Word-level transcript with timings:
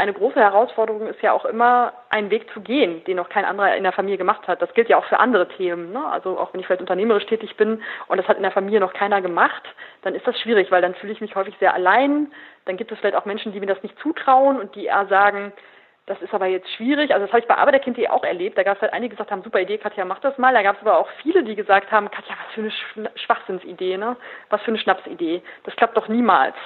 eine 0.00 0.14
große 0.14 0.40
Herausforderung 0.40 1.06
ist 1.06 1.20
ja 1.20 1.32
auch 1.32 1.44
immer, 1.44 1.92
einen 2.08 2.30
Weg 2.30 2.50
zu 2.52 2.60
gehen, 2.60 3.04
den 3.04 3.16
noch 3.16 3.28
kein 3.28 3.44
anderer 3.44 3.76
in 3.76 3.82
der 3.82 3.92
Familie 3.92 4.16
gemacht 4.16 4.48
hat. 4.48 4.62
Das 4.62 4.72
gilt 4.72 4.88
ja 4.88 4.96
auch 4.96 5.04
für 5.04 5.20
andere 5.20 5.46
Themen. 5.48 5.92
Ne? 5.92 6.04
Also 6.06 6.38
auch 6.38 6.52
wenn 6.52 6.60
ich 6.60 6.66
vielleicht 6.66 6.80
unternehmerisch 6.80 7.26
tätig 7.26 7.56
bin 7.56 7.82
und 8.08 8.16
das 8.16 8.26
hat 8.26 8.38
in 8.38 8.42
der 8.42 8.50
Familie 8.50 8.80
noch 8.80 8.94
keiner 8.94 9.20
gemacht, 9.20 9.62
dann 10.02 10.14
ist 10.14 10.26
das 10.26 10.40
schwierig, 10.40 10.70
weil 10.70 10.80
dann 10.80 10.94
fühle 10.94 11.12
ich 11.12 11.20
mich 11.20 11.36
häufig 11.36 11.54
sehr 11.60 11.74
allein. 11.74 12.32
Dann 12.64 12.78
gibt 12.78 12.90
es 12.90 12.98
vielleicht 12.98 13.14
auch 13.14 13.26
Menschen, 13.26 13.52
die 13.52 13.60
mir 13.60 13.66
das 13.66 13.82
nicht 13.82 13.98
zutrauen 13.98 14.58
und 14.58 14.74
die 14.74 14.86
eher 14.86 15.06
sagen, 15.06 15.52
das 16.06 16.20
ist 16.22 16.32
aber 16.32 16.46
jetzt 16.46 16.68
schwierig. 16.70 17.12
Also 17.12 17.26
das 17.26 17.32
habe 17.32 17.40
ich 17.40 17.46
bei 17.46 17.56
Arbeiterkind.de 17.56 18.08
auch 18.08 18.24
erlebt. 18.24 18.56
Da 18.56 18.62
gab 18.62 18.76
es 18.76 18.82
halt 18.82 18.92
einige, 18.92 19.10
die 19.10 19.16
gesagt 19.16 19.30
haben, 19.30 19.42
super 19.42 19.60
Idee, 19.60 19.78
Katja, 19.78 20.04
mach 20.04 20.20
das 20.20 20.36
mal. 20.38 20.54
Da 20.54 20.62
gab 20.62 20.76
es 20.76 20.82
aber 20.82 20.98
auch 20.98 21.08
viele, 21.22 21.44
die 21.44 21.54
gesagt 21.54 21.92
haben, 21.92 22.10
Katja, 22.10 22.34
was 22.34 22.54
für 22.54 22.62
eine 22.98 23.10
Schwachsinnsidee, 23.16 23.96
ne? 23.96 24.16
Was 24.48 24.62
für 24.62 24.68
eine 24.68 24.78
Schnapsidee. 24.78 25.42
Das 25.64 25.76
klappt 25.76 25.96
doch 25.96 26.08
niemals. 26.08 26.56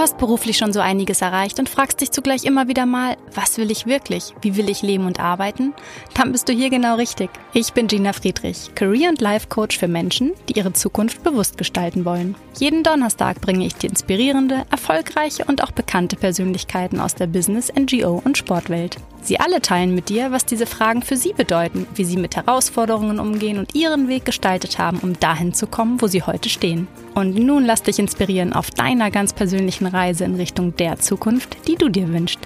Hast 0.00 0.18
beruflich 0.18 0.56
schon 0.56 0.72
so 0.72 0.80
einiges 0.80 1.22
erreicht 1.22 1.58
und 1.58 1.68
fragst 1.68 2.00
dich 2.00 2.10
zugleich 2.10 2.44
immer 2.44 2.68
wieder 2.68 2.86
mal, 2.86 3.16
was 3.34 3.58
will 3.58 3.70
ich 3.70 3.86
wirklich? 3.86 4.34
Wie 4.40 4.56
will 4.56 4.68
ich 4.68 4.82
leben 4.82 5.06
und 5.06 5.20
arbeiten? 5.20 5.74
Dann 6.14 6.32
bist 6.32 6.48
du 6.48 6.52
hier 6.52 6.70
genau 6.70 6.96
richtig. 6.96 7.30
Ich 7.52 7.72
bin 7.72 7.86
Gina 7.86 8.12
Friedrich, 8.12 8.74
Career- 8.74 9.10
und 9.10 9.20
Life 9.20 9.48
Coach 9.48 9.78
für 9.78 9.88
Menschen, 9.88 10.32
die 10.48 10.58
ihre 10.58 10.72
Zukunft 10.72 11.22
bewusst 11.22 11.58
gestalten 11.58 12.04
wollen. 12.04 12.34
Jeden 12.58 12.82
Donnerstag 12.82 13.40
bringe 13.40 13.66
ich 13.66 13.74
dir 13.74 13.90
inspirierende, 13.90 14.64
erfolgreiche 14.70 15.44
und 15.44 15.62
auch 15.62 15.70
bekannte 15.70 16.16
Persönlichkeiten 16.16 17.00
aus 17.00 17.14
der 17.14 17.26
Business, 17.26 17.72
NGO 17.72 18.20
und 18.24 18.38
Sportwelt. 18.38 18.96
Sie 19.22 19.38
alle 19.38 19.60
teilen 19.60 19.94
mit 19.94 20.08
dir, 20.08 20.32
was 20.32 20.46
diese 20.46 20.66
Fragen 20.66 21.02
für 21.02 21.16
sie 21.16 21.32
bedeuten, 21.32 21.86
wie 21.94 22.04
sie 22.04 22.16
mit 22.16 22.36
Herausforderungen 22.36 23.20
umgehen 23.20 23.58
und 23.58 23.74
ihren 23.74 24.08
Weg 24.08 24.24
gestaltet 24.24 24.78
haben, 24.78 24.98
um 25.00 25.18
dahin 25.18 25.52
zu 25.52 25.66
kommen, 25.66 26.00
wo 26.00 26.06
sie 26.06 26.22
heute 26.22 26.48
stehen. 26.48 26.88
Und 27.14 27.36
nun 27.36 27.64
lass 27.64 27.82
dich 27.82 27.98
inspirieren 27.98 28.52
auf 28.52 28.70
deiner 28.70 29.10
ganz 29.10 29.32
persönlichen 29.32 29.86
Reise 29.92 30.24
in 30.24 30.36
Richtung 30.36 30.76
der 30.76 30.98
Zukunft, 30.98 31.56
die 31.68 31.76
du 31.76 31.88
dir 31.88 32.08
wünschst. 32.08 32.40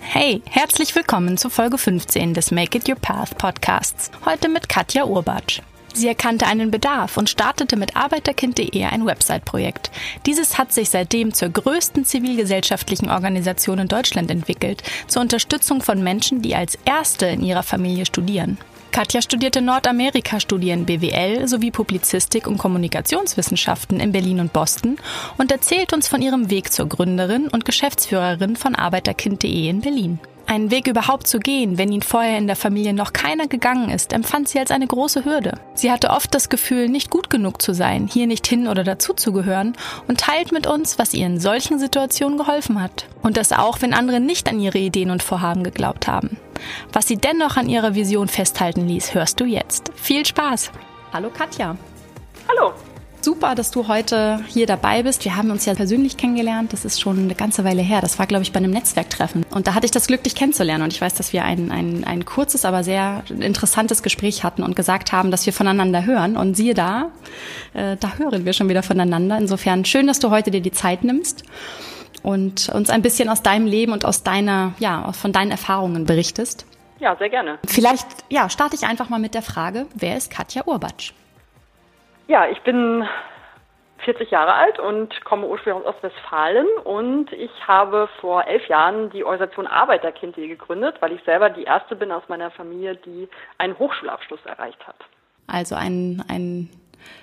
Hey, 0.00 0.42
herzlich 0.46 0.94
willkommen 0.94 1.36
zu 1.36 1.50
Folge 1.50 1.78
15 1.78 2.34
des 2.34 2.50
Make 2.50 2.78
It 2.78 2.88
Your 2.88 2.96
Path 2.96 3.38
Podcasts. 3.38 4.10
Heute 4.24 4.48
mit 4.48 4.68
Katja 4.68 5.04
Urbatsch. 5.04 5.60
Sie 5.92 6.08
erkannte 6.08 6.46
einen 6.46 6.70
Bedarf 6.70 7.16
und 7.16 7.28
startete 7.28 7.76
mit 7.76 7.96
Arbeiterkind.de 7.96 8.84
ein 8.84 9.06
Website-Projekt. 9.06 9.90
Dieses 10.26 10.56
hat 10.56 10.72
sich 10.72 10.90
seitdem 10.90 11.34
zur 11.34 11.48
größten 11.48 12.04
zivilgesellschaftlichen 12.04 13.10
Organisation 13.10 13.80
in 13.80 13.88
Deutschland 13.88 14.30
entwickelt, 14.30 14.82
zur 15.08 15.22
Unterstützung 15.22 15.82
von 15.82 16.02
Menschen, 16.02 16.42
die 16.42 16.54
als 16.54 16.78
Erste 16.84 17.26
in 17.26 17.42
ihrer 17.42 17.62
Familie 17.62 18.06
studieren. 18.06 18.58
Katja 18.92 19.22
studierte 19.22 19.60
Nordamerika-Studien 19.60 20.84
BWL 20.84 21.46
sowie 21.46 21.70
Publizistik 21.70 22.48
und 22.48 22.58
Kommunikationswissenschaften 22.58 24.00
in 24.00 24.10
Berlin 24.10 24.40
und 24.40 24.52
Boston 24.52 24.96
und 25.38 25.52
erzählt 25.52 25.92
uns 25.92 26.08
von 26.08 26.20
ihrem 26.20 26.50
Weg 26.50 26.72
zur 26.72 26.88
Gründerin 26.88 27.46
und 27.48 27.64
Geschäftsführerin 27.64 28.56
von 28.56 28.74
Arbeiterkind.de 28.74 29.68
in 29.68 29.80
Berlin. 29.80 30.18
Einen 30.46 30.72
Weg 30.72 30.88
überhaupt 30.88 31.28
zu 31.28 31.38
gehen, 31.38 31.78
wenn 31.78 31.92
ihn 31.92 32.02
vorher 32.02 32.36
in 32.36 32.48
der 32.48 32.56
Familie 32.56 32.92
noch 32.92 33.12
keiner 33.12 33.46
gegangen 33.46 33.90
ist, 33.90 34.12
empfand 34.12 34.48
sie 34.48 34.58
als 34.58 34.72
eine 34.72 34.88
große 34.88 35.24
Hürde. 35.24 35.60
Sie 35.74 35.92
hatte 35.92 36.10
oft 36.10 36.34
das 36.34 36.48
Gefühl, 36.48 36.88
nicht 36.88 37.10
gut 37.10 37.30
genug 37.30 37.62
zu 37.62 37.72
sein, 37.72 38.08
hier 38.12 38.26
nicht 38.26 38.48
hin 38.48 38.66
oder 38.66 38.82
dazuzugehören 38.82 39.76
und 40.08 40.18
teilt 40.18 40.50
mit 40.50 40.66
uns, 40.66 40.98
was 40.98 41.14
ihr 41.14 41.26
in 41.26 41.38
solchen 41.38 41.78
Situationen 41.78 42.36
geholfen 42.36 42.82
hat. 42.82 43.06
Und 43.22 43.36
das 43.36 43.52
auch, 43.52 43.80
wenn 43.80 43.94
andere 43.94 44.18
nicht 44.18 44.48
an 44.48 44.58
ihre 44.58 44.78
Ideen 44.78 45.12
und 45.12 45.22
Vorhaben 45.22 45.62
geglaubt 45.62 46.08
haben. 46.08 46.36
Was 46.92 47.06
sie 47.06 47.16
dennoch 47.16 47.56
an 47.56 47.68
ihrer 47.68 47.94
Vision 47.94 48.28
festhalten 48.28 48.86
ließ, 48.86 49.14
hörst 49.14 49.40
du 49.40 49.44
jetzt. 49.44 49.90
Viel 49.94 50.26
Spaß! 50.26 50.70
Hallo 51.12 51.30
Katja. 51.30 51.76
Hallo. 52.48 52.72
Super, 53.22 53.54
dass 53.54 53.70
du 53.70 53.86
heute 53.86 54.40
hier 54.48 54.64
dabei 54.66 55.02
bist. 55.02 55.26
Wir 55.26 55.36
haben 55.36 55.50
uns 55.50 55.66
ja 55.66 55.74
persönlich 55.74 56.16
kennengelernt. 56.16 56.72
Das 56.72 56.86
ist 56.86 57.00
schon 57.00 57.18
eine 57.18 57.34
ganze 57.34 57.64
Weile 57.64 57.82
her. 57.82 58.00
Das 58.00 58.18
war, 58.18 58.26
glaube 58.26 58.44
ich, 58.44 58.52
bei 58.52 58.58
einem 58.58 58.70
Netzwerktreffen. 58.70 59.44
Und 59.50 59.66
da 59.66 59.74
hatte 59.74 59.84
ich 59.84 59.90
das 59.90 60.06
Glück, 60.06 60.22
dich 60.22 60.34
kennenzulernen. 60.34 60.84
Und 60.84 60.94
ich 60.94 61.02
weiß, 61.02 61.14
dass 61.14 61.34
wir 61.34 61.44
ein, 61.44 61.70
ein, 61.70 62.04
ein 62.04 62.24
kurzes, 62.24 62.64
aber 62.64 62.82
sehr 62.82 63.22
interessantes 63.28 64.02
Gespräch 64.02 64.42
hatten 64.42 64.62
und 64.62 64.74
gesagt 64.74 65.12
haben, 65.12 65.30
dass 65.30 65.44
wir 65.44 65.52
voneinander 65.52 66.06
hören. 66.06 66.38
Und 66.38 66.56
siehe 66.56 66.72
da, 66.72 67.10
äh, 67.74 67.98
da 68.00 68.14
hören 68.16 68.46
wir 68.46 68.54
schon 68.54 68.70
wieder 68.70 68.82
voneinander. 68.82 69.36
Insofern 69.36 69.84
schön, 69.84 70.06
dass 70.06 70.18
du 70.18 70.30
heute 70.30 70.50
dir 70.50 70.62
die 70.62 70.72
Zeit 70.72 71.04
nimmst 71.04 71.44
und 72.22 72.68
uns 72.68 72.90
ein 72.90 73.02
bisschen 73.02 73.28
aus 73.28 73.42
deinem 73.42 73.66
Leben 73.66 73.92
und 73.92 74.04
aus 74.04 74.22
deiner, 74.22 74.72
ja, 74.78 75.12
von 75.12 75.32
deinen 75.32 75.50
Erfahrungen 75.50 76.04
berichtest. 76.04 76.66
Ja, 76.98 77.16
sehr 77.16 77.30
gerne. 77.30 77.58
Vielleicht, 77.66 78.06
ja, 78.28 78.50
starte 78.50 78.76
ich 78.76 78.84
einfach 78.84 79.08
mal 79.08 79.20
mit 79.20 79.34
der 79.34 79.42
Frage, 79.42 79.86
wer 79.94 80.16
ist 80.16 80.30
Katja 80.30 80.66
Urbatsch? 80.66 81.12
Ja, 82.28 82.46
ich 82.46 82.60
bin 82.60 83.04
40 84.04 84.30
Jahre 84.30 84.54
alt 84.54 84.78
und 84.78 85.24
komme 85.24 85.46
ursprünglich 85.46 85.86
aus 85.86 85.94
Westfalen 86.02 86.66
und 86.84 87.32
ich 87.32 87.50
habe 87.66 88.08
vor 88.20 88.46
elf 88.46 88.66
Jahren 88.68 89.10
die 89.10 89.24
Organisation 89.24 89.66
Arbeiterkind.de 89.66 90.46
gegründet, 90.46 90.96
weil 91.00 91.12
ich 91.12 91.22
selber 91.24 91.50
die 91.50 91.64
erste 91.64 91.96
bin 91.96 92.12
aus 92.12 92.22
meiner 92.28 92.50
Familie, 92.50 92.96
die 92.96 93.28
einen 93.58 93.78
Hochschulabschluss 93.78 94.40
erreicht 94.44 94.86
hat. 94.86 94.96
Also 95.46 95.74
ein, 95.74 96.22
ein 96.28 96.70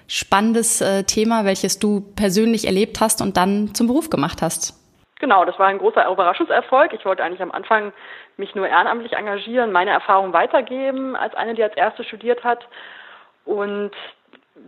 spannendes 0.08 0.82
äh, 0.82 1.04
Thema, 1.04 1.46
welches 1.46 1.80
du 1.80 2.02
persönlich 2.16 2.66
erlebt 2.66 3.00
hast 3.00 3.22
und 3.22 3.38
dann 3.38 3.74
zum 3.74 3.88
Beruf 3.88 4.10
gemacht 4.10 4.42
hast. 4.42 4.74
Genau, 5.20 5.46
das 5.46 5.58
war 5.58 5.68
ein 5.68 5.80
großer 5.80 6.08
Überraschungserfolg. 6.10 6.94
Ich 6.94 7.06
wollte 7.06 7.24
eigentlich 7.24 7.42
am 7.42 7.52
Anfang 7.52 7.92
mich 8.38 8.54
nur 8.54 8.68
ehrenamtlich 8.68 9.14
engagieren, 9.14 9.72
meine 9.72 9.92
Erfahrungen 9.92 10.34
weitergeben 10.34 11.16
als 11.16 11.34
eine, 11.34 11.56
die 11.56 11.64
als 11.64 11.76
erste 11.76 12.04
studiert 12.04 12.44
hat. 12.44 12.68
Und 13.46 13.92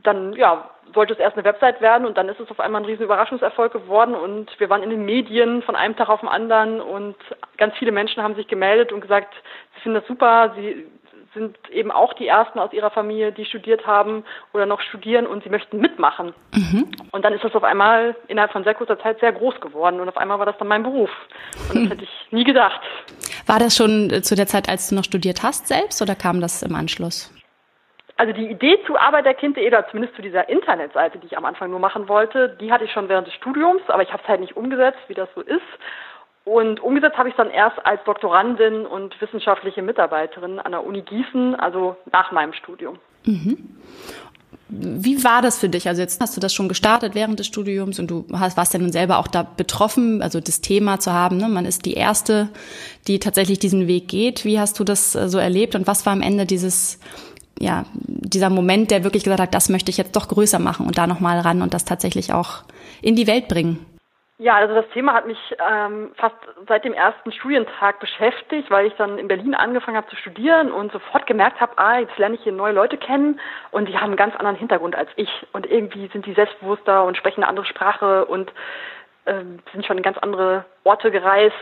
dann 0.04 0.34
ja, 0.34 0.70
sollte 0.94 1.14
es 1.14 1.20
erst 1.20 1.36
eine 1.36 1.46
Website 1.46 1.82
werden 1.82 2.06
und 2.06 2.18
dann 2.18 2.30
ist 2.30 2.40
es 2.40 2.50
auf 2.50 2.60
einmal 2.60 2.82
ein 2.82 2.86
riesen 2.86 3.04
Überraschungserfolg 3.04 3.74
geworden 3.74 4.16
und 4.16 4.48
wir 4.60 4.70
waren 4.70 4.84
in 4.84 4.90
den 4.90 5.06
Medien 5.06 5.62
von 5.64 5.76
einem 5.76 5.96
Tag 5.96 6.10
auf 6.10 6.20
den 6.22 6.30
anderen 6.30 6.82
und 6.82 7.16
ganz 7.58 7.76
viele 7.78 7.92
Menschen 7.92 8.24
haben 8.24 8.36
sich 8.36 8.48
gemeldet 8.48 8.92
und 8.92 9.02
gesagt, 9.02 9.34
sie 9.76 9.82
finden 9.82 10.00
das 10.00 10.08
super, 10.08 10.54
sie 10.56 10.88
sind 11.34 11.58
eben 11.70 11.92
auch 11.92 12.14
die 12.14 12.28
ersten 12.28 12.60
aus 12.60 12.74
ihrer 12.74 12.90
Familie, 12.90 13.32
die 13.32 13.46
studiert 13.46 13.86
haben 13.86 14.24
oder 14.54 14.66
noch 14.66 14.82
studieren 14.82 15.28
und 15.28 15.44
sie 15.44 15.50
möchten 15.50 15.80
mitmachen. 15.80 16.34
Mhm. 16.54 16.92
Und 17.12 17.24
dann 17.24 17.34
ist 17.34 17.44
das 17.44 17.56
auf 17.56 17.64
einmal 17.64 18.16
innerhalb 18.28 18.52
von 18.52 18.64
sehr 18.64 18.76
kurzer 18.76 19.00
Zeit 19.00 19.20
sehr 19.20 19.32
groß 19.32 19.60
geworden 19.62 20.00
und 20.00 20.10
auf 20.10 20.18
einmal 20.18 20.40
war 20.40 20.46
das 20.46 20.58
dann 20.58 20.68
mein 20.68 20.84
Beruf. 20.84 21.10
Und 21.70 21.84
das 21.84 21.92
hätte 21.92 22.04
ich 22.04 22.32
nie 22.32 22.44
gedacht. 22.44 22.82
War 23.46 23.60
das 23.60 23.76
schon 23.76 24.24
zu 24.24 24.36
der 24.36 24.48
Zeit, 24.48 24.70
als 24.70 24.90
du 24.90 24.96
noch 24.96 25.04
studiert 25.04 25.44
hast 25.44 25.68
selbst 25.68 26.02
oder 26.02 26.16
kam 26.16 26.42
das 26.42 26.64
im 26.64 26.76
Anschluss? 26.76 27.34
Also 28.20 28.34
die 28.34 28.50
Idee 28.50 28.78
zu 28.86 28.98
Arbeiterkind.de 28.98 29.66
oder 29.66 29.88
zumindest 29.88 30.18
zu 30.18 30.22
dieser 30.22 30.50
Internetseite, 30.50 31.20
die 31.20 31.28
ich 31.28 31.38
am 31.38 31.46
Anfang 31.46 31.72
nur 31.72 31.80
machen 31.80 32.10
wollte, 32.10 32.58
die 32.60 32.70
hatte 32.70 32.84
ich 32.84 32.92
schon 32.92 33.08
während 33.08 33.28
des 33.28 33.34
Studiums, 33.36 33.82
aber 33.88 34.04
ich 34.04 34.12
habe 34.12 34.22
es 34.22 34.28
halt 34.28 34.42
nicht 34.42 34.58
umgesetzt, 34.58 35.00
wie 35.08 35.14
das 35.14 35.30
so 35.36 35.42
ist. 35.42 35.62
Und 36.46 36.80
umgesetzt 36.80 37.18
habe 37.18 37.30
ich 37.30 37.34
es 37.34 37.38
dann 37.38 37.52
erst 37.52 37.86
als 37.86 38.04
Doktorandin 38.06 38.86
und 38.86 39.20
wissenschaftliche 39.22 39.82
Mitarbeiterin 39.82 40.60
an 40.60 40.72
der 40.72 40.84
Uni 40.84 41.02
Gießen, 41.02 41.56
also 41.56 41.96
nach 42.12 42.32
meinem 42.32 42.54
Studium. 42.54 42.98
Mhm. 43.26 43.78
Wie 44.72 45.24
war 45.24 45.42
das 45.42 45.58
für 45.58 45.68
dich? 45.68 45.88
Also 45.88 46.02
jetzt 46.02 46.22
hast 46.22 46.38
du 46.38 46.42
das 46.42 46.54
schon 46.54 46.70
gestartet 46.70 47.16
während 47.16 47.40
des 47.40 47.48
Studiums 47.48 48.00
und 48.00 48.10
du 48.10 48.26
hast, 48.34 48.56
warst 48.56 48.74
ja 48.74 48.80
nun 48.80 48.92
selber 48.92 49.18
auch 49.18 49.28
da 49.28 49.42
betroffen, 49.42 50.22
also 50.22 50.40
das 50.40 50.62
Thema 50.62 51.00
zu 51.00 51.12
haben. 51.12 51.38
Ne? 51.38 51.50
Man 51.50 51.66
ist 51.66 51.86
die 51.86 51.96
Erste, 51.96 52.50
die 53.08 53.20
tatsächlich 53.20 53.58
diesen 53.58 53.88
Weg 53.88 54.08
geht. 54.08 54.46
Wie 54.46 54.60
hast 54.60 54.80
du 54.80 54.84
das 54.84 55.16
äh, 55.16 55.28
so 55.28 55.40
erlebt 55.40 55.74
und 55.74 55.88
was 55.88 56.06
war 56.06 56.14
am 56.14 56.22
Ende 56.22 56.46
dieses 56.46 57.00
ja, 57.60 57.86
dieser 57.96 58.50
Moment, 58.50 58.90
der 58.90 59.04
wirklich 59.04 59.24
gesagt 59.24 59.42
hat, 59.42 59.54
das 59.54 59.70
möchte 59.70 59.92
ich 59.92 59.98
jetzt 59.98 60.16
doch 60.16 60.30
größer 60.30 60.60
machen 60.60 60.86
und 60.86 60.98
da 60.98 61.08
nochmal 61.08 61.40
ran 61.40 61.62
und 61.62 61.74
das 61.74 61.84
tatsächlich 61.84 62.32
auch 62.32 62.64
in 63.02 63.16
die 63.16 63.28
Welt 63.28 63.50
bringen? 63.50 63.86
Ja, 64.42 64.56
also 64.56 64.74
das 64.74 64.88
Thema 64.94 65.14
hat 65.14 65.28
mich 65.28 65.38
ähm, 65.70 66.12
fast 66.16 66.38
seit 66.66 66.86
dem 66.86 66.94
ersten 66.94 67.34
Studientag 67.34 68.00
beschäftigt, 68.00 68.72
weil 68.72 68.86
ich 68.88 68.94
dann 68.94 69.18
in 69.18 69.28
Berlin 69.28 69.54
angefangen 69.54 69.98
habe 69.98 70.08
zu 70.08 70.16
studieren 70.16 70.72
und 70.72 70.94
sofort 70.94 71.28
gemerkt 71.28 71.60
habe, 71.60 71.78
ah, 71.78 72.00
jetzt 72.00 72.18
lerne 72.18 72.36
ich 72.36 72.44
hier 72.44 72.54
neue 72.54 72.72
Leute 72.72 72.96
kennen 72.96 73.38
und 73.72 73.90
die 73.90 73.98
haben 73.98 74.06
einen 74.06 74.16
ganz 74.16 74.38
anderen 74.38 74.56
Hintergrund 74.56 74.96
als 74.96 75.10
ich 75.18 75.30
und 75.52 75.70
irgendwie 75.70 76.08
sind 76.14 76.26
die 76.26 76.34
selbstbewusster 76.34 77.04
und 77.04 77.18
sprechen 77.18 77.44
eine 77.44 77.50
andere 77.50 77.66
Sprache 77.66 78.24
und 78.28 78.50
äh, 79.26 79.44
sind 79.74 79.86
schon 79.86 79.98
in 79.98 80.04
ganz 80.04 80.18
andere 80.20 80.64
Orte 80.86 81.12
gereist 81.12 81.54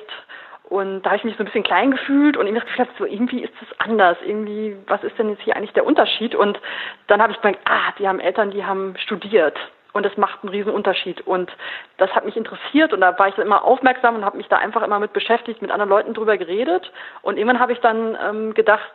und 0.69 1.01
da 1.01 1.09
habe 1.09 1.18
ich 1.18 1.23
mich 1.23 1.35
so 1.35 1.44
ein 1.44 1.47
bisschen 1.47 1.63
klein 1.63 1.89
gefühlt 1.89 2.38
und 2.38 2.45
irgendwie 2.45 2.68
gedacht, 2.77 2.95
so 3.00 3.06
irgendwie 3.06 3.41
ist 3.41 3.53
das 3.59 3.80
anders. 3.80 4.18
Irgendwie, 4.23 4.75
was 4.85 5.03
ist 5.03 5.18
denn 5.18 5.30
jetzt 5.30 5.41
hier 5.41 5.56
eigentlich 5.56 5.73
der 5.73 5.85
Unterschied? 5.85 6.35
Und 6.35 6.59
dann 7.07 7.21
habe 7.21 7.31
ich 7.31 7.41
gemerkt, 7.41 7.62
ah, 7.65 7.94
die 7.97 8.07
haben 8.07 8.19
Eltern, 8.19 8.51
die 8.51 8.65
haben 8.65 8.95
studiert. 8.97 9.57
Und 9.93 10.05
das 10.05 10.15
macht 10.17 10.43
einen 10.43 10.49
riesen 10.49 10.71
Unterschied. 10.71 11.21
Und 11.25 11.51
das 11.97 12.11
hat 12.11 12.25
mich 12.25 12.37
interessiert 12.37 12.93
und 12.93 13.01
da 13.01 13.17
war 13.17 13.27
ich 13.29 13.37
immer 13.37 13.63
aufmerksam 13.63 14.15
und 14.15 14.25
habe 14.25 14.37
mich 14.37 14.47
da 14.47 14.57
einfach 14.57 14.83
immer 14.83 14.99
mit 14.99 15.13
beschäftigt, 15.13 15.61
mit 15.61 15.71
anderen 15.71 15.89
Leuten 15.89 16.13
drüber 16.13 16.37
geredet. 16.37 16.91
Und 17.21 17.37
irgendwann 17.37 17.59
habe 17.59 17.73
ich 17.73 17.79
dann 17.79 18.17
ähm, 18.21 18.53
gedacht, 18.53 18.91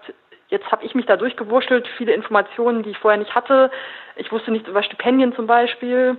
jetzt 0.49 0.71
habe 0.71 0.85
ich 0.85 0.95
mich 0.95 1.07
da 1.07 1.17
durchgewurschtelt, 1.17 1.89
viele 1.97 2.13
Informationen, 2.13 2.83
die 2.83 2.91
ich 2.91 2.99
vorher 2.99 3.19
nicht 3.19 3.35
hatte. 3.35 3.71
Ich 4.17 4.31
wusste 4.31 4.53
nichts 4.53 4.69
über 4.69 4.83
Stipendien 4.83 5.35
zum 5.35 5.47
Beispiel 5.47 6.19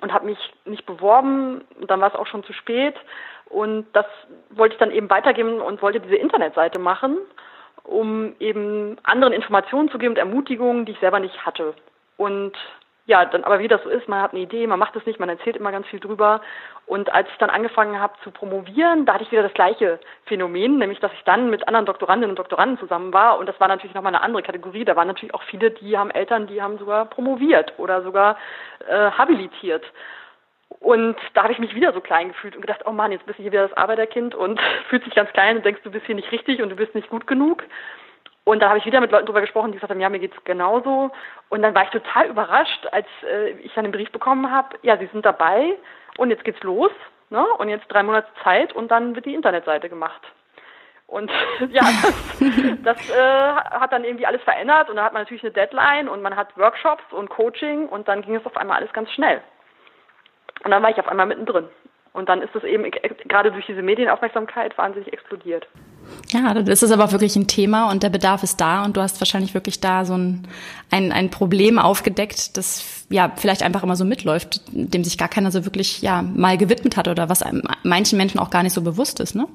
und 0.00 0.12
habe 0.12 0.26
mich 0.26 0.38
nicht 0.66 0.84
beworben. 0.84 1.64
Dann 1.86 2.00
war 2.00 2.08
es 2.08 2.14
auch 2.14 2.26
schon 2.26 2.44
zu 2.44 2.52
spät. 2.52 2.94
Und 3.48 3.86
das 3.92 4.06
wollte 4.50 4.74
ich 4.74 4.78
dann 4.78 4.90
eben 4.90 5.08
weitergeben 5.08 5.60
und 5.60 5.80
wollte 5.80 6.00
diese 6.00 6.16
Internetseite 6.16 6.78
machen, 6.78 7.16
um 7.84 8.34
eben 8.40 8.98
anderen 9.04 9.32
Informationen 9.32 9.88
zu 9.88 9.98
geben 9.98 10.14
und 10.14 10.18
Ermutigungen, 10.18 10.84
die 10.84 10.92
ich 10.92 11.00
selber 11.00 11.20
nicht 11.20 11.46
hatte. 11.46 11.74
Und 12.16 12.52
ja, 13.06 13.24
dann 13.24 13.44
aber 13.44 13.60
wie 13.60 13.68
das 13.68 13.82
so 13.84 13.88
ist, 13.88 14.08
man 14.08 14.20
hat 14.20 14.32
eine 14.32 14.42
Idee, 14.42 14.66
man 14.66 14.80
macht 14.80 14.96
es 14.96 15.06
nicht, 15.06 15.20
man 15.20 15.28
erzählt 15.28 15.56
immer 15.56 15.70
ganz 15.70 15.86
viel 15.86 16.00
drüber. 16.00 16.40
Und 16.86 17.12
als 17.12 17.28
ich 17.30 17.38
dann 17.38 17.50
angefangen 17.50 18.00
habe 18.00 18.14
zu 18.24 18.32
promovieren, 18.32 19.06
da 19.06 19.14
hatte 19.14 19.22
ich 19.22 19.30
wieder 19.30 19.44
das 19.44 19.54
gleiche 19.54 20.00
Phänomen, 20.24 20.78
nämlich 20.78 20.98
dass 20.98 21.12
ich 21.12 21.22
dann 21.22 21.48
mit 21.48 21.68
anderen 21.68 21.86
Doktorandinnen 21.86 22.30
und 22.30 22.38
Doktoranden 22.38 22.78
zusammen 22.78 23.12
war. 23.12 23.38
Und 23.38 23.46
das 23.46 23.58
war 23.60 23.68
natürlich 23.68 23.94
nochmal 23.94 24.12
eine 24.12 24.24
andere 24.24 24.42
Kategorie. 24.42 24.84
Da 24.84 24.96
waren 24.96 25.06
natürlich 25.06 25.34
auch 25.34 25.42
viele, 25.44 25.70
die 25.70 25.96
haben 25.96 26.10
Eltern, 26.10 26.48
die 26.48 26.60
haben 26.60 26.78
sogar 26.78 27.04
promoviert 27.04 27.74
oder 27.78 28.02
sogar 28.02 28.38
äh, 28.88 29.10
habilitiert. 29.12 29.84
Und 30.80 31.16
da 31.34 31.44
habe 31.44 31.52
ich 31.52 31.60
mich 31.60 31.76
wieder 31.76 31.92
so 31.92 32.00
klein 32.00 32.28
gefühlt 32.28 32.56
und 32.56 32.60
gedacht, 32.60 32.82
oh 32.86 32.92
Mann, 32.92 33.12
jetzt 33.12 33.24
bist 33.24 33.38
du 33.38 33.42
hier 33.42 33.52
wieder 33.52 33.68
das 33.68 33.76
Arbeiterkind 33.76 34.34
und 34.34 34.60
fühlst 34.88 35.06
dich 35.06 35.14
ganz 35.14 35.32
klein 35.32 35.56
und 35.58 35.64
denkst, 35.64 35.82
du 35.84 35.92
bist 35.92 36.06
hier 36.06 36.16
nicht 36.16 36.32
richtig 36.32 36.60
und 36.60 36.70
du 36.70 36.76
bist 36.76 36.94
nicht 36.96 37.08
gut 37.08 37.28
genug. 37.28 37.62
Und 38.46 38.60
da 38.60 38.68
habe 38.68 38.78
ich 38.78 38.86
wieder 38.86 39.00
mit 39.00 39.10
Leuten 39.10 39.26
drüber 39.26 39.40
gesprochen, 39.40 39.72
die 39.72 39.78
gesagt 39.78 39.90
haben, 39.90 40.00
ja, 40.00 40.08
mir 40.08 40.20
geht's 40.20 40.36
genauso. 40.44 41.10
Und 41.48 41.62
dann 41.62 41.74
war 41.74 41.82
ich 41.82 41.90
total 41.90 42.28
überrascht, 42.28 42.86
als 42.92 43.08
äh, 43.28 43.50
ich 43.58 43.74
dann 43.74 43.82
den 43.82 43.92
Brief 43.92 44.12
bekommen 44.12 44.52
habe, 44.52 44.78
ja, 44.82 44.96
Sie 44.96 45.06
sind 45.06 45.26
dabei 45.26 45.76
und 46.16 46.30
jetzt 46.30 46.44
geht's 46.44 46.62
los. 46.62 46.92
Ne? 47.28 47.44
Und 47.58 47.68
jetzt 47.68 47.88
drei 47.88 48.04
Monate 48.04 48.28
Zeit 48.44 48.72
und 48.72 48.88
dann 48.92 49.16
wird 49.16 49.26
die 49.26 49.34
Internetseite 49.34 49.88
gemacht. 49.88 50.22
Und 51.08 51.28
ja, 51.70 51.82
das, 51.82 52.38
das 52.84 53.10
äh, 53.10 53.52
hat 53.80 53.92
dann 53.92 54.04
irgendwie 54.04 54.26
alles 54.26 54.42
verändert 54.42 54.90
und 54.90 54.94
da 54.96 55.02
hat 55.02 55.12
man 55.12 55.22
natürlich 55.22 55.42
eine 55.42 55.52
Deadline 55.52 56.08
und 56.08 56.22
man 56.22 56.36
hat 56.36 56.56
Workshops 56.56 57.02
und 57.10 57.28
Coaching 57.28 57.88
und 57.88 58.06
dann 58.06 58.22
ging 58.22 58.36
es 58.36 58.46
auf 58.46 58.56
einmal 58.56 58.76
alles 58.76 58.92
ganz 58.92 59.10
schnell. 59.10 59.40
Und 60.62 60.70
dann 60.70 60.84
war 60.84 60.90
ich 60.90 61.00
auf 61.00 61.08
einmal 61.08 61.26
mittendrin. 61.26 61.68
Und 62.16 62.30
dann 62.30 62.40
ist 62.40 62.54
es 62.54 62.64
eben 62.64 62.90
gerade 63.28 63.52
durch 63.52 63.66
diese 63.66 63.82
Medienaufmerksamkeit 63.82 64.76
wahnsinnig 64.78 65.12
explodiert. 65.12 65.68
Ja, 66.28 66.54
das 66.54 66.82
ist 66.82 66.90
aber 66.90 67.12
wirklich 67.12 67.36
ein 67.36 67.46
Thema 67.46 67.90
und 67.90 68.02
der 68.02 68.08
Bedarf 68.08 68.42
ist 68.42 68.58
da 68.58 68.84
und 68.86 68.96
du 68.96 69.02
hast 69.02 69.20
wahrscheinlich 69.20 69.52
wirklich 69.52 69.80
da 69.80 70.06
so 70.06 70.14
ein, 70.16 70.48
ein, 70.90 71.12
ein 71.12 71.30
Problem 71.30 71.78
aufgedeckt, 71.78 72.56
das 72.56 73.06
ja 73.10 73.30
vielleicht 73.36 73.62
einfach 73.62 73.82
immer 73.82 73.96
so 73.96 74.06
mitläuft, 74.06 74.62
dem 74.72 75.04
sich 75.04 75.18
gar 75.18 75.28
keiner 75.28 75.50
so 75.50 75.66
wirklich 75.66 76.00
ja 76.00 76.22
mal 76.22 76.56
gewidmet 76.56 76.96
hat 76.96 77.06
oder 77.06 77.28
was 77.28 77.44
manchen 77.82 78.16
Menschen 78.16 78.40
auch 78.40 78.48
gar 78.48 78.62
nicht 78.62 78.72
so 78.72 78.82
bewusst 78.82 79.20
ist, 79.20 79.34
ne? 79.34 79.46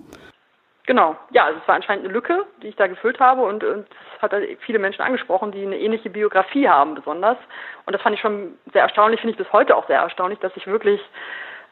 Genau, 0.85 1.15
ja, 1.31 1.45
also 1.45 1.59
es 1.59 1.67
war 1.67 1.75
anscheinend 1.75 2.05
eine 2.05 2.13
Lücke, 2.13 2.45
die 2.61 2.67
ich 2.67 2.75
da 2.75 2.85
gefüllt 2.85 3.19
habe 3.19 3.41
und, 3.41 3.63
und 3.63 3.85
es 4.15 4.21
hat 4.21 4.33
viele 4.65 4.77
Menschen 4.77 5.01
angesprochen, 5.01 5.51
die 5.51 5.65
eine 5.65 5.79
ähnliche 5.79 6.09
Biografie 6.09 6.67
haben 6.67 6.93
besonders. 6.95 7.37
Und 7.85 7.93
das 7.93 8.01
fand 8.01 8.15
ich 8.15 8.21
schon 8.21 8.57
sehr 8.71 8.83
erstaunlich, 8.83 9.19
finde 9.19 9.31
ich 9.31 9.37
bis 9.37 9.51
heute 9.51 9.75
auch 9.75 9.87
sehr 9.87 9.99
erstaunlich, 9.99 10.39
dass 10.39 10.55
ich 10.55 10.67
wirklich 10.67 10.99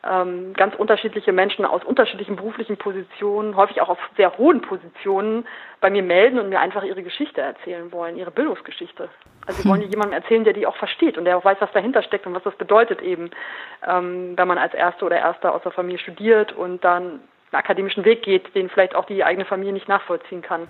ähm, 0.08 0.54
ganz 0.54 0.76
unterschiedliche 0.76 1.34
Menschen 1.34 1.66
aus 1.66 1.84
unterschiedlichen 1.84 2.38
beruflichen 2.38 2.78
Positionen, 2.78 3.56
häufig 3.56 3.82
auch 3.82 3.90
auf 3.90 4.00
sehr 4.16 4.38
hohen 4.38 4.62
Positionen, 4.62 5.46
bei 5.82 5.90
mir 5.90 6.04
melden 6.04 6.40
und 6.40 6.50
mir 6.50 6.60
einfach 6.60 6.84
ihre 6.84 7.04
Geschichte 7.04 7.42
erzählen 7.42 7.92
wollen, 7.92 8.18
ihre 8.18 8.32
Bildungsgeschichte. 8.32 9.10
Also 9.46 9.62
sie 9.62 9.70
wollen 9.70 9.82
hm. 9.82 9.90
jemandem 9.90 10.22
erzählen, 10.22 10.44
der 10.44 10.54
die 10.54 10.68
auch 10.68 10.76
versteht 10.76 11.18
und 11.18 11.26
der 11.26 11.38
auch 11.38 11.44
weiß, 11.44 11.58
was 11.60 11.72
dahinter 11.74 12.04
steckt 12.04 12.28
und 12.28 12.34
was 12.34 12.44
das 12.44 12.56
bedeutet 12.56 13.02
eben, 13.02 13.32
ähm, 13.88 14.34
wenn 14.38 14.48
man 14.48 14.58
als 14.58 14.74
Erste 14.74 15.06
oder 15.06 15.18
Erster 15.18 15.54
aus 15.54 15.64
der 15.64 15.72
Familie 15.72 16.00
studiert 16.00 16.54
und 16.54 16.84
dann 16.84 17.04
einen 17.52 17.60
akademischen 17.60 18.06
Weg 18.06 18.24
geht, 18.24 18.54
den 18.56 18.70
vielleicht 18.70 18.96
auch 18.96 19.06
die 19.06 19.24
eigene 19.24 19.46
Familie 19.46 19.74
nicht 19.74 19.88
nachvollziehen 19.88 20.42
kann. 20.42 20.68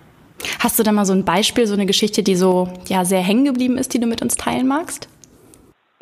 Hast 0.58 0.78
du 0.78 0.82
da 0.82 0.92
mal 0.92 1.04
so 1.04 1.12
ein 1.12 1.24
Beispiel, 1.24 1.66
so 1.66 1.74
eine 1.74 1.86
Geschichte, 1.86 2.22
die 2.22 2.34
so 2.34 2.68
ja 2.86 3.04
sehr 3.04 3.20
hängen 3.20 3.44
geblieben 3.44 3.78
ist, 3.78 3.94
die 3.94 4.00
du 4.00 4.06
mit 4.06 4.22
uns 4.22 4.36
teilen 4.36 4.66
magst? 4.66 5.08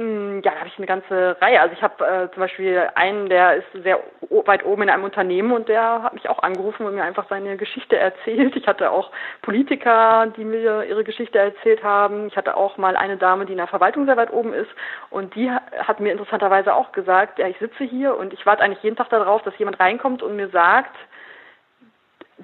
Mm, 0.00 0.40
ja, 0.44 0.52
da 0.52 0.58
habe 0.58 0.68
ich 0.68 0.78
eine 0.78 0.86
ganze 0.86 1.36
Reihe. 1.40 1.60
Also 1.60 1.74
ich 1.74 1.82
habe 1.82 2.06
äh, 2.06 2.30
zum 2.32 2.40
Beispiel 2.40 2.88
einen, 2.94 3.28
der 3.28 3.56
ist 3.56 3.66
sehr 3.82 3.98
weit 4.30 4.64
oben 4.64 4.82
in 4.82 4.90
einem 4.90 5.02
Unternehmen 5.02 5.50
und 5.50 5.68
der 5.68 6.04
hat 6.04 6.14
mich 6.14 6.28
auch 6.28 6.38
angerufen 6.42 6.86
und 6.86 6.94
mir 6.94 7.02
einfach 7.02 7.28
seine 7.28 7.56
Geschichte 7.56 7.96
erzählt. 7.96 8.54
Ich 8.54 8.68
hatte 8.68 8.92
auch 8.92 9.10
Politiker, 9.42 10.32
die 10.36 10.44
mir 10.44 10.84
ihre 10.84 11.02
Geschichte 11.02 11.38
erzählt 11.38 11.82
haben. 11.82 12.28
Ich 12.28 12.36
hatte 12.36 12.56
auch 12.56 12.76
mal 12.76 12.96
eine 12.96 13.16
Dame, 13.16 13.44
die 13.44 13.52
in 13.52 13.58
der 13.58 13.66
Verwaltung 13.66 14.06
sehr 14.06 14.16
weit 14.16 14.32
oben 14.32 14.52
ist 14.52 14.70
und 15.10 15.34
die 15.34 15.50
hat 15.50 15.98
mir 15.98 16.12
interessanterweise 16.12 16.74
auch 16.74 16.92
gesagt, 16.92 17.40
ja, 17.40 17.48
ich 17.48 17.58
sitze 17.58 17.82
hier 17.82 18.16
und 18.16 18.32
ich 18.32 18.46
warte 18.46 18.62
eigentlich 18.62 18.82
jeden 18.84 18.96
Tag 18.96 19.10
darauf, 19.10 19.42
dass 19.42 19.58
jemand 19.58 19.80
reinkommt 19.80 20.22
und 20.22 20.36
mir 20.36 20.48
sagt, 20.48 20.96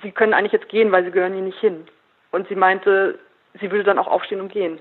Sie 0.02 0.10
können 0.10 0.34
eigentlich 0.34 0.52
jetzt 0.52 0.68
gehen, 0.68 0.90
weil 0.90 1.04
Sie 1.04 1.12
gehören 1.12 1.34
hier 1.34 1.42
nicht 1.42 1.60
hin. 1.60 1.86
Und 2.34 2.48
sie 2.48 2.56
meinte, 2.56 3.16
sie 3.60 3.70
würde 3.70 3.84
dann 3.84 3.98
auch 4.00 4.08
aufstehen 4.08 4.40
und 4.40 4.50
gehen. 4.50 4.80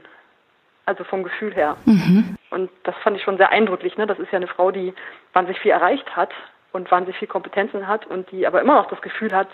Also 0.86 1.04
vom 1.04 1.24
Gefühl 1.24 1.54
her. 1.54 1.78
Mhm. 1.86 2.36
Und 2.50 2.70
das 2.84 2.96
fand 3.04 3.18
ich 3.18 3.24
schon 3.24 3.38
sehr 3.38 3.52
eindrücklich. 3.52 3.98
Ne? 3.98 4.06
Das 4.06 4.20
ist 4.20 4.32
ja 4.32 4.38
eine 4.38 4.48
Frau, 4.48 4.72
die 4.72 4.94
wahnsinnig 5.34 5.62
viel 5.62 5.72
erreicht 5.72 6.16
hat 6.16 6.32
und 6.72 6.92
wahnsinnig 6.92 7.18
viel 7.18 7.28
Kompetenzen 7.28 7.88
hat 7.88 8.06
und 8.06 8.30
die 8.32 8.46
aber 8.46 8.62
immer 8.62 8.76
noch 8.76 8.90
das 8.90 9.02
Gefühl 9.02 9.34
hat, 9.34 9.48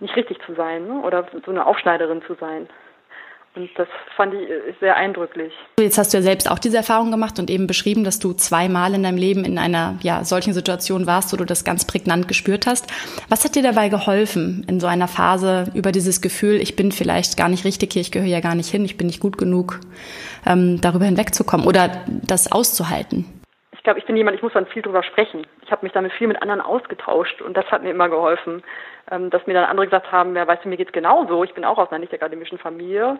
nicht 0.00 0.16
richtig 0.16 0.40
zu 0.44 0.54
sein 0.54 0.86
ne? 0.86 1.00
oder 1.00 1.26
so 1.44 1.50
eine 1.50 1.66
Aufschneiderin 1.66 2.22
zu 2.22 2.34
sein. 2.34 2.68
Und 3.56 3.68
das 3.76 3.88
fand 4.16 4.32
ich 4.34 4.48
äh, 4.48 4.74
sehr 4.78 4.96
eindrücklich. 4.96 5.52
Jetzt 5.80 5.98
hast 5.98 6.12
du 6.12 6.18
ja 6.18 6.22
selbst 6.22 6.48
auch 6.48 6.58
diese 6.60 6.76
Erfahrung 6.76 7.10
gemacht 7.10 7.38
und 7.40 7.50
eben 7.50 7.66
beschrieben, 7.66 8.04
dass 8.04 8.20
du 8.20 8.32
zweimal 8.32 8.94
in 8.94 9.02
deinem 9.02 9.18
Leben 9.18 9.44
in 9.44 9.58
einer 9.58 9.98
ja, 10.02 10.24
solchen 10.24 10.52
Situation 10.52 11.06
warst, 11.06 11.32
wo 11.32 11.36
du 11.36 11.44
das 11.44 11.64
ganz 11.64 11.84
prägnant 11.84 12.28
gespürt 12.28 12.66
hast. 12.66 12.86
Was 13.28 13.44
hat 13.44 13.56
dir 13.56 13.62
dabei 13.62 13.88
geholfen 13.88 14.64
in 14.68 14.78
so 14.78 14.86
einer 14.86 15.08
Phase 15.08 15.64
über 15.74 15.90
dieses 15.90 16.20
Gefühl, 16.20 16.60
ich 16.60 16.76
bin 16.76 16.92
vielleicht 16.92 17.36
gar 17.36 17.48
nicht 17.48 17.64
richtig 17.64 17.92
hier, 17.92 18.02
ich 18.02 18.12
gehöre 18.12 18.28
ja 18.28 18.40
gar 18.40 18.54
nicht 18.54 18.70
hin, 18.70 18.84
ich 18.84 18.96
bin 18.96 19.08
nicht 19.08 19.20
gut 19.20 19.36
genug, 19.36 19.80
ähm, 20.46 20.80
darüber 20.80 21.06
hinwegzukommen 21.06 21.66
oder 21.66 21.90
das 22.06 22.52
auszuhalten? 22.52 23.24
Ich 23.72 23.82
glaube, 23.82 23.98
ich 23.98 24.04
bin 24.04 24.16
jemand, 24.16 24.36
ich 24.36 24.42
muss 24.42 24.52
dann 24.52 24.66
viel 24.66 24.82
drüber 24.82 25.02
sprechen. 25.02 25.44
Ich 25.64 25.72
habe 25.72 25.84
mich 25.84 25.92
damit 25.92 26.12
viel 26.12 26.28
mit 26.28 26.40
anderen 26.40 26.60
ausgetauscht 26.60 27.42
und 27.42 27.56
das 27.56 27.66
hat 27.72 27.82
mir 27.82 27.90
immer 27.90 28.08
geholfen 28.08 28.62
ähm, 29.10 29.30
dass 29.30 29.46
mir 29.46 29.54
dann 29.54 29.64
andere 29.64 29.86
gesagt 29.86 30.12
haben, 30.12 30.36
ja, 30.36 30.46
weißt 30.46 30.64
du, 30.64 30.68
mir 30.68 30.76
geht's 30.76 30.92
genauso, 30.92 31.44
ich 31.44 31.54
bin 31.54 31.64
auch 31.64 31.78
aus 31.78 31.90
einer 31.90 31.98
nicht 31.98 32.12
akademischen 32.12 32.58
Familie. 32.58 33.18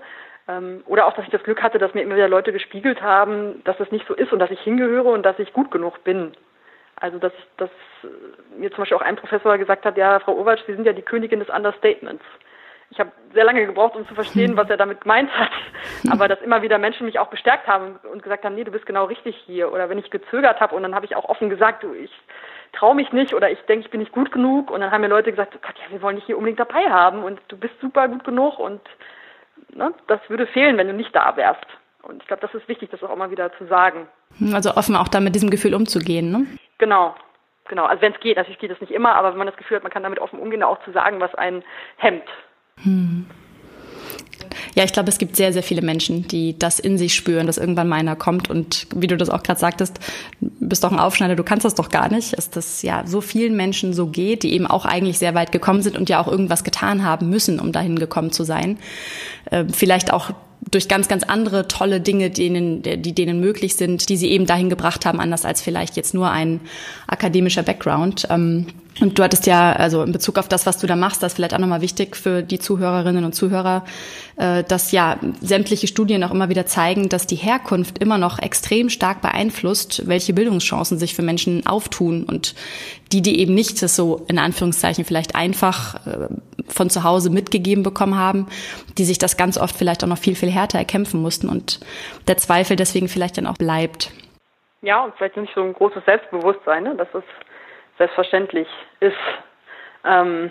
Ähm, 0.48 0.82
oder 0.86 1.06
auch, 1.06 1.14
dass 1.14 1.24
ich 1.24 1.30
das 1.30 1.42
Glück 1.42 1.62
hatte, 1.62 1.78
dass 1.78 1.94
mir 1.94 2.02
immer 2.02 2.16
wieder 2.16 2.28
Leute 2.28 2.52
gespiegelt 2.52 3.02
haben, 3.02 3.62
dass 3.64 3.76
das 3.78 3.90
nicht 3.90 4.06
so 4.06 4.14
ist 4.14 4.32
und 4.32 4.38
dass 4.38 4.50
ich 4.50 4.60
hingehöre 4.60 5.10
und 5.10 5.22
dass 5.24 5.38
ich 5.38 5.52
gut 5.52 5.70
genug 5.70 6.02
bin. 6.04 6.32
Also 6.96 7.18
dass, 7.18 7.32
dass 7.56 7.70
mir 8.56 8.70
zum 8.70 8.82
Beispiel 8.82 8.96
auch 8.96 9.02
ein 9.02 9.16
Professor 9.16 9.56
gesagt 9.58 9.84
hat, 9.84 9.96
ja, 9.96 10.20
Frau 10.20 10.38
Owatsch, 10.38 10.60
Sie 10.66 10.74
sind 10.74 10.84
ja 10.84 10.92
die 10.92 11.02
Königin 11.02 11.40
des 11.40 11.48
Understatements. 11.48 12.24
Ich 12.90 12.98
habe 12.98 13.12
sehr 13.32 13.44
lange 13.44 13.64
gebraucht, 13.64 13.96
um 13.96 14.06
zu 14.06 14.14
verstehen, 14.14 14.56
was 14.56 14.68
er 14.68 14.76
damit 14.76 15.00
gemeint 15.00 15.30
hat. 15.36 15.50
Aber 16.10 16.28
dass 16.28 16.42
immer 16.42 16.62
wieder 16.62 16.78
Menschen 16.78 17.06
mich 17.06 17.18
auch 17.18 17.28
bestärkt 17.28 17.66
haben 17.66 17.98
und 18.12 18.22
gesagt 18.22 18.44
haben, 18.44 18.54
nee, 18.54 18.64
du 18.64 18.72
bist 18.72 18.84
genau 18.84 19.04
richtig 19.04 19.36
hier. 19.46 19.72
Oder 19.72 19.88
wenn 19.88 19.98
ich 19.98 20.10
gezögert 20.10 20.60
habe 20.60 20.74
und 20.74 20.82
dann 20.82 20.94
habe 20.94 21.06
ich 21.06 21.16
auch 21.16 21.28
offen 21.28 21.48
gesagt, 21.48 21.82
du, 21.84 21.94
ich 21.94 22.12
traue 22.72 22.94
mich 22.94 23.12
nicht 23.12 23.34
oder 23.34 23.50
ich 23.50 23.58
denke, 23.62 23.84
ich 23.84 23.90
bin 23.90 24.00
nicht 24.00 24.12
gut 24.12 24.32
genug. 24.32 24.70
Und 24.70 24.80
dann 24.80 24.90
haben 24.90 25.00
mir 25.00 25.08
Leute 25.08 25.30
gesagt, 25.30 25.52
Gott, 25.62 25.74
ja, 25.76 25.90
wir 25.90 26.02
wollen 26.02 26.16
dich 26.16 26.24
hier 26.24 26.36
unbedingt 26.36 26.60
dabei 26.60 26.90
haben 26.90 27.22
und 27.22 27.40
du 27.48 27.56
bist 27.56 27.74
super 27.80 28.08
gut 28.08 28.24
genug 28.24 28.58
und 28.58 28.80
ne, 29.74 29.92
das 30.06 30.20
würde 30.28 30.46
fehlen, 30.46 30.76
wenn 30.76 30.88
du 30.88 30.94
nicht 30.94 31.14
da 31.14 31.36
wärst. 31.36 31.66
Und 32.02 32.22
ich 32.22 32.26
glaube, 32.26 32.42
das 32.42 32.54
ist 32.54 32.68
wichtig, 32.68 32.90
das 32.90 33.02
auch 33.02 33.12
immer 33.12 33.30
wieder 33.30 33.52
zu 33.58 33.66
sagen. 33.66 34.06
Also 34.52 34.74
offen 34.74 34.96
auch 34.96 35.08
da 35.08 35.20
mit 35.20 35.34
diesem 35.34 35.50
Gefühl 35.50 35.74
umzugehen, 35.74 36.30
ne? 36.30 36.46
Genau, 36.78 37.14
genau. 37.68 37.84
Also 37.84 38.00
wenn 38.02 38.12
es 38.12 38.20
geht, 38.20 38.36
natürlich 38.36 38.58
geht 38.58 38.70
das 38.70 38.80
nicht 38.80 38.92
immer, 38.92 39.14
aber 39.14 39.32
wenn 39.32 39.38
man 39.38 39.48
das 39.48 39.56
Gefühl 39.56 39.76
hat, 39.76 39.82
man 39.82 39.92
kann 39.92 40.02
damit 40.02 40.18
offen 40.18 40.38
umgehen, 40.38 40.62
auch 40.62 40.82
zu 40.84 40.92
sagen, 40.92 41.20
was 41.20 41.34
einen 41.34 41.62
hemmt. 41.96 42.24
Hm. 42.82 43.26
Ja, 44.74 44.84
ich 44.84 44.92
glaube, 44.92 45.08
es 45.08 45.18
gibt 45.18 45.36
sehr, 45.36 45.52
sehr 45.52 45.62
viele 45.62 45.82
Menschen, 45.82 46.28
die 46.28 46.58
das 46.58 46.78
in 46.78 46.96
sich 46.98 47.14
spüren, 47.14 47.46
dass 47.46 47.58
irgendwann 47.58 47.88
mal 47.88 47.96
einer 47.96 48.16
kommt 48.16 48.48
und 48.50 48.86
wie 48.94 49.06
du 49.06 49.16
das 49.16 49.30
auch 49.30 49.42
gerade 49.42 49.58
sagtest, 49.58 49.98
bist 50.40 50.84
doch 50.84 50.92
ein 50.92 50.98
Aufschneider, 50.98 51.36
du 51.36 51.44
kannst 51.44 51.64
das 51.64 51.74
doch 51.74 51.88
gar 51.88 52.10
nicht, 52.10 52.36
dass 52.36 52.50
das 52.50 52.82
ja 52.82 53.02
so 53.06 53.20
vielen 53.20 53.56
Menschen 53.56 53.92
so 53.92 54.06
geht, 54.06 54.42
die 54.42 54.52
eben 54.52 54.66
auch 54.66 54.84
eigentlich 54.84 55.18
sehr 55.18 55.34
weit 55.34 55.52
gekommen 55.52 55.82
sind 55.82 55.98
und 55.98 56.08
ja 56.08 56.20
auch 56.20 56.28
irgendwas 56.28 56.64
getan 56.64 57.04
haben 57.04 57.28
müssen, 57.30 57.58
um 57.58 57.72
dahin 57.72 57.98
gekommen 57.98 58.32
zu 58.32 58.44
sein. 58.44 58.78
Äh, 59.50 59.64
vielleicht 59.72 60.12
auch 60.12 60.30
durch 60.70 60.88
ganz, 60.88 61.08
ganz 61.08 61.22
andere 61.24 61.68
tolle 61.68 62.00
Dinge, 62.00 62.30
denen, 62.30 62.82
die 62.82 63.14
denen 63.14 63.40
möglich 63.40 63.76
sind, 63.76 64.08
die 64.08 64.16
sie 64.16 64.28
eben 64.28 64.46
dahin 64.46 64.68
gebracht 64.68 65.06
haben, 65.06 65.18
anders 65.18 65.44
als 65.44 65.62
vielleicht 65.62 65.96
jetzt 65.96 66.14
nur 66.14 66.30
ein 66.30 66.60
akademischer 67.06 67.62
Background. 67.62 68.28
Und 68.98 69.18
du 69.18 69.22
hattest 69.22 69.46
ja, 69.46 69.72
also 69.72 70.02
in 70.02 70.12
Bezug 70.12 70.36
auf 70.36 70.48
das, 70.48 70.66
was 70.66 70.78
du 70.78 70.86
da 70.86 70.96
machst, 70.96 71.22
das 71.22 71.32
ist 71.32 71.36
vielleicht 71.36 71.54
auch 71.54 71.58
nochmal 71.58 71.80
wichtig 71.80 72.16
für 72.16 72.42
die 72.42 72.58
Zuhörerinnen 72.58 73.24
und 73.24 73.34
Zuhörer, 73.34 73.84
äh, 74.36 74.64
dass 74.64 74.92
ja 74.92 75.16
sämtliche 75.40 75.86
Studien 75.86 76.24
auch 76.24 76.32
immer 76.32 76.48
wieder 76.48 76.66
zeigen, 76.66 77.08
dass 77.08 77.26
die 77.26 77.36
Herkunft 77.36 77.98
immer 77.98 78.18
noch 78.18 78.38
extrem 78.40 78.90
stark 78.90 79.22
beeinflusst, 79.22 80.06
welche 80.08 80.34
Bildungschancen 80.34 80.98
sich 80.98 81.14
für 81.14 81.22
Menschen 81.22 81.66
auftun 81.66 82.24
und 82.24 82.54
die, 83.12 83.22
die 83.22 83.40
eben 83.40 83.54
nicht 83.54 83.80
das 83.82 83.96
so 83.96 84.24
in 84.28 84.38
Anführungszeichen 84.38 85.04
vielleicht 85.04 85.34
einfach 85.34 86.06
äh, 86.06 86.28
von 86.68 86.90
zu 86.90 87.04
Hause 87.04 87.30
mitgegeben 87.30 87.82
bekommen 87.82 88.18
haben, 88.18 88.48
die 88.98 89.04
sich 89.04 89.18
das 89.18 89.36
ganz 89.36 89.56
oft 89.56 89.76
vielleicht 89.76 90.04
auch 90.04 90.08
noch 90.08 90.18
viel, 90.18 90.34
viel 90.34 90.50
härter 90.50 90.78
erkämpfen 90.78 91.22
mussten 91.22 91.48
und 91.48 91.80
der 92.28 92.36
Zweifel 92.36 92.76
deswegen 92.76 93.08
vielleicht 93.08 93.38
dann 93.38 93.46
auch 93.46 93.56
bleibt. 93.56 94.10
Ja, 94.82 95.04
und 95.04 95.14
vielleicht 95.16 95.36
nicht 95.36 95.54
so 95.54 95.62
ein 95.62 95.74
großes 95.74 96.04
Selbstbewusstsein, 96.04 96.84
ne? 96.84 96.96
dass 96.96 97.08
es 97.14 97.24
selbstverständlich 98.00 98.66
ist, 99.00 99.12
ähm, 100.04 100.50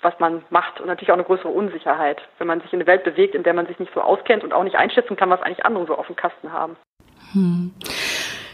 was 0.00 0.14
man 0.18 0.42
macht 0.48 0.80
und 0.80 0.86
natürlich 0.86 1.10
auch 1.10 1.16
eine 1.16 1.24
größere 1.24 1.48
Unsicherheit, 1.48 2.20
wenn 2.38 2.46
man 2.46 2.62
sich 2.62 2.72
in 2.72 2.78
eine 2.78 2.86
Welt 2.86 3.04
bewegt, 3.04 3.34
in 3.34 3.42
der 3.42 3.52
man 3.52 3.66
sich 3.66 3.78
nicht 3.78 3.92
so 3.94 4.00
auskennt 4.00 4.42
und 4.42 4.54
auch 4.54 4.64
nicht 4.64 4.76
einschätzen 4.76 5.14
kann, 5.14 5.30
was 5.30 5.42
eigentlich 5.42 5.64
andere 5.66 5.86
so 5.86 5.94
auf 5.94 6.06
dem 6.06 6.16
Kasten 6.16 6.50
haben. 6.50 6.76
Hm. 7.32 7.72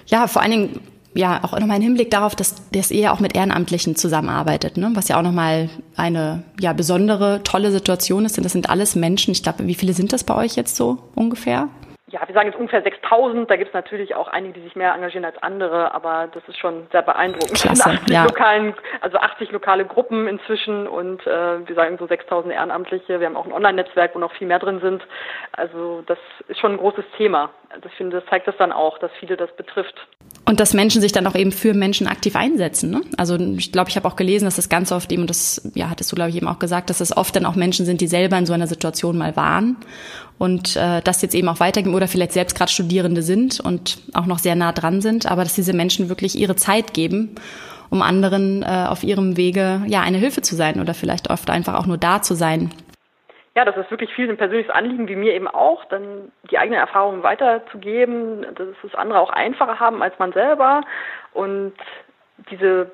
Ja, 0.06 0.26
vor 0.26 0.42
allen 0.42 0.50
Dingen 0.50 0.80
ja 1.14 1.40
auch 1.42 1.58
nochmal 1.58 1.76
im 1.76 1.82
Hinblick 1.82 2.10
darauf, 2.10 2.34
dass 2.34 2.68
das 2.70 2.90
eher 2.90 3.12
auch 3.12 3.20
mit 3.20 3.36
Ehrenamtlichen 3.36 3.94
zusammenarbeitet, 3.94 4.76
ne? 4.76 4.90
was 4.94 5.08
ja 5.08 5.16
auch 5.16 5.22
nochmal 5.22 5.70
eine 5.96 6.42
ja 6.58 6.72
besondere, 6.72 7.42
tolle 7.44 7.70
Situation 7.70 8.24
ist. 8.24 8.36
Denn 8.36 8.44
das 8.44 8.52
sind 8.52 8.68
alles 8.68 8.96
Menschen. 8.96 9.30
Ich 9.30 9.42
glaube, 9.44 9.66
wie 9.66 9.74
viele 9.74 9.92
sind 9.92 10.12
das 10.12 10.24
bei 10.24 10.34
euch 10.34 10.56
jetzt 10.56 10.76
so 10.76 10.98
ungefähr? 11.14 11.68
Ja, 12.10 12.20
wir 12.26 12.34
sagen 12.34 12.48
jetzt 12.48 12.58
ungefähr 12.58 12.82
6000. 12.82 13.50
Da 13.50 13.56
gibt 13.56 13.68
es 13.68 13.74
natürlich 13.74 14.14
auch 14.14 14.28
einige, 14.28 14.54
die 14.54 14.62
sich 14.62 14.76
mehr 14.76 14.94
engagieren 14.94 15.24
als 15.24 15.36
andere, 15.42 15.94
aber 15.94 16.28
das 16.32 16.42
ist 16.48 16.58
schon 16.58 16.86
sehr 16.90 17.02
beeindruckend. 17.02 17.60
Klasse, 17.60 17.90
80 17.90 18.10
ja. 18.10 18.24
lokalen, 18.24 18.74
also 19.00 19.18
80 19.18 19.52
lokale 19.52 19.84
Gruppen 19.84 20.26
inzwischen 20.26 20.86
und 20.86 21.26
äh, 21.26 21.66
wir 21.66 21.74
sagen 21.74 21.98
so 21.98 22.06
6000 22.06 22.54
Ehrenamtliche. 22.54 23.20
Wir 23.20 23.26
haben 23.26 23.36
auch 23.36 23.46
ein 23.46 23.52
Online-Netzwerk, 23.52 24.14
wo 24.14 24.18
noch 24.18 24.32
viel 24.32 24.46
mehr 24.46 24.58
drin 24.58 24.80
sind. 24.80 25.06
Also 25.52 26.02
das 26.06 26.18
ist 26.48 26.58
schon 26.58 26.72
ein 26.72 26.78
großes 26.78 27.04
Thema. 27.16 27.50
Also 27.70 27.88
ich 27.88 27.94
finde, 27.96 28.20
das 28.20 28.28
zeigt 28.30 28.48
das 28.48 28.54
dann 28.58 28.72
auch, 28.72 28.98
dass 28.98 29.10
viele 29.20 29.36
das 29.36 29.54
betrifft. 29.56 29.94
Und 30.46 30.60
dass 30.60 30.72
Menschen 30.72 31.02
sich 31.02 31.12
dann 31.12 31.26
auch 31.26 31.34
eben 31.34 31.52
für 31.52 31.74
Menschen 31.74 32.06
aktiv 32.06 32.34
einsetzen. 32.34 32.90
Ne? 32.90 33.02
Also 33.18 33.36
ich 33.36 33.70
glaube, 33.70 33.90
ich 33.90 33.96
habe 33.96 34.08
auch 34.08 34.16
gelesen, 34.16 34.46
dass 34.46 34.56
das 34.56 34.70
ganz 34.70 34.92
oft 34.92 35.12
eben, 35.12 35.22
und 35.22 35.30
das 35.30 35.70
ja, 35.74 35.90
hattest 35.90 36.10
du, 36.10 36.16
glaube 36.16 36.30
ich, 36.30 36.36
eben 36.36 36.48
auch 36.48 36.58
gesagt, 36.58 36.88
dass 36.88 37.00
es 37.00 37.14
oft 37.14 37.36
dann 37.36 37.44
auch 37.44 37.54
Menschen 37.54 37.84
sind, 37.84 38.00
die 38.00 38.06
selber 38.06 38.38
in 38.38 38.46
so 38.46 38.54
einer 38.54 38.66
Situation 38.66 39.18
mal 39.18 39.36
waren 39.36 39.76
und 40.38 40.76
äh, 40.76 41.02
das 41.02 41.20
jetzt 41.20 41.34
eben 41.34 41.48
auch 41.48 41.60
weitergeben 41.60 41.94
oder 41.94 42.08
vielleicht 42.08 42.32
selbst 42.32 42.56
gerade 42.56 42.72
Studierende 42.72 43.22
sind 43.22 43.60
und 43.60 43.98
auch 44.14 44.26
noch 44.26 44.38
sehr 44.38 44.54
nah 44.54 44.72
dran 44.72 45.02
sind, 45.02 45.26
aber 45.30 45.42
dass 45.42 45.54
diese 45.54 45.74
Menschen 45.74 46.08
wirklich 46.08 46.38
ihre 46.38 46.56
Zeit 46.56 46.94
geben, 46.94 47.34
um 47.90 48.00
anderen 48.00 48.62
äh, 48.62 48.86
auf 48.88 49.02
ihrem 49.02 49.36
Wege 49.36 49.82
ja 49.86 50.00
eine 50.00 50.18
Hilfe 50.18 50.40
zu 50.40 50.56
sein 50.56 50.80
oder 50.80 50.94
vielleicht 50.94 51.28
oft 51.28 51.50
einfach 51.50 51.74
auch 51.74 51.86
nur 51.86 51.98
da 51.98 52.22
zu 52.22 52.34
sein. 52.34 52.70
Ja, 53.58 53.64
das 53.64 53.76
ist 53.76 53.90
wirklich 53.90 54.14
viel 54.14 54.30
ein 54.30 54.36
persönliches 54.36 54.72
Anliegen, 54.72 55.08
wie 55.08 55.16
mir 55.16 55.34
eben 55.34 55.48
auch, 55.48 55.84
dann 55.86 56.30
die 56.48 56.58
eigenen 56.58 56.78
Erfahrungen 56.78 57.24
weiterzugeben, 57.24 58.46
dass 58.54 58.68
es 58.86 58.94
andere 58.94 59.18
auch 59.18 59.30
einfacher 59.30 59.80
haben 59.80 60.00
als 60.00 60.16
man 60.20 60.30
selber. 60.30 60.82
Und 61.32 61.72
diese 62.52 62.92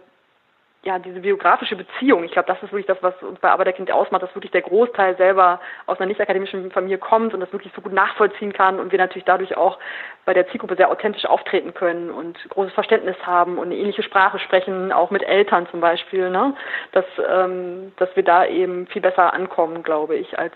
ja, 0.85 0.99
diese 0.99 1.21
biografische 1.21 1.76
Beziehung, 1.76 2.25
ich 2.25 2.33
glaube, 2.33 2.47
das 2.47 2.62
ist 2.62 2.71
wirklich 2.73 2.87
das, 2.87 3.03
was 3.03 3.14
uns 3.23 3.38
bei 3.41 3.50
Arbeiterkind 3.50 3.91
ausmacht, 3.91 4.23
dass 4.23 4.35
wirklich 4.35 4.53
der 4.53 4.62
Großteil 4.62 5.17
selber 5.17 5.61
aus 5.87 5.99
einer 5.99 6.07
nicht-akademischen 6.07 6.71
Familie 6.71 6.99
kommt 6.99 7.33
und 7.33 7.41
das 7.41 7.53
wirklich 7.53 7.73
so 7.75 7.81
gut 7.81 7.93
nachvollziehen 7.93 8.53
kann 8.53 8.79
und 8.79 8.93
wir 8.93 8.99
natürlich 8.99 9.25
dadurch 9.25 9.57
auch 9.57 9.79
bei 10.26 10.35
der 10.35 10.47
Zielgruppe 10.49 10.76
sehr 10.76 10.91
authentisch 10.91 11.25
auftreten 11.25 11.73
können 11.73 12.11
und 12.11 12.38
großes 12.50 12.75
Verständnis 12.75 13.17
haben 13.25 13.59
und 13.59 13.67
eine 13.67 13.76
ähnliche 13.76 14.03
Sprache 14.03 14.38
sprechen, 14.38 14.93
auch 14.93 15.11
mit 15.11 15.23
Eltern 15.23 15.67
zum 15.71 15.81
Beispiel, 15.81 16.29
ne? 16.29 16.55
dass, 16.93 17.07
ähm, 17.29 17.93
dass 17.97 18.14
wir 18.14 18.23
da 18.23 18.45
eben 18.47 18.87
viel 18.87 19.03
besser 19.03 19.33
ankommen, 19.33 19.83
glaube 19.83 20.17
ich, 20.17 20.38
als 20.38 20.55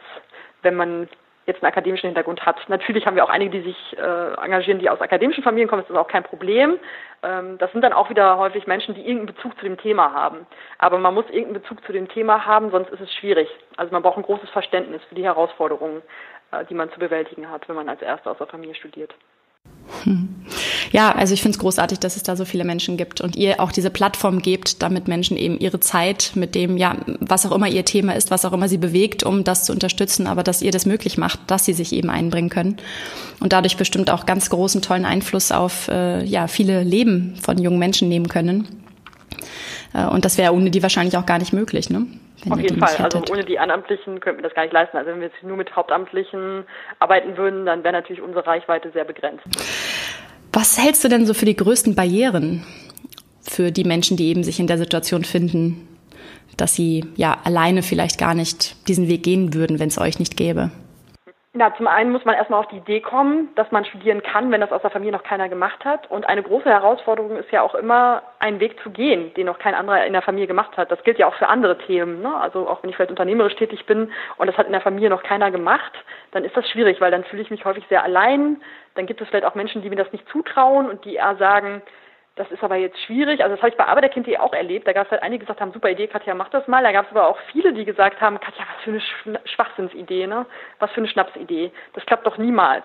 wenn 0.62 0.74
man 0.74 1.08
jetzt 1.48 1.62
einen 1.62 1.72
akademischen 1.72 2.06
Hintergrund 2.06 2.46
hat. 2.46 2.56
Natürlich 2.68 3.06
haben 3.06 3.16
wir 3.16 3.24
auch 3.24 3.30
einige, 3.30 3.58
die 3.58 3.64
sich 3.64 3.98
äh, 3.98 4.34
engagieren, 4.44 4.78
die 4.78 4.88
aus 4.88 5.00
akademischen 5.00 5.42
Familien 5.42 5.68
kommen, 5.68 5.82
das 5.82 5.90
ist 5.90 5.96
auch 5.96 6.06
kein 6.06 6.22
Problem. 6.22 6.78
Ähm, 7.22 7.58
das 7.58 7.72
sind 7.72 7.82
dann 7.82 7.92
auch 7.92 8.10
wieder 8.10 8.38
häufig 8.38 8.66
Menschen, 8.66 8.94
die 8.94 9.00
irgendeinen 9.00 9.34
Bezug 9.34 9.58
zu 9.58 9.64
dem 9.64 9.78
Thema 9.78 10.12
haben. 10.12 10.46
Aber 10.78 10.98
man 10.98 11.14
muss 11.14 11.24
irgendeinen 11.26 11.62
Bezug 11.62 11.84
zu 11.84 11.92
dem 11.92 12.08
Thema 12.08 12.46
haben, 12.46 12.70
sonst 12.70 12.90
ist 12.90 13.00
es 13.00 13.12
schwierig. 13.14 13.48
Also 13.76 13.92
man 13.92 14.02
braucht 14.02 14.18
ein 14.18 14.22
großes 14.22 14.50
Verständnis 14.50 15.02
für 15.08 15.14
die 15.14 15.24
Herausforderungen, 15.24 16.02
äh, 16.52 16.64
die 16.66 16.74
man 16.74 16.92
zu 16.92 17.00
bewältigen 17.00 17.50
hat, 17.50 17.68
wenn 17.68 17.76
man 17.76 17.88
als 17.88 18.02
Erster 18.02 18.30
aus 18.30 18.38
der 18.38 18.46
Familie 18.46 18.74
studiert. 18.74 19.14
Hm. 20.04 20.46
Ja, 20.90 21.12
also 21.12 21.34
ich 21.34 21.42
finde 21.42 21.56
es 21.56 21.60
großartig, 21.60 21.98
dass 21.98 22.16
es 22.16 22.22
da 22.22 22.36
so 22.36 22.44
viele 22.44 22.64
Menschen 22.64 22.96
gibt 22.96 23.20
und 23.20 23.36
ihr 23.36 23.60
auch 23.60 23.72
diese 23.72 23.90
Plattform 23.90 24.40
gebt, 24.40 24.82
damit 24.82 25.08
Menschen 25.08 25.36
eben 25.36 25.58
ihre 25.58 25.80
Zeit 25.80 26.32
mit 26.34 26.54
dem, 26.54 26.76
ja, 26.76 26.96
was 27.20 27.46
auch 27.46 27.52
immer 27.52 27.68
ihr 27.68 27.84
Thema 27.84 28.14
ist, 28.14 28.30
was 28.30 28.44
auch 28.44 28.52
immer 28.52 28.68
sie 28.68 28.78
bewegt, 28.78 29.22
um 29.22 29.44
das 29.44 29.64
zu 29.64 29.72
unterstützen, 29.72 30.26
aber 30.26 30.42
dass 30.42 30.62
ihr 30.62 30.72
das 30.72 30.86
möglich 30.86 31.18
macht, 31.18 31.40
dass 31.46 31.64
sie 31.64 31.72
sich 31.72 31.92
eben 31.92 32.10
einbringen 32.10 32.50
können 32.50 32.78
und 33.40 33.52
dadurch 33.52 33.76
bestimmt 33.76 34.10
auch 34.10 34.26
ganz 34.26 34.50
großen, 34.50 34.82
tollen 34.82 35.04
Einfluss 35.04 35.52
auf 35.52 35.88
äh, 35.88 36.24
ja, 36.24 36.48
viele 36.48 36.82
Leben 36.82 37.36
von 37.40 37.58
jungen 37.58 37.78
Menschen 37.78 38.08
nehmen 38.08 38.28
können. 38.28 38.68
Äh, 39.94 40.06
und 40.06 40.24
das 40.24 40.38
wäre 40.38 40.52
ohne 40.52 40.70
die 40.70 40.82
wahrscheinlich 40.82 41.16
auch 41.16 41.26
gar 41.26 41.38
nicht 41.38 41.52
möglich, 41.52 41.90
ne? 41.90 42.06
Auf 42.48 42.60
jeden 42.60 42.78
Fall. 42.78 42.94
Also 42.98 43.20
ohne 43.32 43.44
die 43.44 43.54
Ehrenamtlichen 43.54 44.20
könnten 44.20 44.38
wir 44.38 44.48
das 44.48 44.54
gar 44.54 44.62
nicht 44.62 44.72
leisten. 44.72 44.96
Also 44.96 45.10
wenn 45.10 45.20
wir 45.20 45.26
jetzt 45.26 45.42
nur 45.42 45.56
mit 45.56 45.74
Hauptamtlichen 45.74 46.64
arbeiten 47.00 47.36
würden, 47.36 47.66
dann 47.66 47.82
wäre 47.82 47.92
natürlich 47.92 48.22
unsere 48.22 48.46
Reichweite 48.46 48.92
sehr 48.92 49.04
begrenzt. 49.04 49.44
Was 50.60 50.76
hältst 50.76 51.04
du 51.04 51.08
denn 51.08 51.24
so 51.24 51.34
für 51.34 51.44
die 51.44 51.54
größten 51.54 51.94
Barrieren 51.94 52.64
für 53.42 53.70
die 53.70 53.84
Menschen, 53.84 54.16
die 54.16 54.26
eben 54.26 54.42
sich 54.42 54.58
in 54.58 54.66
der 54.66 54.76
Situation 54.76 55.22
finden, 55.22 55.86
dass 56.56 56.74
sie 56.74 57.04
ja 57.14 57.38
alleine 57.44 57.84
vielleicht 57.84 58.18
gar 58.18 58.34
nicht 58.34 58.74
diesen 58.88 59.06
Weg 59.06 59.22
gehen 59.22 59.54
würden, 59.54 59.78
wenn 59.78 59.86
es 59.86 59.98
euch 59.98 60.18
nicht 60.18 60.36
gäbe? 60.36 60.72
Na, 61.54 61.74
zum 61.74 61.86
einen 61.86 62.12
muss 62.12 62.26
man 62.26 62.34
erstmal 62.34 62.60
auf 62.60 62.68
die 62.68 62.76
Idee 62.76 63.00
kommen, 63.00 63.48
dass 63.54 63.70
man 63.72 63.86
studieren 63.86 64.22
kann, 64.22 64.52
wenn 64.52 64.60
das 64.60 64.70
aus 64.70 64.82
der 64.82 64.90
Familie 64.90 65.12
noch 65.12 65.22
keiner 65.22 65.48
gemacht 65.48 65.82
hat. 65.82 66.10
Und 66.10 66.28
eine 66.28 66.42
große 66.42 66.68
Herausforderung 66.68 67.36
ist 67.38 67.50
ja 67.50 67.62
auch 67.62 67.74
immer, 67.74 68.22
einen 68.38 68.60
Weg 68.60 68.78
zu 68.82 68.90
gehen, 68.90 69.32
den 69.32 69.46
noch 69.46 69.58
kein 69.58 69.74
anderer 69.74 70.04
in 70.04 70.12
der 70.12 70.20
Familie 70.20 70.46
gemacht 70.46 70.76
hat. 70.76 70.92
Das 70.92 71.02
gilt 71.04 71.18
ja 71.18 71.26
auch 71.26 71.34
für 71.36 71.48
andere 71.48 71.78
Themen. 71.78 72.20
Ne? 72.20 72.36
Also 72.36 72.68
auch 72.68 72.82
wenn 72.82 72.90
ich 72.90 72.96
vielleicht 72.96 73.10
unternehmerisch 73.10 73.56
tätig 73.56 73.86
bin 73.86 74.12
und 74.36 74.46
das 74.46 74.58
hat 74.58 74.66
in 74.66 74.72
der 74.72 74.82
Familie 74.82 75.08
noch 75.08 75.22
keiner 75.22 75.50
gemacht, 75.50 75.92
dann 76.32 76.44
ist 76.44 76.54
das 76.54 76.68
schwierig, 76.68 77.00
weil 77.00 77.10
dann 77.10 77.24
fühle 77.24 77.40
ich 77.40 77.50
mich 77.50 77.64
häufig 77.64 77.84
sehr 77.88 78.02
allein. 78.02 78.60
Dann 78.94 79.06
gibt 79.06 79.22
es 79.22 79.28
vielleicht 79.28 79.46
auch 79.46 79.54
Menschen, 79.54 79.80
die 79.80 79.88
mir 79.88 79.96
das 79.96 80.12
nicht 80.12 80.28
zutrauen 80.28 80.90
und 80.90 81.06
die 81.06 81.14
eher 81.14 81.36
sagen, 81.36 81.80
das 82.38 82.50
ist 82.50 82.62
aber 82.62 82.76
jetzt 82.76 82.98
schwierig. 83.02 83.42
Also 83.42 83.56
das 83.56 83.62
habe 83.62 83.70
ich 83.70 83.76
bei 83.76 83.86
Arbeiterkind.de 83.86 84.38
auch 84.38 84.52
erlebt. 84.52 84.86
Da 84.86 84.92
gab 84.92 85.06
es 85.06 85.10
halt 85.10 85.22
einige, 85.22 85.40
die 85.40 85.46
gesagt 85.46 85.60
haben, 85.60 85.72
super 85.72 85.90
Idee, 85.90 86.06
Katja, 86.06 86.34
mach 86.34 86.48
das 86.50 86.66
mal. 86.68 86.82
Da 86.82 86.92
gab 86.92 87.06
es 87.06 87.10
aber 87.10 87.26
auch 87.26 87.38
viele, 87.52 87.72
die 87.72 87.84
gesagt 87.84 88.20
haben, 88.20 88.38
Katja, 88.40 88.64
was 88.74 88.84
für 88.84 88.90
eine 88.90 89.40
Schwachsinnsidee, 89.44 90.26
ne? 90.26 90.46
Was 90.78 90.90
für 90.92 90.98
eine 90.98 91.08
Schnapsidee. 91.08 91.72
Das 91.94 92.06
klappt 92.06 92.26
doch 92.26 92.38
niemals. 92.38 92.84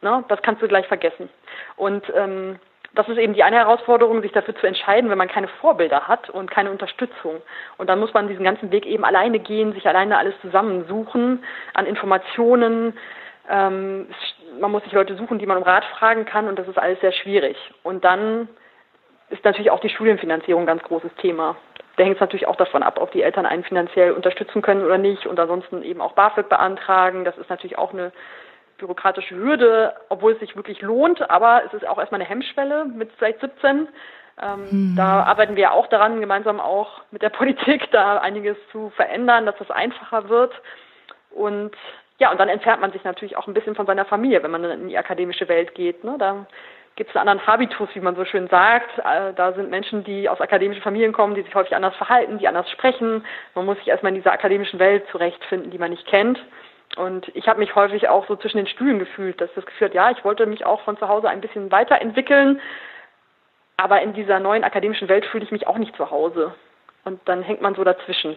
Ne? 0.00 0.24
Das 0.28 0.40
kannst 0.42 0.62
du 0.62 0.68
gleich 0.68 0.86
vergessen. 0.86 1.28
Und 1.76 2.04
ähm, 2.14 2.58
das 2.94 3.08
ist 3.08 3.18
eben 3.18 3.34
die 3.34 3.42
eine 3.42 3.56
Herausforderung, 3.56 4.20
sich 4.20 4.32
dafür 4.32 4.54
zu 4.56 4.66
entscheiden, 4.66 5.10
wenn 5.10 5.18
man 5.18 5.28
keine 5.28 5.48
Vorbilder 5.48 6.08
hat 6.08 6.28
und 6.28 6.50
keine 6.50 6.70
Unterstützung. 6.70 7.40
Und 7.78 7.88
dann 7.88 8.00
muss 8.00 8.12
man 8.12 8.28
diesen 8.28 8.44
ganzen 8.44 8.70
Weg 8.70 8.84
eben 8.86 9.04
alleine 9.04 9.38
gehen, 9.38 9.72
sich 9.72 9.86
alleine 9.88 10.18
alles 10.18 10.34
zusammensuchen 10.42 11.44
an 11.74 11.86
Informationen, 11.86 12.98
ähm, 13.48 14.08
man 14.60 14.70
muss 14.70 14.82
sich 14.84 14.92
Leute 14.92 15.16
suchen, 15.16 15.38
die 15.38 15.46
man 15.46 15.56
um 15.56 15.62
Rat 15.62 15.84
fragen 15.98 16.24
kann 16.24 16.48
und 16.48 16.58
das 16.58 16.68
ist 16.68 16.78
alles 16.78 17.00
sehr 17.00 17.12
schwierig. 17.12 17.56
Und 17.82 18.04
dann 18.04 18.48
ist 19.30 19.44
natürlich 19.44 19.70
auch 19.70 19.80
die 19.80 19.88
Studienfinanzierung 19.88 20.62
ein 20.62 20.66
ganz 20.66 20.82
großes 20.82 21.14
Thema. 21.16 21.56
Da 21.96 22.04
hängt 22.04 22.16
es 22.16 22.20
natürlich 22.20 22.46
auch 22.46 22.56
davon 22.56 22.82
ab, 22.82 22.98
ob 23.00 23.12
die 23.12 23.22
Eltern 23.22 23.46
einen 23.46 23.64
finanziell 23.64 24.12
unterstützen 24.12 24.62
können 24.62 24.84
oder 24.84 24.98
nicht 24.98 25.26
und 25.26 25.38
ansonsten 25.38 25.82
eben 25.82 26.00
auch 26.00 26.12
BAföG 26.12 26.48
beantragen. 26.48 27.24
Das 27.24 27.36
ist 27.38 27.50
natürlich 27.50 27.78
auch 27.78 27.92
eine 27.92 28.12
bürokratische 28.78 29.36
Hürde, 29.36 29.94
obwohl 30.08 30.32
es 30.32 30.40
sich 30.40 30.56
wirklich 30.56 30.80
lohnt, 30.80 31.30
aber 31.30 31.62
es 31.66 31.72
ist 31.72 31.86
auch 31.86 31.98
erstmal 31.98 32.20
eine 32.20 32.28
Hemmschwelle 32.28 32.86
mit 32.86 33.10
vielleicht 33.16 33.40
17. 33.40 33.88
Ähm, 34.40 34.66
mhm. 34.70 34.96
Da 34.96 35.22
arbeiten 35.24 35.56
wir 35.56 35.72
auch 35.72 35.86
daran, 35.88 36.20
gemeinsam 36.20 36.60
auch 36.60 37.02
mit 37.10 37.22
der 37.22 37.28
Politik, 37.30 37.90
da 37.92 38.18
einiges 38.18 38.56
zu 38.70 38.90
verändern, 38.96 39.46
dass 39.46 39.56
das 39.58 39.70
einfacher 39.70 40.28
wird. 40.28 40.52
Und 41.30 41.72
ja, 42.22 42.30
und 42.30 42.38
dann 42.38 42.48
entfernt 42.48 42.80
man 42.80 42.92
sich 42.92 43.02
natürlich 43.02 43.36
auch 43.36 43.48
ein 43.48 43.52
bisschen 43.52 43.74
von 43.74 43.84
seiner 43.84 44.04
Familie, 44.04 44.44
wenn 44.44 44.52
man 44.52 44.62
in 44.62 44.88
die 44.88 44.96
akademische 44.96 45.48
Welt 45.48 45.74
geht. 45.74 46.04
Ne? 46.04 46.14
Da 46.20 46.46
gibt 46.94 47.10
es 47.10 47.16
einen 47.16 47.28
anderen 47.28 47.48
Habitus, 47.48 47.88
wie 47.94 48.00
man 48.00 48.14
so 48.14 48.24
schön 48.24 48.46
sagt. 48.46 48.96
Äh, 48.98 49.34
da 49.34 49.52
sind 49.54 49.70
Menschen, 49.70 50.04
die 50.04 50.28
aus 50.28 50.40
akademischen 50.40 50.84
Familien 50.84 51.12
kommen, 51.12 51.34
die 51.34 51.42
sich 51.42 51.52
häufig 51.52 51.74
anders 51.74 51.96
verhalten, 51.96 52.38
die 52.38 52.46
anders 52.46 52.70
sprechen. 52.70 53.26
Man 53.56 53.66
muss 53.66 53.76
sich 53.78 53.88
erstmal 53.88 54.10
in 54.10 54.20
dieser 54.20 54.30
akademischen 54.30 54.78
Welt 54.78 55.02
zurechtfinden, 55.10 55.72
die 55.72 55.78
man 55.78 55.90
nicht 55.90 56.06
kennt. 56.06 56.38
Und 56.94 57.28
ich 57.34 57.48
habe 57.48 57.58
mich 57.58 57.74
häufig 57.74 58.08
auch 58.08 58.28
so 58.28 58.36
zwischen 58.36 58.58
den 58.58 58.68
Stühlen 58.68 59.00
gefühlt, 59.00 59.40
dass 59.40 59.52
das 59.56 59.66
Gefühl 59.66 59.88
hat, 59.88 59.94
ja, 59.94 60.12
ich 60.12 60.24
wollte 60.24 60.46
mich 60.46 60.64
auch 60.64 60.82
von 60.82 60.96
zu 60.96 61.08
Hause 61.08 61.28
ein 61.28 61.40
bisschen 61.40 61.72
weiterentwickeln, 61.72 62.60
aber 63.78 64.00
in 64.00 64.12
dieser 64.12 64.38
neuen 64.38 64.62
akademischen 64.62 65.08
Welt 65.08 65.26
fühle 65.26 65.42
ich 65.42 65.50
mich 65.50 65.66
auch 65.66 65.78
nicht 65.78 65.96
zu 65.96 66.08
Hause. 66.12 66.54
Und 67.04 67.20
dann 67.24 67.42
hängt 67.42 67.62
man 67.62 67.74
so 67.74 67.82
dazwischen. 67.82 68.36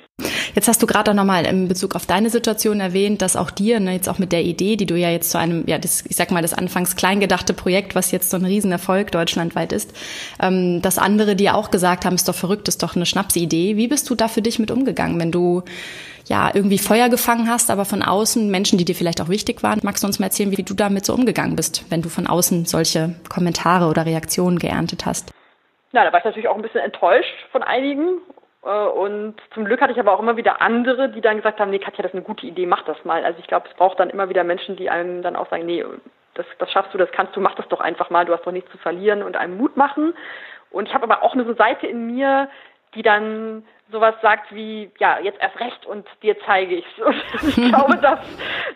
Jetzt 0.55 0.69
hast 0.69 0.81
du 0.81 0.88
gerade 0.88 1.12
auch 1.12 1.15
nochmal 1.15 1.45
in 1.45 1.67
Bezug 1.67 1.95
auf 1.95 2.05
deine 2.05 2.29
Situation 2.29 2.79
erwähnt, 2.79 3.21
dass 3.21 3.35
auch 3.35 3.51
dir, 3.51 3.81
ne, 3.81 3.91
jetzt 3.91 4.07
auch 4.07 4.19
mit 4.19 4.31
der 4.31 4.43
Idee, 4.43 4.77
die 4.77 4.85
du 4.85 4.95
ja 4.95 5.09
jetzt 5.09 5.29
zu 5.29 5.38
einem, 5.38 5.65
ja, 5.67 5.77
das, 5.77 6.05
ich 6.05 6.15
sag 6.15 6.31
mal, 6.31 6.41
das 6.41 6.53
anfangs 6.53 6.95
klein 6.95 7.19
gedachte 7.19 7.53
Projekt, 7.53 7.93
was 7.93 8.12
jetzt 8.12 8.29
so 8.29 8.38
ein 8.38 8.45
Riesenerfolg 8.45 9.12
deutschlandweit 9.12 9.74
ist, 9.74 9.93
ähm, 10.41 10.81
dass 10.81 10.97
andere 10.97 11.35
dir 11.35 11.55
auch 11.55 11.71
gesagt 11.71 12.05
haben, 12.05 12.15
ist 12.15 12.29
doch 12.29 12.35
verrückt, 12.35 12.69
ist 12.69 12.83
doch 12.83 12.95
eine 12.95 13.05
Schnapsidee. 13.05 13.75
Wie 13.75 13.89
bist 13.89 14.09
du 14.09 14.15
da 14.15 14.29
für 14.29 14.41
dich 14.41 14.57
mit 14.57 14.71
umgegangen, 14.71 15.19
wenn 15.19 15.33
du 15.33 15.63
ja 16.27 16.50
irgendwie 16.53 16.77
Feuer 16.77 17.09
gefangen 17.09 17.50
hast, 17.50 17.69
aber 17.69 17.83
von 17.83 18.01
außen 18.01 18.50
Menschen, 18.50 18.77
die 18.77 18.85
dir 18.85 18.95
vielleicht 18.95 19.19
auch 19.19 19.29
wichtig 19.29 19.62
waren? 19.62 19.81
Magst 19.83 20.03
du 20.03 20.07
uns 20.07 20.19
mal 20.19 20.27
erzählen, 20.27 20.51
wie 20.51 20.63
du 20.63 20.74
damit 20.74 21.05
so 21.05 21.13
umgegangen 21.13 21.57
bist, 21.57 21.83
wenn 21.89 22.01
du 22.01 22.07
von 22.07 22.27
außen 22.27 22.63
solche 22.63 23.15
Kommentare 23.27 23.89
oder 23.89 24.05
Reaktionen 24.05 24.57
geerntet 24.57 25.05
hast? 25.05 25.33
Na, 25.91 26.05
da 26.05 26.13
war 26.13 26.19
ich 26.19 26.25
natürlich 26.25 26.47
auch 26.47 26.55
ein 26.55 26.62
bisschen 26.62 26.81
enttäuscht 26.81 27.33
von 27.51 27.62
einigen 27.62 28.19
und 28.69 29.36
zum 29.53 29.65
Glück 29.65 29.79
hatte 29.81 29.93
ich 29.93 30.00
aber 30.00 30.12
auch 30.13 30.19
immer 30.19 30.38
wieder 30.38 30.62
andere, 30.62 31.10
die 31.10 31.22
dann 31.22 31.38
gesagt 31.38 31.60
haben, 31.60 31.69
nee, 31.69 31.79
Katja, 31.79 32.01
das 32.01 32.12
ist 32.12 32.15
eine 32.15 32.24
gute 32.24 32.48
Idee, 32.48 32.65
mach 32.65 32.84
das 32.84 33.03
mal. 33.05 33.24
Also 33.24 33.39
ich 33.39 33.48
glaube, 33.48 33.67
es 33.69 33.75
braucht 33.75 34.00
dann 34.00 34.10
immer 34.10 34.29
wieder 34.29 34.43
Menschen, 34.43 34.75
die 34.75 34.89
einem 34.89 35.22
dann 35.22 35.36
auch 35.36 35.50
sagen, 35.50 35.65
nee, 35.65 35.86
das, 36.34 36.45
das 36.57 36.72
schaffst 36.72 36.93
du, 36.93 36.98
das 36.98 37.12
kannst 37.12 37.36
du, 37.36 37.41
mach 37.41 37.55
das 37.55 37.67
doch 37.67 37.79
einfach 37.79 38.10
mal, 38.10 38.25
du 38.25 38.34
hast 38.34 38.43
doch 38.43 38.51
nichts 38.51 38.72
zu 38.72 38.77
verlieren 38.79 39.22
und 39.22 39.38
einem 39.38 39.57
Mut 39.57 39.77
machen. 39.77 40.15
Und 40.72 40.88
ich 40.88 40.93
habe 40.93 41.03
aber 41.03 41.24
auch 41.24 41.34
eine 41.34 41.45
so 41.45 41.53
Seite 41.53 41.86
in 41.86 42.07
mir, 42.07 42.50
die 42.95 43.03
dann 43.03 43.63
sowas 43.91 44.15
sagt 44.22 44.53
wie, 44.53 44.91
ja, 44.98 45.19
jetzt 45.19 45.39
erst 45.39 45.60
recht 45.60 45.86
und 45.86 46.07
dir 46.24 46.36
zeige 46.39 46.75
ich's. 46.75 46.98
Und 47.00 47.15
ich 47.48 47.55
glaube, 47.69 47.98
das, 47.98 48.19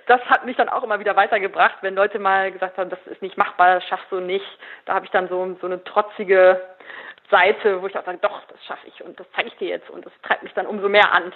das 0.05 0.21
hat 0.25 0.45
mich 0.45 0.55
dann 0.55 0.69
auch 0.69 0.83
immer 0.83 0.99
wieder 0.99 1.15
weitergebracht, 1.15 1.77
wenn 1.81 1.95
Leute 1.95 2.19
mal 2.19 2.51
gesagt 2.51 2.77
haben, 2.77 2.91
das 2.91 2.99
ist 3.07 3.21
nicht 3.21 3.37
machbar, 3.37 3.75
das 3.75 3.85
schaffst 3.85 4.11
du 4.11 4.19
nicht. 4.19 4.45
Da 4.85 4.93
habe 4.93 5.05
ich 5.05 5.11
dann 5.11 5.27
so, 5.29 5.57
so 5.59 5.65
eine 5.65 5.83
trotzige 5.83 6.61
Seite, 7.29 7.81
wo 7.81 7.87
ich 7.87 7.97
auch 7.97 8.05
sage, 8.05 8.19
doch, 8.21 8.41
das 8.49 8.63
schaffe 8.65 8.87
ich 8.87 9.03
und 9.03 9.19
das 9.19 9.27
zeige 9.35 9.49
ich 9.49 9.57
dir 9.57 9.67
jetzt 9.67 9.89
und 9.89 10.05
das 10.05 10.13
treibt 10.23 10.43
mich 10.43 10.53
dann 10.53 10.65
umso 10.65 10.89
mehr 10.89 11.13
an. 11.13 11.31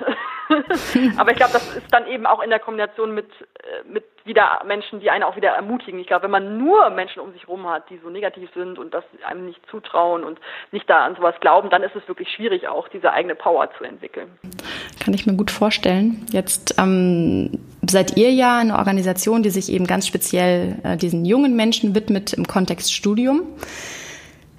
Aber 1.17 1.31
ich 1.31 1.37
glaube, 1.37 1.53
das 1.53 1.75
ist 1.75 1.93
dann 1.93 2.07
eben 2.07 2.25
auch 2.25 2.41
in 2.41 2.49
der 2.49 2.59
Kombination 2.59 3.13
mit, 3.13 3.29
äh, 3.31 3.87
mit 3.87 4.03
wieder 4.25 4.61
Menschen, 4.65 4.99
die 5.01 5.09
einen 5.09 5.23
auch 5.23 5.35
wieder 5.35 5.51
ermutigen. 5.51 5.99
Ich 5.99 6.07
glaube, 6.07 6.23
wenn 6.23 6.31
man 6.31 6.57
nur 6.57 6.89
Menschen 6.89 7.19
um 7.19 7.31
sich 7.33 7.41
herum 7.43 7.67
hat, 7.67 7.89
die 7.89 7.99
so 8.01 8.09
negativ 8.09 8.49
sind 8.53 8.79
und 8.79 8.93
das 8.93 9.03
einem 9.25 9.45
nicht 9.45 9.59
zutrauen 9.69 10.23
und 10.23 10.39
nicht 10.71 10.89
da 10.89 11.05
an 11.05 11.15
sowas 11.15 11.35
glauben, 11.41 11.69
dann 11.69 11.83
ist 11.83 11.95
es 11.95 12.07
wirklich 12.07 12.29
schwierig, 12.29 12.67
auch 12.67 12.87
diese 12.87 13.11
eigene 13.11 13.35
Power 13.35 13.69
zu 13.77 13.83
entwickeln. 13.83 14.29
Kann 15.03 15.13
ich 15.13 15.25
mir 15.25 15.35
gut 15.35 15.51
vorstellen. 15.51 16.25
Jetzt 16.31 16.79
ähm, 16.79 17.59
seid 17.85 18.17
ihr 18.17 18.31
ja 18.31 18.57
eine 18.57 18.77
Organisation, 18.77 19.43
die 19.43 19.49
sich 19.49 19.71
eben 19.71 19.85
ganz 19.85 20.07
speziell 20.07 20.79
äh, 20.83 20.97
diesen 20.97 21.25
jungen 21.25 21.55
Menschen 21.55 21.93
widmet 21.93 22.33
im 22.33 22.47
Kontext 22.47 22.93
Studium. 22.93 23.41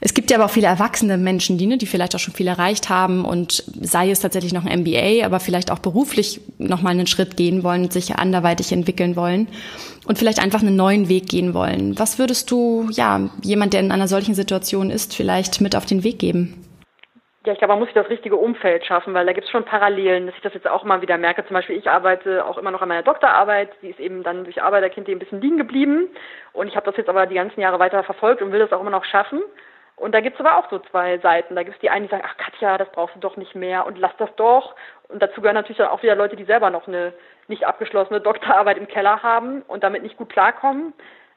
Es 0.07 0.13
gibt 0.13 0.31
ja 0.31 0.37
aber 0.37 0.45
auch 0.45 0.51
viele 0.51 0.67
erwachsene 0.67 1.17
Menschen, 1.17 1.57
die, 1.57 1.67
ne, 1.67 1.79
die 1.79 1.87
vielleicht 1.87 2.15
auch 2.15 2.19
schon 2.19 2.35
viel 2.35 2.47
erreicht 2.47 2.91
haben 2.91 3.25
und 3.25 3.65
sei 3.81 4.11
es 4.11 4.21
tatsächlich 4.21 4.53
noch 4.53 4.67
ein 4.67 4.81
MBA, 4.81 5.25
aber 5.25 5.41
vielleicht 5.41 5.73
auch 5.73 5.79
beruflich 5.79 6.43
nochmal 6.59 6.93
einen 6.93 7.07
Schritt 7.07 7.39
gehen 7.39 7.65
wollen, 7.65 7.91
sich 7.91 8.15
anderweitig 8.15 8.71
entwickeln 8.71 9.17
wollen 9.17 9.49
und 10.07 10.19
vielleicht 10.19 10.43
einfach 10.43 10.61
einen 10.61 10.77
neuen 10.77 11.09
Weg 11.09 11.31
gehen 11.31 11.55
wollen. 11.55 11.99
Was 11.99 12.19
würdest 12.19 12.51
du, 12.51 12.87
ja, 12.91 13.31
jemand, 13.43 13.73
der 13.73 13.81
in 13.81 13.91
einer 13.91 14.07
solchen 14.07 14.35
Situation 14.35 14.91
ist, 14.91 15.17
vielleicht 15.17 15.63
mit 15.63 15.75
auf 15.75 15.87
den 15.87 16.05
Weg 16.05 16.19
geben? 16.19 16.63
Ja, 17.47 17.55
ich 17.55 17.59
glaube, 17.59 17.73
man 17.73 17.79
muss 17.79 17.89
sich 17.89 17.95
das 17.95 18.11
richtige 18.11 18.37
Umfeld 18.37 18.85
schaffen, 18.85 19.15
weil 19.15 19.25
da 19.25 19.33
gibt 19.33 19.47
es 19.47 19.51
schon 19.51 19.65
Parallelen, 19.65 20.27
dass 20.27 20.37
ich 20.37 20.43
das 20.43 20.53
jetzt 20.53 20.69
auch 20.69 20.85
immer 20.85 21.01
wieder 21.01 21.17
merke. 21.17 21.47
Zum 21.47 21.55
Beispiel, 21.55 21.79
ich 21.79 21.89
arbeite 21.89 22.45
auch 22.45 22.59
immer 22.59 22.71
noch 22.71 22.83
an 22.83 22.89
meiner 22.89 23.03
Doktorarbeit, 23.03 23.71
die 23.81 23.89
ist 23.89 24.01
eben 24.01 24.23
dann 24.23 24.45
durch 24.45 24.63
Arbeiterkind 24.63 25.09
ein 25.09 25.19
bisschen 25.19 25.41
liegen 25.41 25.57
geblieben. 25.57 26.09
Und 26.53 26.69
ich 26.69 26.77
habe 26.77 26.85
das 26.85 26.99
jetzt 26.99 27.09
aber 27.09 27.25
die 27.25 27.37
ganzen 27.37 27.61
Jahre 27.63 27.79
weiter 27.79 28.03
verfolgt 28.03 28.43
und 28.43 28.53
will 28.53 28.61
das 28.61 28.73
auch 28.73 28.83
immer 28.83 28.91
noch 28.91 29.07
schaffen. 29.07 29.41
Und 30.05 30.13
da 30.13 30.21
gibt 30.21 30.39
es 30.39 30.45
aber 30.45 30.59
auch 30.59 30.69
so 30.69 30.81
zwei 30.81 31.17
Seiten. 31.17 31.57
Da 31.57 31.63
gibt 31.63 31.77
es 31.77 31.81
die 31.81 31.89
einen, 31.89 32.05
die 32.05 32.11
sagen, 32.11 32.25
ach 32.27 32.37
Katja, 32.37 32.77
das 32.77 32.91
brauchst 32.91 33.17
du 33.17 33.21
doch 33.21 33.39
nicht 33.39 33.55
mehr 33.55 33.87
und 33.87 33.99
lass 33.99 34.15
das 34.19 34.29
doch. 34.37 34.75
Und 35.09 35.23
dazu 35.23 35.41
gehören 35.41 35.55
natürlich 35.55 35.79
dann 35.79 35.89
auch 35.89 36.03
wieder 36.03 36.15
Leute, 36.15 36.37
die 36.37 36.45
selber 36.45 36.69
noch 36.69 36.87
eine 36.87 37.15
nicht 37.49 37.67
abgeschlossene 37.67 38.21
Doktorarbeit 38.21 38.77
im 38.77 38.87
Keller 38.87 39.23
haben 39.23 39.63
und 39.63 39.83
damit 39.83 40.03
nicht 40.03 40.19
gut 40.19 40.29
klarkommen. 40.29 40.93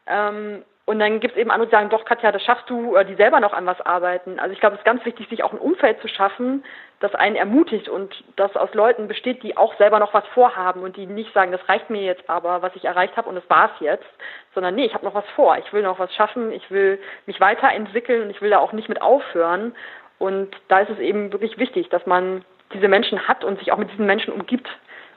Ähm, 0.06 0.66
und 0.84 1.00
dann 1.00 1.22
gibt 1.22 1.36
es 1.36 1.40
eben 1.40 1.50
andere, 1.50 1.70
die 1.70 1.72
sagen, 1.72 1.88
doch 1.88 2.04
Katja, 2.04 2.34
das 2.34 2.44
schaffst 2.44 2.70
du, 2.70 2.92
oder 2.92 3.06
die 3.06 3.16
selber 3.16 3.40
noch 3.40 3.54
an 3.54 3.66
was 3.66 3.80
arbeiten. 3.80 4.38
Also 4.38 4.52
ich 4.52 4.60
glaube, 4.60 4.76
es 4.76 4.82
ist 4.82 4.86
ganz 4.86 5.06
wichtig, 5.06 5.30
sich 5.30 5.44
auch 5.44 5.54
ein 5.54 5.60
Umfeld 5.60 6.02
zu 6.02 6.10
schaffen, 6.10 6.66
das 7.00 7.14
einen 7.14 7.36
ermutigt 7.36 7.90
und 7.90 8.24
das 8.36 8.56
aus 8.56 8.74
Leuten 8.74 9.08
besteht, 9.08 9.44
die 9.44 9.56
auch 9.56 9.76
selber 9.78 10.00
noch 10.00 10.14
was 10.14 10.26
vorhaben 10.34 10.82
und 10.82 10.98
die 10.98 11.06
nicht 11.06 11.32
sagen, 11.34 11.52
das 11.52 11.68
reicht 11.70 11.90
mir 11.90 12.02
jetzt 12.02 12.28
aber, 12.28 12.62
was 12.64 12.76
ich 12.76 12.86
erreicht 12.86 13.16
habe 13.18 13.30
und 13.30 13.36
das 13.36 13.50
war's 13.50 13.72
jetzt, 13.80 14.08
sondern 14.56 14.76
nee, 14.76 14.86
ich 14.86 14.94
habe 14.96 15.06
noch 15.06 15.14
was 15.14 15.28
vor, 15.36 15.58
ich 15.58 15.72
will 15.74 15.84
noch 15.84 16.00
was 16.00 16.14
schaffen, 16.16 16.52
ich 16.52 16.72
will 16.72 17.00
mich 17.28 17.40
weiterentwickeln 17.40 18.24
und 18.24 18.30
ich 18.32 18.42
will 18.42 18.50
da 18.50 18.58
auch 18.58 18.74
nicht 18.74 18.90
mit 18.90 19.02
aufhören. 19.02 19.76
Und 20.18 20.56
da 20.68 20.80
ist 20.80 20.90
es 20.90 20.98
eben 20.98 21.32
wirklich 21.32 21.60
wichtig, 21.60 21.90
dass 21.90 22.06
man 22.08 22.44
diese 22.74 22.88
Menschen 22.88 23.28
hat 23.28 23.44
und 23.44 23.60
sich 23.60 23.72
auch 23.72 23.78
mit 23.78 23.92
diesen 23.92 24.08
Menschen 24.08 24.34
umgibt, 24.34 24.68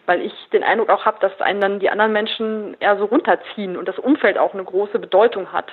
weil 0.04 0.20
ich 0.20 0.34
den 0.52 0.62
Eindruck 0.62 0.90
auch 0.90 1.06
habe, 1.06 1.18
dass 1.20 1.40
einen 1.40 1.60
dann 1.62 1.80
die 1.80 1.88
anderen 1.88 2.12
Menschen 2.12 2.76
eher 2.80 2.98
so 2.98 3.06
runterziehen 3.06 3.78
und 3.78 3.88
das 3.88 3.98
Umfeld 3.98 4.36
auch 4.36 4.52
eine 4.52 4.64
große 4.64 4.98
Bedeutung 4.98 5.52
hat. 5.52 5.72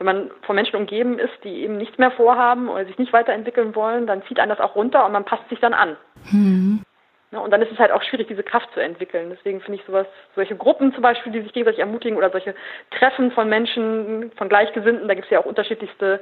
Wenn 0.00 0.06
man 0.06 0.30
von 0.46 0.56
Menschen 0.56 0.76
umgeben 0.76 1.18
ist, 1.18 1.44
die 1.44 1.62
eben 1.62 1.76
nichts 1.76 1.98
mehr 1.98 2.10
vorhaben 2.10 2.70
oder 2.70 2.86
sich 2.86 2.96
nicht 2.96 3.12
weiterentwickeln 3.12 3.74
wollen, 3.74 4.06
dann 4.06 4.22
zieht 4.22 4.40
einen 4.40 4.48
das 4.48 4.58
auch 4.58 4.74
runter 4.74 5.04
und 5.04 5.12
man 5.12 5.26
passt 5.26 5.46
sich 5.50 5.60
dann 5.60 5.74
an. 5.74 5.98
Mhm. 6.32 6.80
Ja, 7.32 7.40
und 7.40 7.50
dann 7.50 7.60
ist 7.60 7.70
es 7.70 7.78
halt 7.78 7.92
auch 7.92 8.02
schwierig, 8.02 8.26
diese 8.26 8.42
Kraft 8.42 8.72
zu 8.72 8.80
entwickeln. 8.80 9.28
Deswegen 9.28 9.60
finde 9.60 9.78
ich 9.78 9.84
sowas, 9.84 10.06
solche 10.34 10.56
Gruppen 10.56 10.94
zum 10.94 11.02
Beispiel, 11.02 11.32
die 11.32 11.42
sich 11.42 11.52
gegenseitig 11.52 11.80
ermutigen 11.80 12.16
oder 12.16 12.30
solche 12.30 12.54
Treffen 12.90 13.30
von 13.32 13.50
Menschen, 13.50 14.32
von 14.36 14.48
Gleichgesinnten, 14.48 15.06
da 15.06 15.12
gibt 15.12 15.26
es 15.26 15.30
ja 15.30 15.40
auch 15.40 15.44
unterschiedlichste 15.44 16.20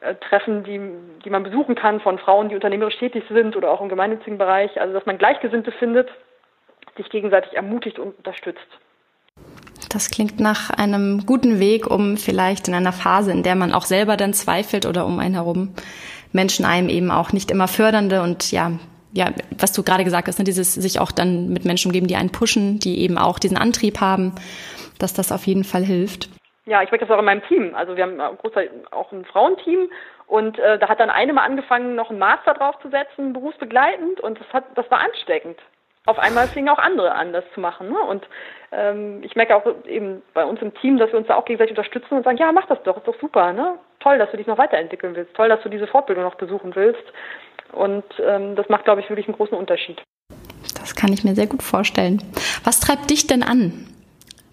äh, 0.00 0.16
Treffen, 0.16 0.64
die, 0.64 0.80
die 1.24 1.30
man 1.30 1.44
besuchen 1.44 1.76
kann 1.76 2.00
von 2.00 2.18
Frauen, 2.18 2.48
die 2.48 2.56
unternehmerisch 2.56 2.98
tätig 2.98 3.22
sind 3.28 3.54
oder 3.54 3.70
auch 3.70 3.80
im 3.80 3.88
gemeinnützigen 3.88 4.36
Bereich. 4.36 4.80
Also 4.80 4.92
dass 4.94 5.06
man 5.06 5.16
Gleichgesinnte 5.16 5.70
findet, 5.70 6.10
sich 6.96 7.08
gegenseitig 7.08 7.54
ermutigt 7.54 8.00
und 8.00 8.18
unterstützt. 8.18 8.66
Das 9.88 10.10
klingt 10.10 10.40
nach 10.40 10.70
einem 10.70 11.24
guten 11.26 11.60
Weg, 11.60 11.86
um 11.90 12.16
vielleicht 12.16 12.68
in 12.68 12.74
einer 12.74 12.92
Phase, 12.92 13.32
in 13.32 13.42
der 13.42 13.54
man 13.54 13.72
auch 13.72 13.84
selber 13.84 14.16
dann 14.16 14.32
zweifelt 14.32 14.86
oder 14.86 15.06
um 15.06 15.18
einen 15.18 15.34
herum 15.34 15.74
Menschen 16.32 16.64
einem 16.64 16.88
eben 16.88 17.10
auch 17.10 17.32
nicht 17.32 17.50
immer 17.50 17.68
fördernde 17.68 18.22
und 18.22 18.50
ja, 18.52 18.72
ja, 19.12 19.30
was 19.58 19.72
du 19.72 19.82
gerade 19.82 20.04
gesagt 20.04 20.28
hast, 20.28 20.38
ne, 20.38 20.44
dieses 20.44 20.74
sich 20.74 21.00
auch 21.00 21.10
dann 21.10 21.48
mit 21.48 21.64
Menschen 21.64 21.88
umgeben, 21.88 22.06
die 22.06 22.16
einen 22.16 22.32
pushen, 22.32 22.78
die 22.78 23.00
eben 23.00 23.16
auch 23.16 23.38
diesen 23.38 23.56
Antrieb 23.56 24.00
haben, 24.00 24.34
dass 24.98 25.14
das 25.14 25.32
auf 25.32 25.46
jeden 25.46 25.64
Fall 25.64 25.82
hilft. 25.82 26.28
Ja, 26.66 26.82
ich 26.82 26.90
merke 26.90 27.06
das 27.06 27.14
auch 27.14 27.20
in 27.20 27.24
meinem 27.24 27.44
Team. 27.44 27.74
Also 27.74 27.96
wir 27.96 28.02
haben 28.02 28.20
auch 28.20 29.12
ein 29.12 29.24
Frauenteam 29.24 29.88
und 30.26 30.58
äh, 30.58 30.78
da 30.78 30.88
hat 30.88 31.00
dann 31.00 31.10
eine 31.10 31.32
mal 31.32 31.44
angefangen, 31.44 31.94
noch 31.94 32.10
einen 32.10 32.18
Master 32.18 32.54
draufzusetzen, 32.54 33.32
berufsbegleitend 33.32 34.20
und 34.20 34.40
das 34.40 34.52
hat, 34.52 34.64
das 34.74 34.90
war 34.90 34.98
ansteckend 34.98 35.58
auf 36.06 36.18
einmal 36.18 36.48
fingen 36.48 36.68
auch 36.68 36.78
andere 36.78 37.14
an, 37.14 37.32
das 37.32 37.44
zu 37.52 37.60
machen. 37.60 37.88
Ne? 37.88 37.98
Und 37.98 38.26
ähm, 38.72 39.22
ich 39.22 39.36
merke 39.36 39.54
auch 39.56 39.64
eben 39.86 40.22
bei 40.34 40.44
uns 40.44 40.62
im 40.62 40.74
Team, 40.74 40.98
dass 40.98 41.10
wir 41.10 41.18
uns 41.18 41.28
da 41.28 41.34
auch 41.34 41.44
gegenseitig 41.44 41.76
unterstützen 41.76 42.14
und 42.14 42.24
sagen, 42.24 42.38
ja, 42.38 42.50
mach 42.52 42.66
das 42.66 42.82
doch, 42.84 42.96
ist 42.96 43.06
doch 43.06 43.20
super, 43.20 43.52
ne? 43.52 43.74
Toll, 44.00 44.18
dass 44.18 44.30
du 44.30 44.36
dich 44.36 44.46
noch 44.46 44.58
weiterentwickeln 44.58 45.16
willst, 45.16 45.34
toll, 45.34 45.48
dass 45.48 45.62
du 45.62 45.68
diese 45.68 45.86
Fortbildung 45.86 46.24
noch 46.24 46.36
besuchen 46.36 46.74
willst. 46.74 47.02
Und 47.72 48.04
ähm, 48.24 48.54
das 48.54 48.68
macht, 48.68 48.84
glaube 48.84 49.00
ich, 49.00 49.10
wirklich 49.10 49.26
einen 49.26 49.36
großen 49.36 49.56
Unterschied. 49.56 50.00
Das 50.78 50.94
kann 50.94 51.12
ich 51.12 51.24
mir 51.24 51.34
sehr 51.34 51.48
gut 51.48 51.62
vorstellen. 51.62 52.22
Was 52.62 52.78
treibt 52.78 53.10
dich 53.10 53.26
denn 53.26 53.42
an? 53.42 53.86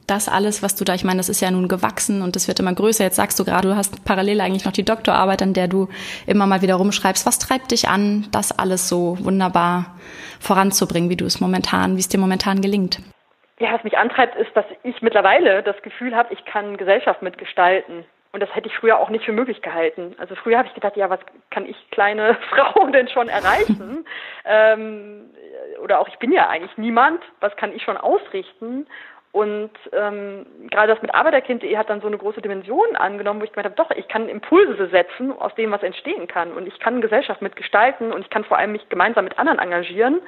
das 0.07 0.27
alles, 0.27 0.61
was 0.61 0.75
du 0.75 0.83
da, 0.83 0.93
ich 0.93 1.03
meine, 1.03 1.17
das 1.17 1.29
ist 1.29 1.41
ja 1.41 1.49
nun 1.49 1.67
gewachsen 1.67 2.21
und 2.21 2.35
das 2.35 2.47
wird 2.47 2.59
immer 2.59 2.73
größer. 2.73 3.03
Jetzt 3.03 3.15
sagst 3.15 3.39
du 3.39 3.45
gerade, 3.45 3.69
du 3.69 3.75
hast 3.75 4.03
parallel 4.03 4.41
eigentlich 4.41 4.65
noch 4.65 4.73
die 4.73 4.83
Doktorarbeit, 4.83 5.41
an 5.41 5.53
der 5.53 5.67
du 5.67 5.87
immer 6.27 6.45
mal 6.45 6.61
wieder 6.61 6.75
rumschreibst. 6.75 7.25
Was 7.25 7.39
treibt 7.39 7.71
dich 7.71 7.87
an, 7.87 8.27
das 8.31 8.51
alles 8.51 8.89
so 8.89 9.17
wunderbar 9.21 9.95
voranzubringen, 10.43 11.09
wie 11.09 11.15
du 11.15 11.25
es 11.25 11.39
momentan, 11.39 11.95
wie 11.95 12.01
es 12.01 12.09
dir 12.09 12.19
momentan 12.19 12.61
gelingt? 12.61 12.99
Ja, 13.59 13.73
was 13.73 13.83
mich 13.83 13.97
antreibt, 13.97 14.35
ist, 14.35 14.55
dass 14.55 14.65
ich 14.83 15.01
mittlerweile 15.01 15.63
das 15.63 15.81
Gefühl 15.81 16.15
habe, 16.15 16.33
ich 16.33 16.43
kann 16.45 16.77
Gesellschaft 16.77 17.21
mitgestalten. 17.21 18.05
Und 18.33 18.39
das 18.39 18.53
hätte 18.55 18.67
ich 18.67 18.75
früher 18.75 18.97
auch 18.97 19.09
nicht 19.09 19.25
für 19.25 19.31
möglich 19.31 19.61
gehalten. 19.61 20.15
Also 20.17 20.33
früher 20.33 20.57
habe 20.57 20.67
ich 20.67 20.73
gedacht, 20.73 20.97
ja, 20.97 21.07
was 21.09 21.19
kann 21.51 21.67
ich 21.67 21.77
kleine 21.91 22.35
Frau 22.49 22.87
denn 22.87 23.07
schon 23.07 23.29
erreichen? 23.29 24.05
ähm, 24.45 25.29
oder 25.83 25.99
auch 25.99 26.07
ich 26.07 26.17
bin 26.17 26.31
ja 26.31 26.49
eigentlich 26.49 26.75
niemand, 26.77 27.21
was 27.41 27.55
kann 27.55 27.73
ich 27.75 27.83
schon 27.83 27.95
ausrichten? 27.95 28.87
Und 29.33 29.71
ähm, 29.93 30.45
gerade 30.69 30.93
das 30.93 31.01
mit 31.01 31.13
Arbeiterkind.de 31.13 31.75
hat 31.75 31.89
dann 31.89 32.01
so 32.01 32.07
eine 32.07 32.19
große 32.19 32.39
Dimension 32.39 32.95
angenommen, 32.95 33.41
wo 33.41 33.45
ich 33.45 33.51
gemeint 33.51 33.65
habe, 33.65 33.75
doch, 33.75 33.89
ich 33.89 34.07
kann 34.07 34.29
Impulse 34.29 34.89
setzen 34.89 35.31
aus 35.31 35.53
dem, 35.55 35.71
was 35.71 35.81
entstehen 35.81 36.27
kann. 36.27 36.53
Und 36.53 36.67
ich 36.67 36.79
kann 36.79 37.01
Gesellschaft 37.01 37.41
mitgestalten 37.41 38.13
und 38.13 38.21
ich 38.21 38.29
kann 38.29 38.43
vor 38.43 38.57
allem 38.59 38.73
mich 38.73 38.87
gemeinsam 38.89 39.23
mit 39.23 39.39
anderen 39.39 39.57
engagieren 39.57 40.19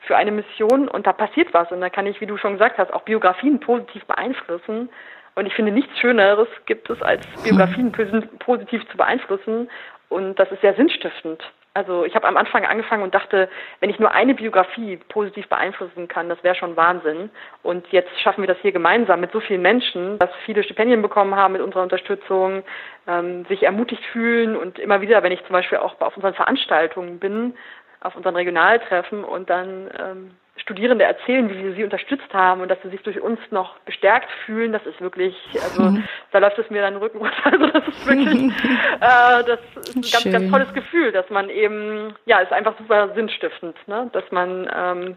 für 0.00 0.16
eine 0.16 0.30
Mission 0.30 0.88
und 0.88 1.06
da 1.06 1.12
passiert 1.12 1.52
was. 1.52 1.70
Und 1.70 1.82
da 1.82 1.90
kann 1.90 2.06
ich, 2.06 2.18
wie 2.22 2.26
du 2.26 2.38
schon 2.38 2.54
gesagt 2.54 2.78
hast, 2.78 2.94
auch 2.94 3.02
Biografien 3.02 3.60
positiv 3.60 4.06
beeinflussen. 4.06 4.88
Und 5.34 5.44
ich 5.44 5.52
finde, 5.52 5.70
nichts 5.70 5.98
Schöneres 5.98 6.48
gibt 6.64 6.88
es, 6.88 7.02
als 7.02 7.26
Biografien 7.42 7.92
positiv 8.38 8.88
zu 8.88 8.96
beeinflussen. 8.96 9.68
Und 10.08 10.38
das 10.38 10.50
ist 10.50 10.62
sehr 10.62 10.74
sinnstiftend. 10.74 11.42
Also 11.76 12.06
ich 12.06 12.14
habe 12.14 12.26
am 12.26 12.38
Anfang 12.38 12.64
angefangen 12.64 13.02
und 13.02 13.14
dachte, 13.14 13.50
wenn 13.80 13.90
ich 13.90 13.98
nur 13.98 14.10
eine 14.10 14.32
Biografie 14.32 14.96
positiv 15.10 15.46
beeinflussen 15.48 16.08
kann, 16.08 16.30
das 16.30 16.42
wäre 16.42 16.54
schon 16.54 16.74
Wahnsinn. 16.74 17.28
Und 17.62 17.86
jetzt 17.88 18.18
schaffen 18.22 18.40
wir 18.40 18.48
das 18.48 18.56
hier 18.62 18.72
gemeinsam 18.72 19.20
mit 19.20 19.30
so 19.30 19.40
vielen 19.40 19.60
Menschen, 19.60 20.18
dass 20.18 20.30
viele 20.46 20.62
Stipendien 20.62 21.02
bekommen 21.02 21.36
haben 21.36 21.52
mit 21.52 21.60
unserer 21.60 21.82
Unterstützung, 21.82 22.62
ähm, 23.06 23.44
sich 23.50 23.62
ermutigt 23.62 24.02
fühlen 24.06 24.56
und 24.56 24.78
immer 24.78 25.02
wieder, 25.02 25.22
wenn 25.22 25.32
ich 25.32 25.44
zum 25.44 25.52
Beispiel 25.52 25.76
auch 25.76 26.00
auf 26.00 26.16
unseren 26.16 26.32
Veranstaltungen 26.32 27.18
bin, 27.18 27.54
auf 28.00 28.16
unseren 28.16 28.36
Regionaltreffen 28.36 29.22
und 29.22 29.50
dann 29.50 29.90
ähm, 29.98 30.30
Studierende 30.66 31.04
erzählen, 31.04 31.48
wie 31.48 31.62
wir 31.62 31.74
sie 31.74 31.84
unterstützt 31.84 32.34
haben 32.34 32.60
und 32.60 32.68
dass 32.68 32.82
sie 32.82 32.88
sich 32.88 33.00
durch 33.02 33.20
uns 33.20 33.38
noch 33.50 33.78
bestärkt 33.80 34.28
fühlen, 34.44 34.72
das 34.72 34.84
ist 34.84 35.00
wirklich, 35.00 35.36
also 35.62 35.82
mhm. 35.82 36.04
da 36.32 36.40
läuft 36.40 36.58
es 36.58 36.68
mir 36.70 36.82
dann 36.82 36.94
den 36.94 37.02
Rücken 37.02 37.18
runter. 37.18 37.36
Also 37.44 37.66
das 37.68 37.86
ist 37.86 38.04
wirklich, 38.04 38.52
äh, 39.00 39.44
das 39.44 39.60
ist 39.76 39.94
ein 39.94 40.02
ganz, 40.02 40.22
Schön. 40.22 40.32
ganz 40.32 40.50
tolles 40.50 40.74
Gefühl, 40.74 41.12
dass 41.12 41.30
man 41.30 41.50
eben, 41.50 42.16
ja, 42.24 42.40
ist 42.40 42.52
einfach 42.52 42.76
super 42.78 43.14
sinnstiftend, 43.14 43.76
ne? 43.86 44.10
dass 44.12 44.24
man 44.32 44.68
ähm, 44.74 45.16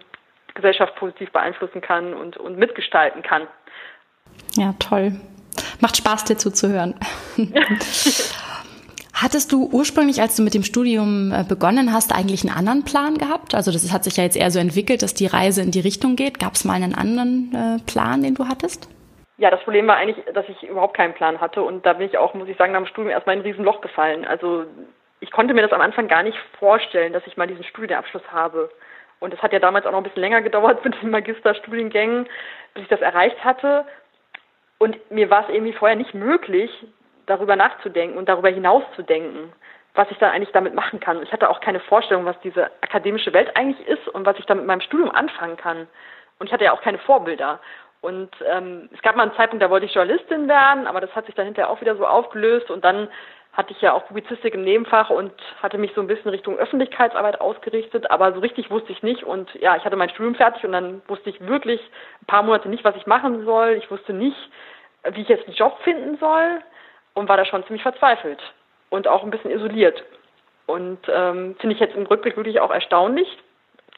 Gesellschaft 0.53 0.95
positiv 0.97 1.31
beeinflussen 1.31 1.81
kann 1.81 2.13
und, 2.13 2.37
und 2.37 2.59
mitgestalten 2.59 3.23
kann. 3.23 3.47
Ja, 4.55 4.75
toll. 4.77 5.13
Macht 5.79 5.97
Spaß, 5.97 6.25
dir 6.25 6.37
zuzuhören. 6.37 6.93
Hattest 9.21 9.51
du 9.51 9.69
ursprünglich, 9.69 10.21
als 10.21 10.37
du 10.37 10.43
mit 10.43 10.53
dem 10.53 10.63
Studium 10.63 11.33
äh, 11.33 11.43
begonnen 11.43 11.91
hast, 11.91 12.15
eigentlich 12.15 12.43
einen 12.45 12.55
anderen 12.55 12.85
Plan 12.85 13.17
gehabt? 13.17 13.53
Also 13.53 13.69
das 13.69 13.91
hat 13.91 14.05
sich 14.05 14.15
ja 14.15 14.23
jetzt 14.23 14.37
eher 14.37 14.49
so 14.49 14.59
entwickelt, 14.59 15.01
dass 15.01 15.13
die 15.13 15.27
Reise 15.27 15.61
in 15.61 15.71
die 15.71 15.81
Richtung 15.81 16.15
geht. 16.15 16.39
Gab 16.39 16.53
es 16.53 16.63
mal 16.63 16.75
einen 16.75 16.95
anderen 16.95 17.51
äh, 17.53 17.83
Plan, 17.83 18.23
den 18.23 18.35
du 18.35 18.47
hattest? 18.47 18.87
Ja, 19.37 19.51
das 19.51 19.61
Problem 19.63 19.87
war 19.87 19.97
eigentlich, 19.97 20.23
dass 20.33 20.47
ich 20.47 20.63
überhaupt 20.63 20.95
keinen 20.95 21.13
Plan 21.13 21.41
hatte 21.41 21.61
und 21.61 21.85
da 21.85 21.93
bin 21.93 22.07
ich 22.07 22.17
auch, 22.17 22.33
muss 22.33 22.47
ich 22.47 22.55
sagen, 22.55 22.71
nach 22.71 22.79
dem 22.79 22.87
Studium 22.87 23.11
erstmal 23.11 23.35
in 23.35 23.41
ein 23.41 23.45
Riesenloch 23.45 23.81
gefallen. 23.81 24.23
Also 24.23 24.63
ich 25.19 25.31
konnte 25.31 25.53
mir 25.53 25.63
das 25.63 25.73
am 25.73 25.81
Anfang 25.81 26.07
gar 26.07 26.23
nicht 26.23 26.37
vorstellen, 26.57 27.11
dass 27.11 27.27
ich 27.27 27.35
mal 27.35 27.47
diesen 27.47 27.65
Studienabschluss 27.65 28.23
habe. 28.31 28.69
Und 29.19 29.33
es 29.33 29.41
hat 29.41 29.51
ja 29.51 29.59
damals 29.59 29.85
auch 29.85 29.91
noch 29.91 29.97
ein 29.97 30.03
bisschen 30.03 30.21
länger 30.21 30.41
gedauert 30.41 30.83
mit 30.85 30.95
den 31.01 31.09
Magisterstudiengängen, 31.09 32.25
bis 32.73 32.83
ich 32.83 32.89
das 32.89 33.01
erreicht 33.01 33.43
hatte. 33.43 33.85
Und 34.77 34.97
mir 35.11 35.29
war 35.29 35.43
es 35.43 35.53
irgendwie 35.53 35.73
vorher 35.73 35.97
nicht 35.97 36.13
möglich, 36.13 36.71
darüber 37.29 37.55
nachzudenken 37.55 38.17
und 38.17 38.27
darüber 38.27 38.49
hinaus 38.49 38.83
zu 38.95 39.03
denken. 39.03 39.53
was 39.95 40.09
ich 40.11 40.17
da 40.19 40.29
eigentlich 40.29 40.51
damit 40.53 40.75
machen 40.75 40.99
kann. 40.99 41.21
Ich 41.23 41.31
hatte 41.33 41.49
auch 41.49 41.59
keine 41.59 41.79
Vorstellung, 41.79 42.23
was 42.23 42.39
diese 42.41 42.67
akademische 42.81 43.33
Welt 43.33 43.57
eigentlich 43.57 43.85
ist 43.87 44.07
und 44.07 44.25
was 44.25 44.37
ich 44.37 44.45
da 44.45 44.55
mit 44.55 44.65
meinem 44.65 44.81
Studium 44.81 45.11
anfangen 45.11 45.57
kann. 45.57 45.87
Und 46.37 46.47
ich 46.47 46.53
hatte 46.53 46.63
ja 46.63 46.73
auch 46.73 46.81
keine 46.81 46.99
Vorbilder. 46.99 47.59
Und 47.99 48.29
ähm, 48.47 48.87
es 48.93 49.01
gab 49.01 49.15
mal 49.17 49.23
einen 49.23 49.35
Zeitpunkt, 49.35 49.61
da 49.61 49.69
wollte 49.69 49.87
ich 49.87 49.93
Journalistin 49.93 50.47
werden, 50.47 50.87
aber 50.87 51.01
das 51.01 51.13
hat 51.15 51.25
sich 51.25 51.35
dann 51.35 51.47
hinterher 51.47 51.69
auch 51.69 51.81
wieder 51.81 51.97
so 51.97 52.05
aufgelöst 52.05 52.71
und 52.71 52.85
dann 52.85 53.09
hatte 53.51 53.73
ich 53.73 53.81
ja 53.81 53.91
auch 53.91 54.07
Publizistik 54.07 54.53
im 54.53 54.63
Nebenfach 54.63 55.09
und 55.09 55.33
hatte 55.61 55.77
mich 55.77 55.91
so 55.93 56.01
ein 56.01 56.07
bisschen 56.07 56.29
Richtung 56.29 56.57
Öffentlichkeitsarbeit 56.57 57.41
ausgerichtet, 57.41 58.09
aber 58.09 58.31
so 58.31 58.39
richtig 58.39 58.71
wusste 58.71 58.93
ich 58.93 59.03
nicht 59.03 59.23
und 59.23 59.53
ja, 59.55 59.75
ich 59.75 59.83
hatte 59.83 59.97
mein 59.97 60.09
Studium 60.09 60.35
fertig 60.35 60.63
und 60.63 60.71
dann 60.71 61.01
wusste 61.07 61.29
ich 61.29 61.45
wirklich 61.45 61.81
ein 62.21 62.25
paar 62.27 62.43
Monate 62.43 62.69
nicht, 62.69 62.85
was 62.85 62.95
ich 62.95 63.05
machen 63.05 63.43
soll. 63.43 63.71
Ich 63.71 63.91
wusste 63.91 64.13
nicht, 64.13 64.37
wie 65.11 65.21
ich 65.21 65.27
jetzt 65.27 65.47
einen 65.47 65.57
Job 65.57 65.77
finden 65.83 66.17
soll 66.19 66.61
und 67.13 67.29
war 67.29 67.37
da 67.37 67.45
schon 67.45 67.63
ziemlich 67.65 67.83
verzweifelt 67.83 68.39
und 68.89 69.07
auch 69.07 69.23
ein 69.23 69.31
bisschen 69.31 69.51
isoliert. 69.51 70.03
Und 70.65 70.99
ähm, 71.11 71.55
finde 71.59 71.73
ich 71.75 71.79
jetzt 71.79 71.95
im 71.95 72.05
Rückblick 72.05 72.37
wirklich 72.37 72.59
auch 72.59 72.71
erstaunlich, 72.71 73.27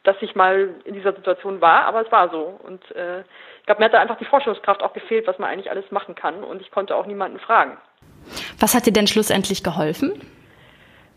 dass 0.04 0.16
ich 0.22 0.36
mal 0.36 0.70
in 0.86 0.94
dieser 0.94 1.14
Situation 1.14 1.62
war, 1.62 1.86
aber 1.86 2.06
es 2.06 2.12
war 2.12 2.30
so. 2.30 2.60
Und 2.64 2.84
äh, 2.96 3.20
ich 3.22 3.66
glaube, 3.66 3.80
mir 3.80 3.86
hat 3.86 3.94
da 3.94 4.00
einfach 4.00 4.18
die 4.18 4.26
Vorstellungskraft 4.26 4.82
auch 4.82 4.94
gefehlt, 4.94 5.28
was 5.28 5.38
man 5.38 5.50
eigentlich 5.50 5.70
alles 5.70 5.92
machen 5.92 6.16
kann. 6.16 6.44
Und 6.44 6.62
ich 6.62 6.72
konnte 6.72 6.96
auch 6.96 7.06
niemanden 7.06 7.40
fragen. 7.40 7.78
Was 8.60 8.74
hat 8.74 8.86
dir 8.86 8.94
denn 8.94 9.08
schlussendlich 9.08 9.64
geholfen? 9.64 10.22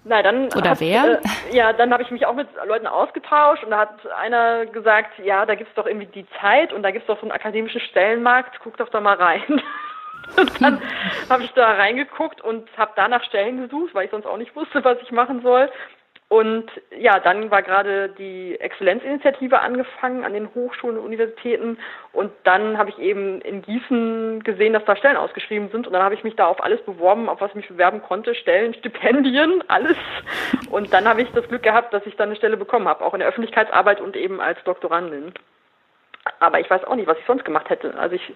Na, 0.04 0.22
dann 0.22 0.46
Oder 0.54 0.70
hat, 0.70 0.80
wer? 0.80 1.20
Äh, 1.22 1.56
ja, 1.56 1.72
dann 1.72 1.90
habe 1.92 2.02
ich 2.02 2.10
mich 2.10 2.26
auch 2.26 2.34
mit 2.34 2.48
Leuten 2.66 2.86
ausgetauscht 2.86 3.64
und 3.64 3.70
da 3.70 3.78
hat 3.78 4.06
einer 4.18 4.66
gesagt, 4.66 5.18
ja, 5.24 5.46
da 5.46 5.54
gibt 5.54 5.70
es 5.70 5.74
doch 5.74 5.86
irgendwie 5.86 6.06
die 6.06 6.26
Zeit 6.40 6.74
und 6.74 6.82
da 6.82 6.90
gibt 6.90 7.04
es 7.04 7.06
doch 7.06 7.16
so 7.16 7.22
einen 7.22 7.32
akademischen 7.32 7.80
Stellenmarkt, 7.80 8.60
guck 8.62 8.76
doch 8.76 8.90
da 8.90 9.00
mal 9.00 9.16
rein. 9.16 9.42
Und 10.36 10.62
dann 10.62 10.80
habe 11.28 11.44
ich 11.44 11.52
da 11.52 11.72
reingeguckt 11.72 12.40
und 12.40 12.68
habe 12.76 12.92
danach 12.96 13.24
Stellen 13.24 13.62
gesucht, 13.62 13.94
weil 13.94 14.06
ich 14.06 14.10
sonst 14.10 14.26
auch 14.26 14.36
nicht 14.36 14.54
wusste, 14.56 14.84
was 14.84 14.98
ich 15.02 15.12
machen 15.12 15.42
soll. 15.42 15.70
Und 16.28 16.68
ja, 16.98 17.20
dann 17.20 17.50
war 17.50 17.62
gerade 17.62 18.08
die 18.08 18.58
Exzellenzinitiative 18.58 19.60
angefangen 19.60 20.24
an 20.24 20.32
den 20.32 20.52
Hochschulen 20.54 20.98
und 20.98 21.04
Universitäten. 21.04 21.78
Und 22.12 22.32
dann 22.42 22.76
habe 22.76 22.90
ich 22.90 22.98
eben 22.98 23.40
in 23.42 23.62
Gießen 23.62 24.42
gesehen, 24.42 24.72
dass 24.72 24.84
da 24.84 24.96
Stellen 24.96 25.16
ausgeschrieben 25.16 25.68
sind. 25.70 25.86
Und 25.86 25.92
dann 25.92 26.02
habe 26.02 26.14
ich 26.14 26.24
mich 26.24 26.34
da 26.34 26.46
auf 26.46 26.60
alles 26.64 26.80
beworben, 26.82 27.28
auf 27.28 27.40
was 27.40 27.50
ich 27.50 27.56
mich 27.56 27.68
bewerben 27.68 28.02
konnte. 28.02 28.34
Stellen, 28.34 28.74
Stipendien, 28.74 29.62
alles. 29.68 29.96
Und 30.70 30.92
dann 30.92 31.06
habe 31.06 31.22
ich 31.22 31.30
das 31.32 31.46
Glück 31.46 31.62
gehabt, 31.62 31.92
dass 31.92 32.06
ich 32.06 32.16
dann 32.16 32.30
eine 32.30 32.36
Stelle 32.36 32.56
bekommen 32.56 32.88
habe, 32.88 33.04
auch 33.04 33.14
in 33.14 33.20
der 33.20 33.28
Öffentlichkeitsarbeit 33.28 34.00
und 34.00 34.16
eben 34.16 34.40
als 34.40 34.58
Doktorandin. 34.64 35.32
Aber 36.40 36.58
ich 36.58 36.68
weiß 36.68 36.84
auch 36.84 36.96
nicht, 36.96 37.06
was 37.06 37.18
ich 37.18 37.26
sonst 37.26 37.44
gemacht 37.44 37.68
hätte. 37.68 37.94
Also 37.96 38.16
ich, 38.16 38.32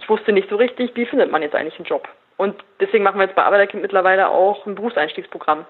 ich 0.00 0.08
wusste 0.08 0.32
nicht 0.32 0.48
so 0.48 0.56
richtig, 0.56 0.90
wie 0.94 1.06
findet 1.06 1.30
man 1.30 1.42
jetzt 1.42 1.54
eigentlich 1.54 1.76
einen 1.76 1.86
Job. 1.86 2.08
Und 2.36 2.56
deswegen 2.80 3.04
machen 3.04 3.18
wir 3.18 3.26
jetzt 3.26 3.36
bei 3.36 3.44
Arbeiterkind 3.44 3.82
mittlerweile 3.82 4.28
auch 4.28 4.66
ein 4.66 4.74
Berufseinstiegsprogramm 4.74 5.66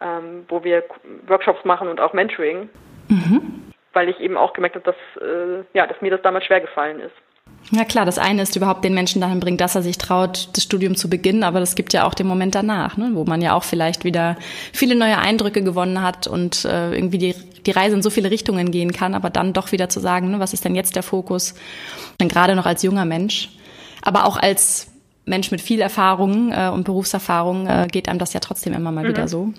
ähm, 0.00 0.44
wo 0.48 0.62
wir 0.64 0.84
Workshops 1.26 1.64
machen 1.64 1.88
und 1.88 2.00
auch 2.00 2.12
Mentoring, 2.12 2.68
mhm. 3.08 3.72
weil 3.92 4.08
ich 4.08 4.20
eben 4.20 4.36
auch 4.36 4.52
gemerkt 4.52 4.76
habe, 4.76 4.84
dass, 4.84 5.22
äh, 5.22 5.64
ja, 5.74 5.86
dass 5.86 6.00
mir 6.00 6.10
das 6.10 6.22
damals 6.22 6.44
schwer 6.44 6.60
gefallen 6.60 7.00
ist. 7.00 7.14
Ja 7.70 7.84
klar, 7.84 8.04
das 8.04 8.18
eine 8.18 8.42
ist 8.42 8.54
überhaupt 8.54 8.84
den 8.84 8.94
Menschen 8.94 9.20
dahin 9.20 9.40
bringt, 9.40 9.60
dass 9.60 9.74
er 9.74 9.82
sich 9.82 9.98
traut, 9.98 10.48
das 10.54 10.62
Studium 10.62 10.94
zu 10.94 11.08
beginnen, 11.10 11.42
aber 11.42 11.60
es 11.60 11.74
gibt 11.74 11.92
ja 11.92 12.06
auch 12.06 12.14
den 12.14 12.26
Moment 12.26 12.54
danach, 12.54 12.96
ne, 12.96 13.10
wo 13.14 13.24
man 13.24 13.40
ja 13.40 13.54
auch 13.54 13.64
vielleicht 13.64 14.04
wieder 14.04 14.36
viele 14.72 14.94
neue 14.94 15.18
Eindrücke 15.18 15.62
gewonnen 15.62 16.02
hat 16.02 16.26
und 16.26 16.64
äh, 16.64 16.94
irgendwie 16.94 17.18
die, 17.18 17.34
die 17.66 17.72
Reise 17.72 17.96
in 17.96 18.02
so 18.02 18.10
viele 18.10 18.30
Richtungen 18.30 18.70
gehen 18.70 18.92
kann, 18.92 19.14
aber 19.14 19.30
dann 19.30 19.52
doch 19.52 19.72
wieder 19.72 19.88
zu 19.88 20.00
sagen, 20.00 20.30
ne, 20.30 20.40
was 20.40 20.52
ist 20.52 20.64
denn 20.64 20.74
jetzt 20.74 20.96
der 20.96 21.02
Fokus? 21.02 21.54
Dann 22.18 22.28
gerade 22.28 22.54
noch 22.54 22.66
als 22.66 22.82
junger 22.82 23.04
Mensch, 23.04 23.50
aber 24.02 24.26
auch 24.26 24.36
als 24.36 24.88
Mensch 25.24 25.50
mit 25.50 25.60
viel 25.60 25.80
Erfahrung 25.80 26.52
äh, 26.52 26.68
und 26.68 26.84
Berufserfahrung 26.84 27.66
äh, 27.66 27.88
geht 27.90 28.08
einem 28.08 28.18
das 28.18 28.32
ja 28.32 28.40
trotzdem 28.40 28.72
immer 28.72 28.92
mal 28.92 29.04
mhm. 29.04 29.08
wieder 29.08 29.28
so. 29.28 29.52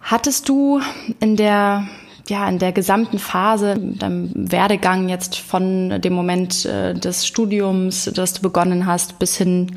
Hattest 0.00 0.48
du 0.48 0.80
in 1.20 1.36
der 1.36 1.86
ja, 2.28 2.48
in 2.48 2.58
der 2.58 2.72
gesamten 2.72 3.20
Phase, 3.20 3.76
deinem 3.78 4.32
Werdegang 4.34 5.08
jetzt 5.08 5.36
von 5.36 6.00
dem 6.00 6.12
Moment 6.12 6.64
äh, 6.64 6.92
des 6.92 7.24
Studiums, 7.24 8.10
das 8.12 8.32
du 8.32 8.42
begonnen 8.42 8.86
hast, 8.86 9.20
bis 9.20 9.36
hin 9.36 9.76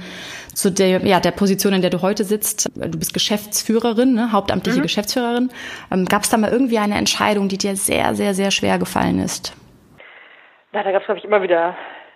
zu 0.53 0.71
der, 0.71 1.05
ja, 1.05 1.19
der 1.19 1.31
Position, 1.31 1.73
in 1.73 1.81
der 1.81 1.89
du 1.89 2.01
heute 2.01 2.23
sitzt. 2.23 2.69
Du 2.75 2.97
bist 2.97 3.13
Geschäftsführerin, 3.13 4.13
ne, 4.13 4.31
hauptamtliche 4.31 4.79
mhm. 4.79 4.83
Geschäftsführerin. 4.83 5.49
Ähm, 5.91 6.05
gab 6.05 6.23
es 6.23 6.29
da 6.29 6.37
mal 6.37 6.51
irgendwie 6.51 6.79
eine 6.79 6.97
Entscheidung, 6.97 7.47
die 7.47 7.57
dir 7.57 7.75
sehr, 7.75 8.15
sehr, 8.15 8.33
sehr 8.33 8.51
schwer 8.51 8.77
gefallen 8.79 9.19
ist? 9.19 9.55
Ja, 10.73 10.83
da 10.83 10.91
gab 10.91 11.01
es, 11.01 11.05
glaube 11.05 11.19
ich, 11.19 11.25
immer 11.25 11.41
wieder 11.41 11.75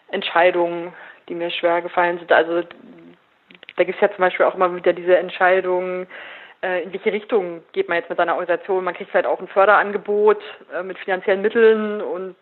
Entscheidungen, 0.10 0.93
die 1.28 1.36
mir 1.36 1.50
schwer 1.50 1.82
gefallen 1.82 2.19
sind. 2.19 2.32
Also 2.32 2.62
da 3.76 3.84
gibt 3.84 3.96
es 3.96 4.02
ja 4.02 4.10
zum 4.10 4.19
Beispiel 4.19 4.46
auch 4.46 4.56
immer 4.56 4.76
wieder 4.76 4.93
diese 4.93 5.17
Entscheidungen, 5.17 6.08
äh, 6.62 6.84
in 6.84 6.93
welche 6.93 7.12
Richtung 7.12 7.62
geht 7.74 7.89
man 7.89 7.98
jetzt 7.98 8.10
mit 8.10 8.17
seiner 8.17 8.34
Organisation. 8.34 8.84
Man 8.84 8.93
kriegt 8.93 9.12
vielleicht 9.12 9.26
auch 9.26 9.39
ein 9.39 9.48
Förderangebot 9.48 10.41
äh, 10.74 10.84
mit 10.84 10.98
finanziellen 11.00 11.41
Mitteln 11.41 12.02
und 12.02 12.36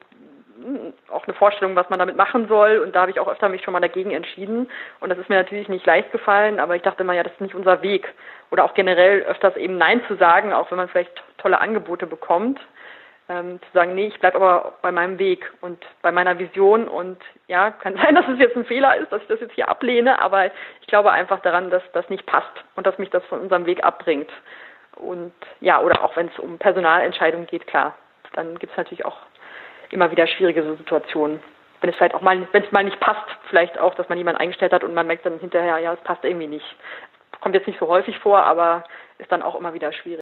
auch 1.09 1.25
eine 1.25 1.33
Vorstellung, 1.33 1.75
was 1.75 1.89
man 1.89 1.99
damit 1.99 2.15
machen 2.15 2.47
soll. 2.47 2.79
Und 2.79 2.95
da 2.95 3.01
habe 3.01 3.11
ich 3.11 3.19
auch 3.19 3.27
öfter 3.27 3.49
mich 3.49 3.63
schon 3.63 3.73
mal 3.73 3.79
dagegen 3.79 4.11
entschieden. 4.11 4.69
Und 4.99 5.09
das 5.09 5.17
ist 5.17 5.29
mir 5.29 5.35
natürlich 5.35 5.69
nicht 5.69 5.85
leicht 5.85 6.11
gefallen, 6.11 6.59
aber 6.59 6.75
ich 6.75 6.81
dachte 6.81 7.03
immer, 7.03 7.13
ja, 7.13 7.23
das 7.23 7.33
ist 7.33 7.41
nicht 7.41 7.55
unser 7.55 7.81
Weg. 7.81 8.07
Oder 8.51 8.65
auch 8.65 8.73
generell 8.73 9.21
öfters 9.23 9.55
eben 9.57 9.77
Nein 9.77 10.01
zu 10.07 10.15
sagen, 10.15 10.53
auch 10.53 10.69
wenn 10.71 10.77
man 10.77 10.89
vielleicht 10.89 11.23
tolle 11.37 11.59
Angebote 11.59 12.07
bekommt 12.07 12.59
ähm, 13.31 13.59
zu 13.61 13.67
sagen, 13.73 13.95
nee, 13.95 14.07
ich 14.07 14.19
bleibe 14.19 14.35
aber 14.35 14.73
bei 14.81 14.91
meinem 14.91 15.17
Weg 15.17 15.51
und 15.61 15.85
bei 16.01 16.11
meiner 16.11 16.37
Vision 16.37 16.87
und 16.87 17.17
ja, 17.47 17.71
kann 17.71 17.95
sein, 18.03 18.15
dass 18.15 18.27
es 18.27 18.39
jetzt 18.39 18.57
ein 18.57 18.65
Fehler 18.65 18.97
ist, 18.97 19.11
dass 19.11 19.21
ich 19.21 19.27
das 19.27 19.39
jetzt 19.39 19.53
hier 19.53 19.69
ablehne, 19.69 20.21
aber 20.21 20.47
ich 20.81 20.87
glaube 20.87 21.11
einfach 21.11 21.39
daran, 21.41 21.69
dass 21.69 21.83
das 21.93 22.09
nicht 22.09 22.25
passt 22.25 22.51
und 22.75 22.85
dass 22.85 22.97
mich 22.97 23.09
das 23.09 23.23
von 23.25 23.39
unserem 23.39 23.65
Weg 23.65 23.83
abbringt. 23.83 24.29
Und 24.97 25.33
ja, 25.61 25.79
oder 25.79 26.03
auch 26.03 26.15
wenn 26.17 26.27
es 26.27 26.39
um 26.39 26.57
Personalentscheidungen 26.57 27.47
geht, 27.47 27.65
klar, 27.67 27.95
dann 28.33 28.59
gibt 28.59 28.71
es 28.71 28.77
natürlich 28.77 29.05
auch 29.05 29.17
immer 29.91 30.11
wieder 30.11 30.27
schwierige 30.27 30.63
Situationen. 30.77 31.39
Wenn 31.81 31.89
es 31.89 31.95
vielleicht 31.95 32.15
auch 32.15 32.21
mal, 32.21 32.47
wenn 32.51 32.63
es 32.63 32.71
mal 32.71 32.83
nicht 32.83 32.99
passt, 32.99 33.25
vielleicht 33.49 33.77
auch, 33.79 33.95
dass 33.95 34.07
man 34.09 34.17
jemanden 34.17 34.39
eingestellt 34.39 34.73
hat 34.73 34.83
und 34.83 34.93
man 34.93 35.07
merkt 35.07 35.25
dann 35.25 35.39
hinterher, 35.39 35.79
ja, 35.79 35.93
es 35.93 36.01
passt 36.01 36.23
irgendwie 36.23 36.47
nicht. 36.47 36.65
Kommt 37.41 37.55
jetzt 37.55 37.67
nicht 37.67 37.79
so 37.79 37.87
häufig 37.87 38.17
vor, 38.19 38.43
aber 38.43 38.83
ist 39.17 39.31
dann 39.31 39.41
auch 39.41 39.55
immer 39.55 39.73
wieder 39.73 39.91
schwierig. 39.91 40.21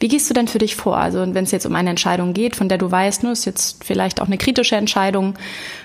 Wie 0.00 0.08
gehst 0.08 0.30
du 0.30 0.34
denn 0.34 0.48
für 0.48 0.58
dich 0.58 0.76
vor? 0.76 0.96
Also 0.96 1.20
wenn 1.20 1.44
es 1.44 1.50
jetzt 1.50 1.66
um 1.66 1.74
eine 1.74 1.90
Entscheidung 1.90 2.32
geht, 2.32 2.56
von 2.56 2.70
der 2.70 2.78
du 2.78 2.90
weißt, 2.90 3.22
nur 3.22 3.32
ist 3.32 3.44
jetzt 3.44 3.84
vielleicht 3.84 4.22
auch 4.22 4.26
eine 4.26 4.38
kritische 4.38 4.76
Entscheidung, 4.76 5.34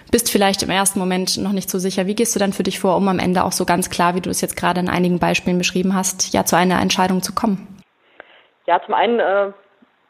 bist 0.10 0.32
vielleicht 0.32 0.64
im 0.64 0.70
ersten 0.70 1.00
Moment 1.00 1.38
noch 1.38 1.52
nicht 1.52 1.70
so 1.70 1.80
sicher. 1.80 2.08
Wie 2.08 2.16
gehst 2.16 2.34
du 2.34 2.40
dann 2.40 2.54
für 2.54 2.64
dich 2.64 2.80
vor, 2.80 2.96
um 2.96 3.10
am 3.10 3.20
Ende 3.20 3.44
auch 3.44 3.52
so 3.52 3.66
ganz 3.66 3.90
klar, 3.90 4.16
wie 4.16 4.22
du 4.22 4.30
es 4.30 4.40
jetzt 4.40 4.56
gerade 4.56 4.80
in 4.80 4.90
einigen 4.90 5.20
Beispielen 5.20 5.58
beschrieben 5.58 5.94
hast, 5.94 6.34
ja 6.34 6.46
zu 6.46 6.56
einer 6.56 6.82
Entscheidung 6.82 7.22
zu 7.22 7.36
kommen? 7.36 7.68
Ja, 8.68 8.82
zum 8.86 8.94
einen 8.94 9.20
äh, 9.20 9.52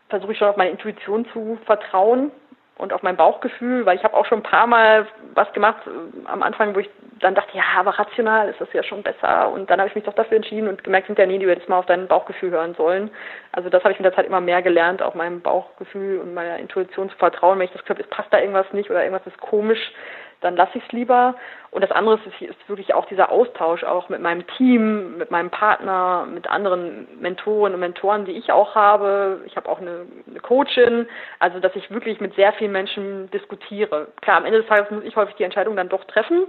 versuche 0.10 0.34
ich 0.34 0.38
schon 0.38 0.50
auf 0.50 0.58
meine 0.58 0.70
Intuition 0.70 1.26
zu 1.34 1.58
vertrauen 1.66 2.32
und 2.78 2.94
auf 2.94 3.04
mein 3.04 3.16
Bauchgefühl, 3.16 3.86
weil 3.86 3.98
ich 3.98 4.04
habe 4.04 4.16
auch 4.16 4.26
schon 4.26 4.40
ein 4.40 4.44
paar 4.44 4.68
Mal 4.68 5.08
was 5.34 5.52
gemacht 5.54 5.88
äh, 5.88 6.28
am 6.28 6.44
Anfang, 6.44 6.76
wo 6.76 6.80
ich 6.80 6.90
dann 7.20 7.36
dachte, 7.36 7.56
ja, 7.56 7.64
aber 7.78 7.98
rational 7.98 8.50
ist 8.50 8.60
das 8.60 8.72
ja 8.74 8.84
schon 8.84 9.02
besser. 9.02 9.50
Und 9.50 9.70
dann 9.70 9.80
habe 9.80 9.88
ich 9.88 9.96
mich 9.96 10.04
doch 10.04 10.14
dafür 10.14 10.36
entschieden 10.36 10.68
und 10.68 10.84
gemerkt, 10.84 11.08
hinterher, 11.08 11.32
nee, 11.32 11.40
du 11.40 11.50
hättest 11.50 11.70
mal 11.70 11.80
auf 11.80 11.86
dein 11.86 12.08
Bauchgefühl 12.08 12.52
hören 12.52 12.76
sollen. 12.76 13.10
Also 13.54 13.70
das 13.70 13.84
habe 13.84 13.94
ich 13.94 14.00
mit 14.00 14.06
der 14.06 14.14
Zeit 14.14 14.26
immer 14.26 14.42
mehr 14.42 14.62
gelernt, 14.62 15.02
auch 15.02 15.16
meinem 15.16 15.42
Bauchgefühl 15.42 16.20
und 16.20 16.34
meiner 16.34 16.58
Intuition 16.58 17.10
zu 17.10 17.16
vertrauen. 17.16 17.58
Wenn 17.58 17.66
ich 17.66 17.72
das 17.72 17.82
Gefühl 17.82 17.96
habe, 17.96 18.04
es 18.04 18.10
passt 18.10 18.34
da 18.34 18.40
irgendwas 18.40 18.72
nicht 18.74 18.90
oder 18.90 19.04
irgendwas 19.04 19.26
ist 19.26 19.40
komisch, 19.40 19.94
dann 20.41 20.56
lasse 20.56 20.78
ich 20.78 20.84
es 20.86 20.91
lieber. 20.91 21.36
Und 21.71 21.84
das 21.84 21.91
andere 21.91 22.15
ist, 22.15 22.41
ist 22.41 22.69
wirklich 22.69 22.93
auch 22.93 23.06
dieser 23.06 23.32
Austausch 23.32 23.84
auch 23.84 24.10
mit 24.10 24.21
meinem 24.21 24.45
Team, 24.58 25.17
mit 25.17 25.32
meinem 25.32 25.50
Partner, 25.50 26.28
mit 26.32 26.48
anderen 26.48 27.08
Mentoren 27.19 27.74
und 27.74 27.80
Mentoren, 27.80 28.26
die 28.26 28.34
ich 28.34 28.52
auch 28.52 28.76
habe. 28.76 29.41
Ich 29.45 29.56
habe 29.58 29.69
auch 29.69 29.80
eine, 29.80 30.06
eine 30.30 30.39
Coachin, 30.39 31.08
also 31.39 31.60
dass 31.60 31.76
ich 31.76 31.91
wirklich 31.91 32.19
mit 32.19 32.36
sehr 32.36 32.54
vielen 32.54 32.71
Menschen 32.71 33.30
diskutiere. 33.32 34.08
Klar, 34.21 34.38
am 34.38 34.45
Ende 34.45 34.60
des 34.60 34.67
Tages 34.67 34.89
muss 34.91 35.04
ich 35.04 35.15
häufig 35.15 35.36
die 35.36 35.43
Entscheidung 35.43 35.76
dann 35.76 35.89
doch 35.89 36.04
treffen 36.06 36.48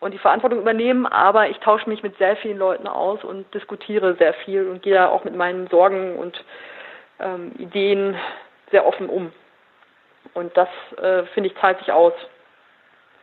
und 0.00 0.12
die 0.12 0.18
Verantwortung 0.18 0.60
übernehmen, 0.60 1.06
aber 1.06 1.48
ich 1.48 1.58
tausche 1.58 1.88
mich 1.88 2.02
mit 2.02 2.18
sehr 2.18 2.36
vielen 2.36 2.58
Leuten 2.58 2.86
aus 2.86 3.24
und 3.24 3.52
diskutiere 3.54 4.14
sehr 4.16 4.34
viel 4.34 4.68
und 4.68 4.82
gehe 4.82 4.94
da 4.94 5.08
auch 5.08 5.24
mit 5.24 5.34
meinen 5.34 5.68
Sorgen 5.68 6.16
und 6.16 6.44
ähm, 7.18 7.52
Ideen 7.58 8.16
sehr 8.70 8.86
offen 8.86 9.08
um. 9.08 9.32
Und 10.34 10.54
das, 10.56 10.68
äh, 11.00 11.22
finde 11.32 11.48
ich, 11.48 11.56
zahlt 11.60 11.78
sich 11.78 11.92
aus 11.92 12.12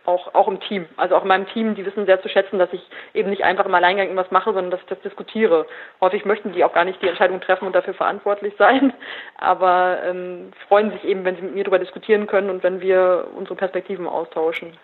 auch, 0.06 0.34
auch 0.34 0.48
im 0.48 0.60
Team. 0.60 0.86
Also 0.98 1.16
auch 1.16 1.22
in 1.22 1.28
meinem 1.28 1.48
Team, 1.48 1.76
die 1.76 1.86
wissen 1.86 2.06
sehr 2.06 2.22
zu 2.22 2.30
schätzen, 2.30 2.60
dass 2.60 2.72
ich 2.74 2.82
eben 3.14 3.30
nicht 3.30 3.44
einfach 3.44 3.66
im 3.66 3.74
Alleingang 3.74 4.08
irgendwas 4.08 4.32
mache, 4.32 4.54
sondern 4.54 4.72
dass 4.72 4.82
ich 4.82 4.88
das 4.88 5.02
diskutiere. 5.02 5.66
Häufig 6.02 6.26
möchten 6.26 6.54
die 6.54 6.64
auch 6.64 6.74
gar 6.74 6.86
nicht 6.86 7.02
die 7.02 7.08
Entscheidung 7.08 7.42
treffen 7.42 7.66
und 7.66 7.76
dafür 7.76 7.94
verantwortlich 7.94 8.54
sein, 8.58 8.94
aber 9.38 10.00
ähm, 10.06 10.52
freuen 10.68 10.92
sich 10.92 11.04
eben, 11.04 11.26
wenn 11.26 11.36
sie 11.36 11.42
mit 11.42 11.56
mir 11.56 11.64
darüber 11.64 11.80
diskutieren 11.80 12.28
können 12.28 12.50
und 12.50 12.64
wenn 12.64 12.82
wir 12.82 13.28
unsere 13.36 13.56
Perspektiven 13.56 14.08
austauschen. 14.08 14.78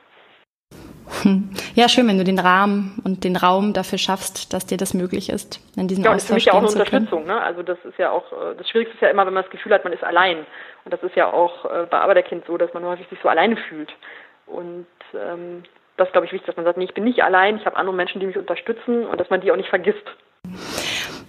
Hm. 1.23 1.49
Ja, 1.73 1.89
schön, 1.89 2.07
wenn 2.07 2.17
du 2.17 2.23
den 2.23 2.39
Rahmen 2.39 3.01
und 3.03 3.23
den 3.23 3.35
Raum 3.35 3.73
dafür 3.73 3.97
schaffst, 3.97 4.53
dass 4.53 4.65
dir 4.65 4.77
das 4.77 4.93
möglich 4.93 5.29
ist, 5.29 5.59
in 5.75 5.89
ja, 5.89 5.95
Austausch 5.95 6.05
Ja, 6.05 6.11
und 6.11 6.15
das 6.15 6.23
ist 6.23 6.27
für 6.27 6.33
mich 6.35 6.45
ja 6.45 6.53
auch 6.53 6.57
eine 6.57 6.67
Unterstützung. 6.67 7.25
Ne? 7.25 7.41
Also 7.41 7.63
das 7.63 7.77
ist 7.83 7.97
ja 7.97 8.11
auch, 8.11 8.31
äh, 8.31 8.55
das 8.57 8.69
Schwierigste 8.69 8.95
ist 8.95 9.01
ja 9.01 9.09
immer, 9.09 9.25
wenn 9.25 9.33
man 9.33 9.43
das 9.43 9.51
Gefühl 9.51 9.73
hat, 9.73 9.83
man 9.83 9.93
ist 9.93 10.03
allein. 10.03 10.45
Und 10.85 10.93
das 10.93 11.01
ist 11.03 11.15
ja 11.15 11.31
auch 11.31 11.65
äh, 11.65 11.87
bei 11.89 11.99
Arbeiterkind 11.99 12.45
so, 12.45 12.57
dass 12.57 12.73
man 12.73 12.85
häufig 12.85 13.07
sich 13.09 13.19
so 13.21 13.27
alleine 13.27 13.57
fühlt. 13.57 13.91
Und 14.51 14.87
ähm, 15.13 15.63
das 15.97 16.07
ist, 16.07 16.11
glaube 16.13 16.27
ich, 16.27 16.33
wichtig, 16.33 16.47
dass 16.47 16.55
man 16.55 16.65
sagt, 16.65 16.77
nee, 16.77 16.85
ich 16.85 16.93
bin 16.93 17.03
nicht 17.03 17.23
allein, 17.23 17.57
ich 17.57 17.65
habe 17.65 17.77
andere 17.77 17.95
Menschen, 17.95 18.19
die 18.19 18.27
mich 18.27 18.37
unterstützen 18.37 19.05
und 19.05 19.19
dass 19.19 19.29
man 19.29 19.41
die 19.41 19.51
auch 19.51 19.57
nicht 19.57 19.69
vergisst. 19.69 20.05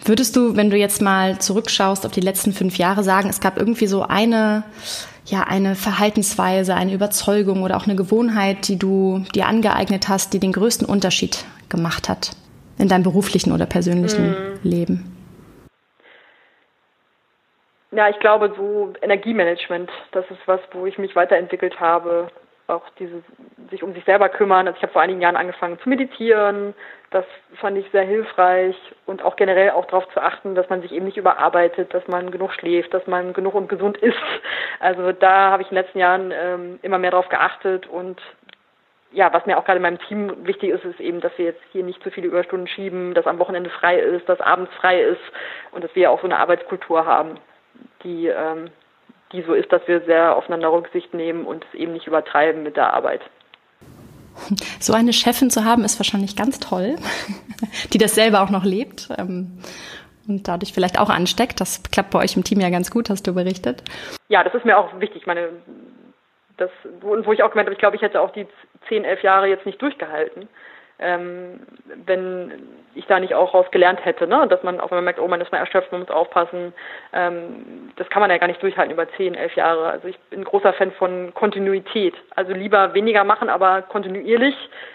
Würdest 0.04 0.34
du, 0.36 0.56
wenn 0.56 0.70
du 0.70 0.76
jetzt 0.76 1.02
mal 1.02 1.38
zurückschaust 1.38 2.06
auf 2.06 2.12
die 2.12 2.20
letzten 2.20 2.52
fünf 2.52 2.78
Jahre, 2.78 3.02
sagen, 3.02 3.28
es 3.28 3.40
gab 3.40 3.58
irgendwie 3.58 3.86
so 3.86 4.02
eine, 4.02 4.64
ja, 5.26 5.42
eine 5.42 5.74
Verhaltensweise, 5.74 6.74
eine 6.74 6.94
Überzeugung 6.94 7.62
oder 7.62 7.76
auch 7.76 7.86
eine 7.86 7.96
Gewohnheit, 7.96 8.68
die 8.68 8.78
du 8.78 9.24
dir 9.34 9.46
angeeignet 9.46 10.08
hast, 10.08 10.32
die 10.32 10.40
den 10.40 10.52
größten 10.52 10.88
Unterschied 10.88 11.44
gemacht 11.68 12.08
hat 12.08 12.30
in 12.78 12.88
deinem 12.88 13.02
beruflichen 13.02 13.52
oder 13.52 13.66
persönlichen 13.66 14.30
mm. 14.30 14.58
Leben? 14.62 15.16
Ja, 17.92 18.08
ich 18.08 18.18
glaube, 18.20 18.54
so 18.56 18.92
Energiemanagement, 19.02 19.90
das 20.12 20.24
ist 20.30 20.40
was, 20.46 20.60
wo 20.72 20.86
ich 20.86 20.96
mich 20.96 21.14
weiterentwickelt 21.14 21.78
habe. 21.80 22.28
Auch 22.70 22.88
dieses 22.98 23.22
sich 23.70 23.82
um 23.82 23.92
sich 23.94 24.04
selber 24.04 24.28
kümmern. 24.28 24.66
Also 24.66 24.76
ich 24.76 24.82
habe 24.82 24.92
vor 24.92 25.02
einigen 25.02 25.20
Jahren 25.20 25.36
angefangen 25.36 25.78
zu 25.80 25.88
meditieren. 25.88 26.74
Das 27.10 27.24
fand 27.56 27.76
ich 27.76 27.90
sehr 27.90 28.04
hilfreich 28.04 28.76
und 29.06 29.22
auch 29.22 29.36
generell 29.36 29.70
auch 29.70 29.86
darauf 29.86 30.08
zu 30.12 30.20
achten, 30.20 30.54
dass 30.54 30.68
man 30.70 30.80
sich 30.80 30.92
eben 30.92 31.04
nicht 31.04 31.16
überarbeitet, 31.16 31.92
dass 31.92 32.06
man 32.06 32.30
genug 32.30 32.52
schläft, 32.52 32.94
dass 32.94 33.06
man 33.06 33.32
genug 33.32 33.54
und 33.54 33.68
gesund 33.68 33.98
isst. 34.02 34.18
Also 34.78 35.12
da 35.12 35.50
habe 35.50 35.62
ich 35.62 35.70
in 35.70 35.74
den 35.74 35.84
letzten 35.84 35.98
Jahren 35.98 36.32
ähm, 36.32 36.78
immer 36.82 36.98
mehr 36.98 37.10
darauf 37.10 37.28
geachtet 37.28 37.86
und 37.86 38.20
ja, 39.12 39.32
was 39.32 39.44
mir 39.44 39.58
auch 39.58 39.64
gerade 39.64 39.78
in 39.78 39.82
meinem 39.82 39.98
Team 39.98 40.46
wichtig 40.46 40.70
ist, 40.70 40.84
ist 40.84 41.00
eben, 41.00 41.20
dass 41.20 41.36
wir 41.36 41.46
jetzt 41.46 41.62
hier 41.72 41.82
nicht 41.82 42.00
zu 42.02 42.10
viele 42.10 42.28
Überstunden 42.28 42.68
schieben, 42.68 43.12
dass 43.14 43.26
am 43.26 43.40
Wochenende 43.40 43.70
frei 43.70 43.98
ist, 43.98 44.28
dass 44.28 44.40
abends 44.40 44.72
frei 44.74 45.00
ist 45.02 45.20
und 45.72 45.82
dass 45.82 45.94
wir 45.96 46.10
auch 46.10 46.20
so 46.20 46.26
eine 46.26 46.38
Arbeitskultur 46.38 47.04
haben, 47.06 47.40
die, 48.04 48.28
ähm, 48.28 48.70
die 49.32 49.42
so 49.42 49.54
ist, 49.54 49.72
dass 49.72 49.86
wir 49.86 50.00
sehr 50.02 50.36
aufeinander 50.36 50.72
Rücksicht 50.72 51.14
nehmen 51.14 51.44
und 51.44 51.64
es 51.64 51.78
eben 51.78 51.92
nicht 51.92 52.06
übertreiben 52.06 52.62
mit 52.62 52.76
der 52.76 52.92
Arbeit. 52.94 53.22
So 54.80 54.94
eine 54.94 55.12
Chefin 55.12 55.50
zu 55.50 55.64
haben, 55.64 55.84
ist 55.84 55.98
wahrscheinlich 55.98 56.34
ganz 56.34 56.58
toll, 56.60 56.96
die 57.92 57.98
das 57.98 58.14
selber 58.14 58.42
auch 58.42 58.50
noch 58.50 58.64
lebt 58.64 59.08
ähm, 59.18 59.58
und 60.26 60.48
dadurch 60.48 60.72
vielleicht 60.72 60.98
auch 60.98 61.10
ansteckt. 61.10 61.60
Das 61.60 61.82
klappt 61.90 62.10
bei 62.10 62.20
euch 62.20 62.36
im 62.36 62.44
Team 62.44 62.60
ja 62.60 62.70
ganz 62.70 62.90
gut, 62.90 63.10
hast 63.10 63.26
du 63.26 63.34
berichtet. 63.34 63.82
Ja, 64.28 64.42
das 64.42 64.54
ist 64.54 64.64
mir 64.64 64.78
auch 64.78 64.98
wichtig. 64.98 65.26
Meine, 65.26 65.50
das, 66.56 66.70
wo 67.00 67.32
ich 67.32 67.42
auch 67.42 67.50
gemeint 67.50 67.66
habe, 67.66 67.74
ich 67.74 67.78
glaube, 67.78 67.96
ich 67.96 68.02
hätte 68.02 68.20
auch 68.20 68.32
die 68.32 68.46
zehn, 68.88 69.04
elf 69.04 69.22
Jahre 69.22 69.48
jetzt 69.48 69.66
nicht 69.66 69.80
durchgehalten 69.82 70.48
ähm, 71.00 71.60
wenn 72.06 72.52
ich 72.94 73.06
da 73.06 73.20
nicht 73.20 73.34
auch 73.34 73.54
raus 73.54 73.66
gelernt 73.70 74.04
hätte, 74.04 74.26
ne? 74.26 74.46
dass 74.48 74.62
man 74.62 74.80
auch 74.80 74.90
wenn 74.90 74.98
man 74.98 75.04
merkt, 75.04 75.20
oh 75.20 75.28
man 75.28 75.40
ist 75.40 75.52
mal 75.52 75.58
erschöpft, 75.58 75.92
man 75.92 76.00
muss 76.02 76.10
aufpassen, 76.10 76.72
ähm, 77.12 77.92
das 77.96 78.08
kann 78.08 78.20
man 78.20 78.30
ja 78.30 78.38
gar 78.38 78.48
nicht 78.48 78.62
durchhalten 78.62 78.92
über 78.92 79.08
zehn, 79.16 79.34
elf 79.34 79.54
Jahre. 79.54 79.90
Also 79.90 80.08
ich 80.08 80.18
bin 80.30 80.44
großer 80.44 80.72
Fan 80.72 80.92
von 80.92 81.32
Kontinuität. 81.34 82.14
Also 82.34 82.52
lieber 82.52 82.94
weniger 82.94 83.24
machen, 83.24 83.48
aber 83.48 83.82
kontinuierlich, 83.82 84.54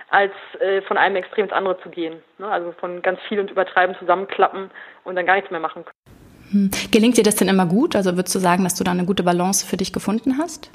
als 0.09 0.33
äh, 0.59 0.81
von 0.81 0.97
einem 0.97 1.15
Extrem 1.15 1.45
ins 1.45 1.53
andere 1.53 1.79
zu 1.81 1.89
gehen. 1.89 2.21
Ne? 2.37 2.47
Also 2.47 2.73
von 2.73 3.01
ganz 3.01 3.19
viel 3.27 3.39
und 3.39 3.51
übertreiben, 3.51 3.95
zusammenklappen 3.97 4.69
und 5.03 5.15
dann 5.15 5.25
gar 5.25 5.35
nichts 5.35 5.51
mehr 5.51 5.59
machen 5.59 5.85
können. 5.85 6.05
Hm. 6.51 6.71
Gelingt 6.91 7.17
dir 7.17 7.23
das 7.23 7.35
denn 7.35 7.47
immer 7.47 7.65
gut? 7.65 7.95
Also 7.95 8.15
würdest 8.15 8.35
du 8.35 8.39
sagen, 8.39 8.63
dass 8.63 8.75
du 8.75 8.83
da 8.83 8.91
eine 8.91 9.05
gute 9.05 9.23
Balance 9.23 9.65
für 9.65 9.77
dich 9.77 9.93
gefunden 9.93 10.37
hast? 10.37 10.69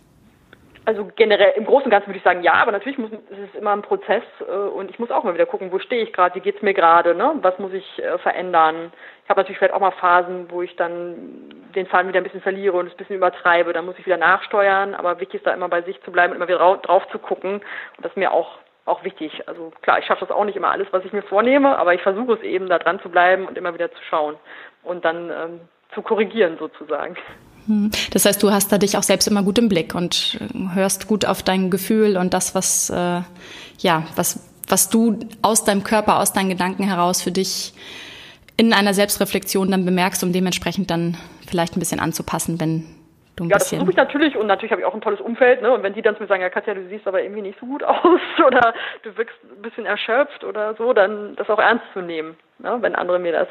Also 0.87 1.09
generell 1.15 1.53
im 1.57 1.67
Großen 1.67 1.85
und 1.85 1.91
Ganzen 1.91 2.09
würde 2.09 2.19
ich 2.19 2.25
sagen 2.25 2.43
ja, 2.43 2.55
aber 2.55 2.73
natürlich 2.73 2.99
muss, 2.99 3.13
ist 3.13 3.21
es 3.53 3.55
immer 3.55 3.73
ein 3.73 3.83
Prozess 3.83 4.23
äh, 4.41 4.53
und 4.53 4.91
ich 4.91 4.99
muss 4.99 5.11
auch 5.11 5.25
mal 5.25 5.35
wieder 5.35 5.47
gucken, 5.47 5.71
wo 5.73 5.79
stehe 5.79 6.03
ich 6.03 6.13
gerade, 6.13 6.35
wie 6.35 6.41
geht 6.41 6.57
es 6.57 6.63
mir 6.63 6.75
gerade, 6.75 7.15
ne? 7.15 7.35
was 7.43 7.59
muss 7.59 7.73
ich 7.73 8.03
äh, 8.03 8.19
verändern. 8.19 8.93
Ich 9.25 9.31
habe 9.31 9.41
natürlich 9.41 9.59
vielleicht 9.59 9.75
auch 9.75 9.81
mal 9.81 9.93
Phasen, 9.93 10.51
wo 10.51 10.63
ich 10.63 10.75
dann 10.77 11.71
den 11.75 11.87
Faden 11.87 12.09
wieder 12.09 12.21
ein 12.21 12.25
bisschen 12.25 12.41
verliere 12.41 12.77
und 12.77 12.87
es 12.87 12.95
ein 12.95 12.97
bisschen 12.97 13.17
übertreibe, 13.17 13.73
dann 13.73 13.85
muss 13.85 13.99
ich 13.99 14.07
wieder 14.07 14.17
nachsteuern, 14.17 14.95
aber 14.95 15.21
wichtig 15.21 15.37
ist 15.37 15.47
da 15.47 15.53
immer 15.53 15.69
bei 15.69 15.83
sich 15.83 16.01
zu 16.03 16.11
bleiben 16.11 16.33
und 16.33 16.37
immer 16.37 16.49
wieder 16.49 16.59
drauf, 16.59 16.81
drauf 16.83 17.09
zu 17.13 17.19
gucken 17.19 17.55
und 17.55 18.05
das 18.05 18.13
ist 18.13 18.17
mir 18.17 18.33
auch 18.33 18.59
auch 18.87 19.05
wichtig. 19.05 19.47
Also 19.47 19.73
klar, 19.83 19.99
ich 19.99 20.07
schaffe 20.07 20.27
das 20.27 20.35
auch 20.35 20.45
nicht 20.45 20.57
immer 20.57 20.71
alles, 20.71 20.89
was 20.91 21.05
ich 21.05 21.13
mir 21.13 21.23
vornehme, 21.23 21.79
aber 21.79 21.95
ich 21.95 22.03
versuche 22.03 22.33
es 22.33 22.43
eben, 22.43 22.69
da 22.69 22.79
dran 22.79 23.01
zu 23.01 23.09
bleiben 23.09 23.47
und 23.47 23.57
immer 23.57 23.75
wieder 23.75 23.93
zu 23.93 24.03
schauen 24.09 24.37
und 24.83 25.05
dann 25.05 25.31
ähm, 25.31 25.61
zu 25.95 26.03
korrigieren 26.03 26.57
sozusagen. 26.59 27.17
Hm. 27.71 27.91
Das 28.13 28.25
heißt, 28.25 28.43
du 28.43 28.51
hast 28.51 28.73
da 28.73 28.79
dich 28.79 28.97
auch 28.97 29.05
selbst 29.05 29.29
immer 29.29 29.45
gut 29.45 29.57
im 29.59 29.69
Blick 29.69 29.95
und 29.95 30.39
äh, 30.41 30.75
hörst 30.75 31.07
gut 31.07 31.25
auf 31.25 31.45
dein 31.45 31.71
Gefühl 31.71 32.17
und 32.17 32.35
das, 32.35 32.57
was, 32.57 32.91
äh, 32.91 33.21
ja, 33.79 34.03
was, 34.17 34.45
was 34.69 34.91
du 34.91 35.21
aus 35.41 35.65
deinem 35.65 35.85
Körper, 35.85 36.19
aus 36.19 36.33
deinen 36.33 36.49
Gedanken 36.49 36.83
heraus 36.83 37.23
für 37.23 37.31
dich 37.31 37.73
in 38.57 38.73
einer 38.73 38.93
Selbstreflexion 38.93 39.71
dann 39.71 39.85
bemerkst, 39.85 40.25
um 40.25 40.33
dementsprechend 40.33 40.91
dann 40.91 41.17
vielleicht 41.49 41.77
ein 41.77 41.79
bisschen 41.79 42.01
anzupassen, 42.01 42.61
wenn 42.61 42.87
du 43.37 43.45
ein 43.45 43.51
ja, 43.51 43.57
bisschen. 43.57 43.79
Ja, 43.79 43.85
das 43.85 43.87
versuche 43.87 43.91
ich 43.91 43.97
natürlich 43.97 44.37
und 44.37 44.49
natürlich 44.49 44.73
habe 44.73 44.83
ich 44.83 44.87
auch 44.87 44.95
ein 44.95 45.01
tolles 45.01 45.21
Umfeld, 45.21 45.63
ne? 45.63 45.73
Und 45.73 45.85
wenn 45.85 45.95
die 45.95 46.03
dann 46.03 46.17
zu 46.17 46.23
mir 46.23 46.29
sagen, 46.29 46.43
ja 46.43 46.51
Katja, 46.51 46.75
du 46.75 46.89
siehst 46.89 47.07
aber 47.07 47.23
irgendwie 47.23 47.43
nicht 47.43 47.59
so 47.61 47.67
gut 47.67 47.85
aus 47.85 48.21
oder 48.45 48.75
du 49.05 49.17
wirkst 49.17 49.37
ein 49.45 49.63
bisschen 49.63 49.87
erschöpft 49.87 50.43
oder 50.43 50.75
so, 50.75 50.93
dann 50.93 51.37
das 51.37 51.49
auch 51.49 51.61
ernst 51.61 51.85
zu 51.95 52.01
nehmen 52.01 52.37
ne, 52.63 52.79
wenn 52.81 52.95
andere 52.95 53.19
mir 53.19 53.33
das 53.33 53.49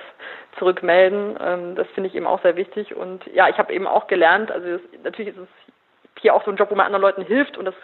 zurückmelden. 0.58 1.38
Ähm, 1.42 1.76
das 1.76 1.88
finde 1.90 2.10
ich 2.10 2.16
eben 2.16 2.28
auch 2.28 2.42
sehr 2.42 2.56
wichtig. 2.56 2.96
Und 2.96 3.26
ja, 3.34 3.50
ich 3.50 3.58
habe 3.58 3.74
eben 3.74 3.88
auch 3.88 4.08
gelernt, 4.08 4.52
also 4.52 4.68
das, 4.68 4.82
natürlich 5.04 5.36
ist 5.36 5.42
es 5.42 6.22
hier 6.22 6.36
auch 6.36 6.44
so 6.44 6.52
ein 6.52 6.58
Job, 6.58 6.70
wo 6.72 6.76
man 6.76 6.86
anderen 6.86 7.02
Leuten 7.02 7.22
hilft 7.24 7.58
und 7.58 7.66
das 7.66 7.76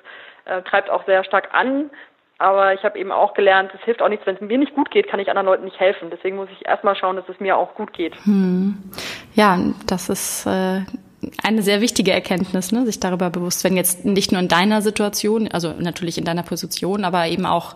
äh, 0.45 0.61
treibt 0.63 0.89
auch 0.89 1.05
sehr 1.05 1.23
stark 1.23 1.53
an. 1.53 1.89
Aber 2.37 2.73
ich 2.73 2.83
habe 2.83 2.99
eben 2.99 3.13
auch 3.13 3.33
gelernt, 3.33 3.71
es 3.73 3.81
hilft 3.85 4.01
auch 4.01 4.09
nichts, 4.09 4.25
wenn 4.25 4.35
es 4.35 4.41
mir 4.41 4.57
nicht 4.57 4.75
gut 4.75 4.91
geht, 4.91 5.07
kann 5.07 5.21
ich 5.21 5.29
anderen 5.29 5.45
Leuten 5.45 5.63
nicht 5.63 5.79
helfen. 5.79 6.09
Deswegen 6.09 6.35
muss 6.35 6.49
ich 6.51 6.67
erstmal 6.67 6.95
schauen, 6.95 7.15
dass 7.15 7.29
es 7.29 7.39
mir 7.39 7.55
auch 7.55 7.75
gut 7.75 7.93
geht. 7.93 8.13
Hm. 8.25 8.91
Ja, 9.35 9.57
das 9.87 10.09
ist 10.09 10.45
äh, 10.45 10.81
eine 11.43 11.61
sehr 11.61 11.81
wichtige 11.81 12.11
Erkenntnis, 12.11 12.71
ne? 12.71 12.85
sich 12.85 12.99
darüber 12.99 13.29
bewusst 13.29 13.63
werden, 13.63 13.77
jetzt 13.77 14.05
nicht 14.05 14.31
nur 14.31 14.41
in 14.41 14.47
deiner 14.47 14.81
Situation, 14.81 15.47
also 15.47 15.73
natürlich 15.77 16.17
in 16.17 16.25
deiner 16.25 16.43
Position, 16.43 17.03
aber 17.03 17.27
eben 17.27 17.45
auch 17.45 17.75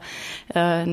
äh, 0.53 0.85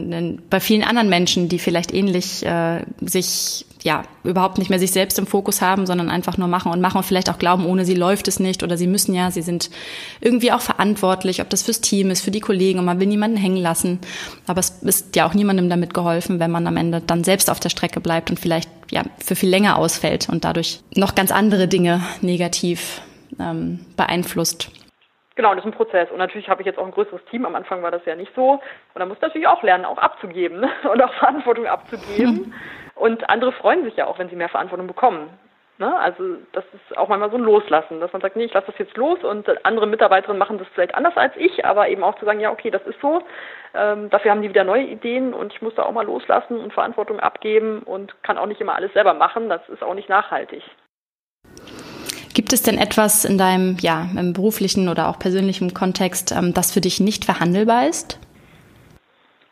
bei 0.51 0.61
vielen 0.61 0.83
anderen 0.83 1.09
Menschen, 1.09 1.49
die 1.49 1.59
vielleicht 1.59 1.93
ähnlich 1.93 2.45
äh, 2.45 2.83
sich 3.01 3.67
ja 3.83 4.03
überhaupt 4.25 4.59
nicht 4.59 4.71
mehr 4.71 4.79
sich 4.79 4.91
selbst 4.91 5.19
im 5.19 5.27
Fokus 5.27 5.63
haben, 5.63 5.87
sondern 5.87 6.11
einfach 6.11 6.39
nur 6.39 6.49
machen 6.49 6.73
und 6.73 6.81
machen 6.81 6.99
und 6.99 7.05
vielleicht 7.05 7.31
auch 7.31 7.39
glauben, 7.39 7.67
ohne 7.67 7.85
sie 7.85 7.95
läuft 7.95 8.29
es 8.29 8.41
nicht 8.41 8.63
oder 8.63 8.77
sie 8.77 8.87
müssen 8.87 9.15
ja, 9.15 9.31
sie 9.31 9.43
sind 9.43 9.71
irgendwie 10.21 10.53
auch 10.53 10.61
verantwortlich, 10.61 11.41
ob 11.41 11.51
das 11.51 11.63
fürs 11.63 11.81
Team 11.81 12.11
ist, 12.11 12.23
für 12.23 12.31
die 12.31 12.41
Kollegen 12.41 12.79
und 12.79 12.85
man 12.85 13.01
will 13.01 13.07
niemanden 13.07 13.37
hängen 13.37 13.57
lassen. 13.57 14.01
Aber 14.47 14.61
es 14.61 14.71
ist 14.83 15.17
ja 15.17 15.29
auch 15.29 15.35
niemandem 15.35 15.69
damit 15.69 15.95
geholfen, 15.95 16.41
wenn 16.41 16.51
man 16.51 16.67
am 16.67 16.77
Ende 16.77 17.03
dann 17.07 17.25
selbst 17.25 17.51
auf 17.51 17.61
der 17.61 17.71
Strecke 17.71 18.01
bleibt 18.01 18.31
und 18.31 18.41
vielleicht 18.41 18.71
ja 18.91 19.05
für 19.25 19.37
viel 19.37 19.49
länger 19.49 19.79
ausfällt 19.79 20.29
und 20.29 20.45
dadurch 20.45 20.81
noch 20.95 21.15
ganz 21.15 21.31
andere 21.31 21.69
Dinge 21.69 22.03
negativ 22.21 23.01
ähm, 23.39 23.81
beeinflusst. 23.97 24.71
Genau, 25.37 25.55
das 25.55 25.65
ist 25.65 25.71
ein 25.71 25.77
Prozess. 25.77 26.11
Und 26.11 26.19
natürlich 26.19 26.49
habe 26.49 26.63
ich 26.63 26.67
jetzt 26.67 26.79
auch 26.79 26.87
ein 26.87 26.93
größeres 26.93 27.25
Team. 27.27 27.45
Am 27.45 27.55
Anfang 27.55 27.83
war 27.83 27.91
das 27.91 28.05
ja 28.07 28.17
nicht 28.17 28.35
so. 28.35 28.53
Und 28.53 28.61
da 29.01 29.07
muss 29.07 29.21
natürlich 29.21 29.47
auch 29.47 29.63
lernen, 29.63 29.85
auch 29.85 29.99
abzugeben 29.99 30.61
ne? 30.61 30.71
und 30.91 31.03
auch 31.03 31.13
Verantwortung 31.15 31.67
abzugeben. 31.67 32.55
Und 32.95 33.29
andere 33.29 33.53
freuen 33.53 33.85
sich 33.85 33.97
ja 33.97 34.07
auch, 34.07 34.19
wenn 34.19 34.31
sie 34.31 34.37
mehr 34.37 34.49
Verantwortung 34.49 34.87
bekommen. 34.87 35.29
Ne? 35.79 35.95
Also 35.99 36.39
das 36.53 36.65
ist 36.73 36.97
auch 36.97 37.09
manchmal 37.09 37.31
so 37.31 37.37
ein 37.37 37.43
Loslassen, 37.43 38.01
dass 38.01 38.11
man 38.15 38.23
sagt, 38.23 38.35
nee, 38.37 38.45
ich 38.45 38.55
lasse 38.55 38.69
das 38.69 38.79
jetzt 38.79 38.97
los 38.97 39.23
und 39.23 39.47
andere 39.67 39.87
Mitarbeiterinnen 39.87 40.39
machen 40.39 40.57
das 40.57 40.67
vielleicht 40.69 40.95
anders 40.95 41.15
als 41.19 41.35
ich, 41.37 41.67
aber 41.67 41.89
eben 41.91 42.03
auch 42.03 42.19
zu 42.19 42.25
sagen, 42.25 42.41
ja, 42.41 42.51
okay, 42.51 42.71
das 42.71 42.81
ist 42.87 42.99
so. 43.03 43.23
Ähm, 43.75 44.09
dafür 44.09 44.31
haben 44.31 44.41
die 44.41 44.49
wieder 44.49 44.65
neue 44.65 44.85
Ideen 44.85 45.35
und 45.35 45.53
ich 45.53 45.61
muss 45.61 45.75
da 45.75 45.83
auch 45.83 45.93
mal 45.93 46.07
loslassen 46.07 46.59
und 46.59 46.73
Verantwortung 46.73 47.21
abgeben 47.21 47.83
und 47.83 48.15
kann 48.23 48.39
auch 48.39 48.47
nicht 48.47 48.63
immer 48.63 48.75
alles 48.75 48.95
selber 48.95 49.13
machen. 49.13 49.51
Das 49.51 49.69
ist 49.69 49.83
auch 49.83 49.93
nicht 49.93 50.09
nachhaltig. 50.09 50.63
Gibt 52.47 52.53
es 52.53 52.63
denn 52.63 52.79
etwas 52.79 53.25
in 53.25 53.39
deinem, 53.39 53.77
ja, 53.81 54.07
im 54.17 54.33
beruflichen 54.33 54.89
oder 54.89 55.09
auch 55.09 55.19
persönlichen 55.19 55.75
Kontext, 55.75 56.31
ähm, 56.31 56.55
das 56.55 56.71
für 56.71 56.81
dich 56.81 57.01
nicht 57.01 57.25
verhandelbar 57.25 57.89
ist? 57.89 58.21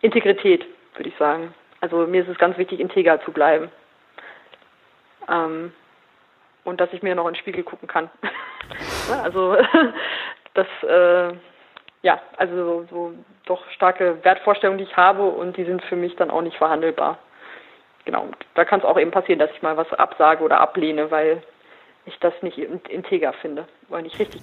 Integrität, 0.01 0.65
würde 0.95 1.09
ich 1.09 1.17
sagen. 1.17 1.53
Also 1.81 2.07
mir 2.07 2.23
ist 2.23 2.29
es 2.29 2.39
ganz 2.39 2.57
wichtig, 2.57 2.79
integer 2.79 3.21
zu 3.25 3.33
bleiben. 3.33 3.69
Ähm, 5.29 5.73
und 6.63 6.81
dass 6.81 6.93
ich 6.93 7.03
mir 7.03 7.17
noch 7.17 7.27
in 7.27 7.35
den 7.35 7.41
Spiegel 7.41 7.65
gucken 7.65 7.89
kann. 7.89 8.09
also 9.25 9.57
das, 10.55 10.69
äh, 10.89 11.35
ja, 12.03 12.23
also 12.37 12.87
so 12.89 13.13
doch 13.47 13.69
starke 13.71 14.23
Wertvorstellungen, 14.23 14.79
die 14.79 14.85
ich 14.85 14.97
habe 14.97 15.25
und 15.25 15.57
die 15.57 15.65
sind 15.65 15.83
für 15.83 15.97
mich 15.97 16.15
dann 16.15 16.31
auch 16.31 16.43
nicht 16.43 16.59
verhandelbar. 16.59 17.19
Genau, 18.05 18.29
da 18.55 18.65
kann 18.65 18.79
es 18.79 18.87
auch 18.87 19.01
eben 19.01 19.11
passieren, 19.11 19.41
dass 19.41 19.51
ich 19.51 19.63
mal 19.63 19.77
was 19.77 19.93
absage 19.95 20.45
oder 20.45 20.61
ablehne, 20.61 21.11
weil 21.11 21.43
ich 22.07 22.19
das 22.21 22.35
nicht 22.43 22.59
integer 22.59 23.33
finde 23.35 23.67
oder 23.89 24.03
nicht 24.03 24.19
richtig. 24.19 24.43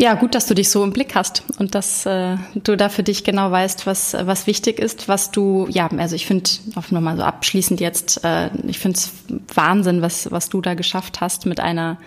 Ja, 0.00 0.14
gut, 0.14 0.36
dass 0.36 0.46
du 0.46 0.54
dich 0.54 0.70
so 0.70 0.84
im 0.84 0.92
Blick 0.92 1.16
hast 1.16 1.42
und 1.58 1.74
dass 1.74 2.06
äh, 2.06 2.36
du 2.54 2.76
da 2.76 2.88
für 2.88 3.02
dich 3.02 3.24
genau 3.24 3.50
weißt, 3.50 3.84
was, 3.84 4.14
was 4.14 4.46
wichtig 4.46 4.78
ist, 4.78 5.08
was 5.08 5.32
du, 5.32 5.66
ja, 5.70 5.88
also 5.98 6.14
ich 6.14 6.24
finde, 6.24 6.48
auch 6.76 6.92
nochmal 6.92 7.16
so 7.16 7.24
abschließend 7.24 7.80
jetzt, 7.80 8.24
äh, 8.24 8.48
ich 8.68 8.78
finde 8.78 8.96
es 8.96 9.12
Wahnsinn, 9.52 10.00
was, 10.00 10.30
was 10.30 10.50
du 10.50 10.60
da 10.60 10.74
geschafft 10.74 11.20
hast 11.20 11.46
mit 11.46 11.58
einer, 11.58 11.98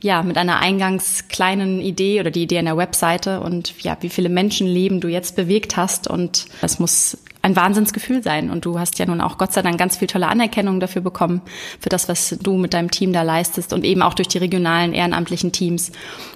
ja, 0.00 0.22
mit 0.22 0.38
einer 0.38 0.60
eingangs 0.60 1.26
kleinen 1.26 1.80
Idee 1.80 2.20
oder 2.20 2.30
die 2.30 2.44
Idee 2.44 2.58
einer 2.58 2.76
Webseite 2.76 3.40
und 3.40 3.82
ja, 3.82 3.96
wie 4.00 4.08
viele 4.08 4.28
Menschenleben 4.28 5.00
du 5.00 5.08
jetzt 5.08 5.34
bewegt 5.34 5.76
hast 5.76 6.06
und 6.06 6.46
es 6.60 6.78
muss 6.78 7.18
ein 7.42 7.56
Wahnsinnsgefühl 7.56 8.22
sein. 8.22 8.50
Und 8.50 8.64
du 8.64 8.78
hast 8.78 8.98
ja 8.98 9.06
nun 9.06 9.20
auch 9.20 9.36
Gott 9.36 9.52
sei 9.52 9.62
Dank 9.62 9.78
ganz 9.78 9.96
viel 9.96 10.08
tolle 10.08 10.28
Anerkennung 10.28 10.80
dafür 10.80 11.02
bekommen, 11.02 11.42
für 11.80 11.88
das, 11.88 12.08
was 12.08 12.36
du 12.40 12.56
mit 12.56 12.72
deinem 12.72 12.90
Team 12.90 13.12
da 13.12 13.22
leistest 13.22 13.72
und 13.72 13.84
eben 13.84 14.02
auch 14.02 14.14
durch 14.14 14.28
die 14.28 14.38
regionalen 14.38 14.94
ehrenamtlichen 14.94 15.52
Teams. 15.52 15.92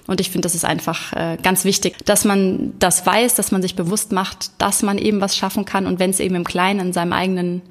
Und 0.06 0.20
ich 0.20 0.30
finde, 0.30 0.46
das 0.46 0.54
ist 0.54 0.64
einfach 0.64 1.12
äh, 1.12 1.36
ganz 1.42 1.64
wichtig, 1.64 1.96
dass 2.04 2.24
man 2.24 2.74
das 2.78 3.06
weiß, 3.06 3.36
dass 3.36 3.52
man 3.52 3.62
sich 3.62 3.76
bewusst 3.76 4.12
macht, 4.12 4.50
dass 4.60 4.82
man 4.82 4.98
eben 4.98 5.20
was 5.20 5.36
schaffen 5.36 5.64
kann 5.64 5.86
und 5.86 5.98
wenn 5.98 6.10
es 6.10 6.20
eben 6.20 6.34
im 6.34 6.44
Kleinen 6.44 6.80
in 6.80 6.92
seinem 6.92 7.12
eigenen 7.12 7.62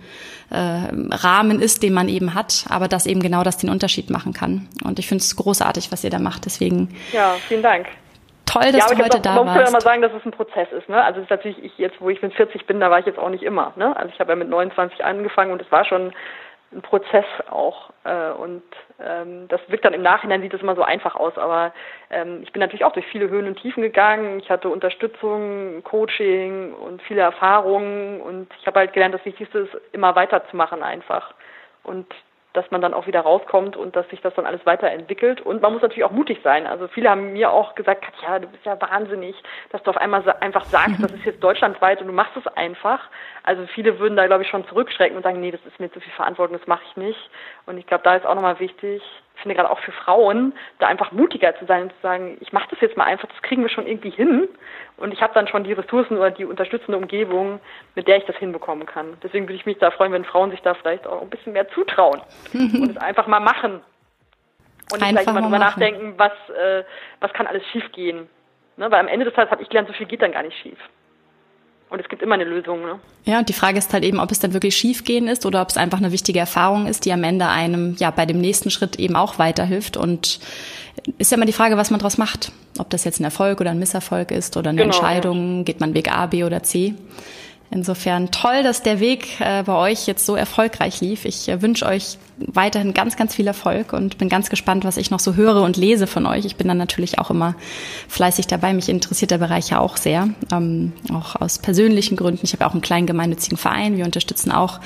äh, 0.50 0.58
Rahmen 0.58 1.62
ist, 1.62 1.84
den 1.84 1.94
man 1.94 2.08
eben 2.08 2.34
hat, 2.34 2.66
aber 2.70 2.88
dass 2.88 3.06
eben 3.06 3.22
genau 3.22 3.44
das 3.44 3.58
den 3.58 3.70
Unterschied 3.70 4.10
machen 4.10 4.34
kann. 4.34 4.68
Und 4.84 5.00
ich 5.00 5.08
finde 5.08 5.24
es 5.24 5.36
großartig, 5.36 5.92
was 5.92 6.04
ihr 6.04 6.10
da 6.10 6.20
macht. 6.20 6.46
Deswegen. 6.46 6.90
Ja, 7.12 7.36
vielen 7.48 7.64
Dank 7.64 7.88
toll, 8.62 8.72
dass 8.72 8.90
ja, 8.90 8.96
du 8.96 9.04
heute 9.04 9.18
auch, 9.18 9.22
da 9.22 9.36
man 9.36 9.38
warst. 9.38 9.46
Man 9.46 9.56
muss 9.56 9.64
ja 9.64 9.70
immer 9.70 9.82
sagen, 9.82 10.02
dass 10.02 10.14
es 10.14 10.26
ein 10.26 10.32
Prozess 10.32 10.72
ist. 10.72 10.90
Ne? 10.90 11.04
Also 11.04 11.20
es 11.20 11.26
ist 11.26 11.32
natürlich, 11.32 11.64
ich 11.64 11.78
jetzt, 11.78 12.00
wo 12.00 12.10
ich 12.10 12.22
mit 12.22 12.34
40 12.34 12.66
bin, 12.66 12.80
da 12.80 12.90
war 12.90 13.00
ich 13.00 13.06
jetzt 13.06 13.20
auch 13.20 13.30
nicht 13.30 13.44
immer. 13.44 13.74
Ne? 13.76 13.96
Also 13.96 14.12
ich 14.14 14.20
habe 14.20 14.32
ja 14.32 14.36
mit 14.36 14.50
29 14.50 15.04
angefangen 15.04 15.52
und 15.52 15.62
es 15.62 15.72
war 15.72 15.86
schon 15.86 16.14
ein 16.72 16.82
Prozess 16.82 17.26
auch. 17.50 17.92
Äh, 18.04 18.32
und 18.32 18.64
ähm, 19.00 19.48
das 19.48 19.62
wirkt 19.68 19.86
dann 19.86 19.94
im 19.94 20.02
Nachhinein, 20.02 20.42
sieht 20.42 20.54
es 20.54 20.62
immer 20.62 20.76
so 20.76 20.84
einfach 20.84 21.16
aus. 21.16 21.38
Aber 21.38 21.74
ähm, 22.10 22.42
ich 22.44 22.52
bin 22.52 22.60
natürlich 22.60 22.86
auch 22.86 22.94
durch 22.94 23.08
viele 23.08 23.30
Höhen 23.30 23.48
und 23.48 23.60
Tiefen 23.60 23.82
gegangen. 23.82 24.40
Ich 24.40 24.50
hatte 24.50 24.70
Unterstützung, 24.70 25.84
Coaching 25.84 26.74
und 26.74 27.02
viele 27.04 27.22
Erfahrungen. 27.22 28.22
Und 28.22 28.48
ich 28.60 28.68
habe 28.68 28.80
halt 28.80 28.94
gelernt, 28.94 29.16
das 29.16 29.26
Wichtigste 29.26 29.60
ist, 29.60 29.78
immer 29.92 30.16
weiterzumachen 30.16 30.84
einfach. 30.84 31.34
Und 31.84 32.08
dass 32.56 32.70
man 32.72 32.82
dann 32.82 32.94
auch 32.94 33.08
wieder 33.08 33.22
rauskommt 33.22 33.76
und 33.76 33.96
dass 33.96 34.08
sich 34.10 34.22
das 34.22 34.34
dann 34.36 34.46
alles 34.46 34.66
weiterentwickelt. 34.66 35.42
Und 35.42 35.62
man 35.62 35.74
muss 35.74 35.82
natürlich 35.82 36.04
auch 36.04 36.12
mutig 36.12 36.40
sein. 36.44 36.68
Also 36.68 36.88
viele 36.88 37.10
haben 37.10 37.34
mir 37.34 37.52
auch 37.52 37.76
gesagt, 37.76 38.04
Katja, 38.04 38.40
du 38.40 38.48
bist 38.48 38.66
ja 38.66 38.80
wahnsinnig, 38.82 39.36
dass 39.72 39.84
du 39.84 39.92
auf 39.92 39.98
einmal 39.98 40.24
einfach 40.40 40.66
sagst, 40.66 41.02
das 41.02 41.12
ist 41.14 41.26
jetzt 41.26 41.44
deutschlandweit 41.44 42.02
und 42.02 42.08
du 42.08 42.14
machst 42.14 42.36
es 42.38 42.48
einfach. 42.48 43.00
Also 43.44 43.66
viele 43.68 44.00
würden 44.00 44.16
da, 44.16 44.26
glaube 44.28 44.44
ich, 44.44 44.50
schon 44.50 44.68
zurückschrecken 44.68 45.18
und 45.18 45.24
sagen, 45.24 45.40
nee, 45.40 45.52
das 45.52 45.66
ist 45.66 45.80
mir 45.80 45.92
zu 45.92 46.00
viel 46.00 46.14
Verantwortung, 46.14 46.58
das 46.58 46.68
mache 46.68 46.84
ich 46.90 46.98
nicht. 46.98 47.30
Und 47.66 47.78
ich 47.78 47.88
glaube, 47.88 48.04
da 48.04 48.16
ist 48.16 48.26
auch 48.26 48.36
nochmal 48.36 48.60
wichtig, 48.60 49.02
ich 49.36 49.42
finde 49.42 49.56
gerade 49.56 49.70
auch 49.70 49.80
für 49.80 49.92
Frauen, 49.92 50.54
da 50.80 50.88
einfach 50.88 51.12
mutiger 51.12 51.56
zu 51.58 51.66
sein 51.66 51.84
und 51.84 51.90
zu 51.92 52.02
sagen, 52.02 52.38
ich 52.40 52.54
mache 52.54 52.68
das 52.70 52.80
jetzt 52.82 52.98
mal 52.98 53.04
einfach, 53.04 53.28
das 53.28 53.42
kriegen 53.42 53.62
wir 53.62 53.70
schon 53.70 53.86
irgendwie 53.86 54.10
hin. 54.10 54.48
Und 54.98 55.14
ich 55.14 55.22
habe 55.22 55.34
dann 55.34 55.48
schon 55.48 55.64
die 55.64 55.74
Ressourcen 55.74 56.18
oder 56.18 56.32
die 56.32 56.46
unterstützende 56.46 56.98
Umgebung, 56.98 57.60
mit 57.96 58.08
der 58.08 58.18
ich 58.18 58.26
das 58.26 58.38
hinbekommen 58.38 58.86
kann. 58.86 59.18
Deswegen 59.22 59.46
würde 59.46 59.56
ich 59.56 59.66
mich 59.66 59.78
da 59.78 59.92
freuen, 59.92 60.14
wenn 60.14 60.26
Frauen 60.26 60.52
sich 60.52 60.62
da 60.62 60.74
vielleicht 60.74 61.06
auch 61.06 61.22
ein 61.22 61.30
bisschen 61.30 61.54
mehr 61.54 61.68
zutrauen 61.70 62.22
und 62.54 62.90
es 62.90 62.98
einfach 62.98 63.28
mal 63.28 63.42
machen. 63.42 63.82
Und 64.92 65.02
nicht 65.02 65.12
gleich 65.12 65.26
mal 65.26 65.42
drüber 65.42 65.60
nachdenken, 65.60 66.14
was, 66.18 66.34
äh, 66.50 66.84
was 67.20 67.34
kann 67.34 67.48
alles 67.48 67.66
schiefgehen. 67.68 68.30
Ne? 68.78 68.92
Weil 68.92 69.00
am 69.00 69.08
Ende 69.08 69.26
des 69.26 69.34
Tages 69.34 69.52
habe 69.52 69.64
ich 69.64 69.70
gelernt, 69.70 69.88
so 69.88 69.94
viel 69.94 70.06
geht 70.06 70.22
dann 70.22 70.32
gar 70.32 70.44
nicht 70.44 70.58
schief. 70.60 70.78
Und 71.96 72.02
es 72.02 72.10
gibt 72.10 72.22
immer 72.22 72.36
eine 72.36 72.44
Lösung. 72.44 72.82
Ne? 72.82 73.00
Ja, 73.24 73.40
und 73.40 73.48
die 73.48 73.54
Frage 73.54 73.78
ist 73.78 73.94
halt 73.94 74.04
eben, 74.04 74.20
ob 74.20 74.30
es 74.30 74.40
dann 74.40 74.52
wirklich 74.52 74.76
schiefgehen 74.76 75.30
ist 75.30 75.46
oder 75.46 75.62
ob 75.62 75.70
es 75.70 75.78
einfach 75.78 75.98
eine 75.98 76.12
wichtige 76.12 76.40
Erfahrung 76.40 76.88
ist, 76.88 77.06
die 77.06 77.14
am 77.14 77.24
Ende 77.24 77.48
einem 77.48 77.96
ja 77.98 78.12
bei 78.12 78.26
dem 78.26 78.42
nächsten 78.42 78.70
Schritt 78.70 78.98
eben 78.98 79.16
auch 79.16 79.40
weiterhilft. 79.40 79.96
Und 79.96 80.42
ist 81.18 81.32
ja 81.32 81.38
immer 81.38 81.46
die 81.46 81.54
Frage, 81.54 81.78
was 81.78 81.92
man 81.92 82.02
daraus 82.02 82.18
macht. 82.18 82.52
Ob 82.80 82.90
das 82.90 83.06
jetzt 83.06 83.22
ein 83.22 83.24
Erfolg 83.24 83.62
oder 83.62 83.72
ein 83.72 83.80
Misserfolg 83.80 84.32
ist 84.32 84.58
oder 84.58 84.72
eine 84.72 84.82
genau, 84.82 84.94
Entscheidung, 84.94 85.60
ja. 85.60 85.64
geht 85.64 85.80
man 85.80 85.94
Weg 85.94 86.12
A, 86.12 86.26
B 86.26 86.44
oder 86.44 86.64
C. 86.64 86.96
Insofern 87.72 88.32
toll, 88.32 88.64
dass 88.64 88.84
der 88.84 89.00
Weg 89.00 89.40
äh, 89.42 89.64
bei 89.64 89.76
euch 89.76 90.08
jetzt 90.08 90.26
so 90.26 90.36
erfolgreich 90.36 91.02
lief. 91.02 91.26
Ich 91.26 91.50
äh, 91.50 91.62
wünsche 91.62 91.86
euch 91.86 92.18
weiterhin 92.38 92.94
ganz, 92.94 93.16
ganz 93.16 93.34
viel 93.34 93.48
Erfolg 93.48 93.94
und 93.94 94.18
bin 94.18 94.30
ganz 94.30 94.50
gespannt, 94.50 94.84
was 94.84 94.98
ich 94.98 95.10
noch 95.10 95.20
so 95.20 95.36
höre 95.36 95.62
und 95.62 95.78
lese 95.78 96.06
von 96.06 96.26
euch. 96.26 96.46
Ich 96.46 96.58
bin 96.58 96.68
dann 96.68 96.78
natürlich 96.78 97.18
auch 97.20 97.30
immer 97.30 97.56
fleißig 98.08 98.48
dabei. 98.48 98.74
Mich 98.74 98.90
interessiert 98.90 99.32
der 99.32 99.38
Bereich 99.38 99.70
ja 99.70 99.80
auch 99.80 99.98
sehr, 99.98 100.30
ähm, 100.52 100.92
auch 101.14 101.36
aus 101.38 101.60
persönlichen 101.60 102.18
Gründen. 102.18 102.42
Ich 102.44 102.54
habe 102.54 102.66
auch 102.66 102.74
einen 102.74 102.82
kleinen 102.82 103.08
gemeinnützigen 103.08 103.58
Verein. 103.58 103.98
Wir 103.98 104.06
unterstützen 104.06 104.52
auch 104.52 104.80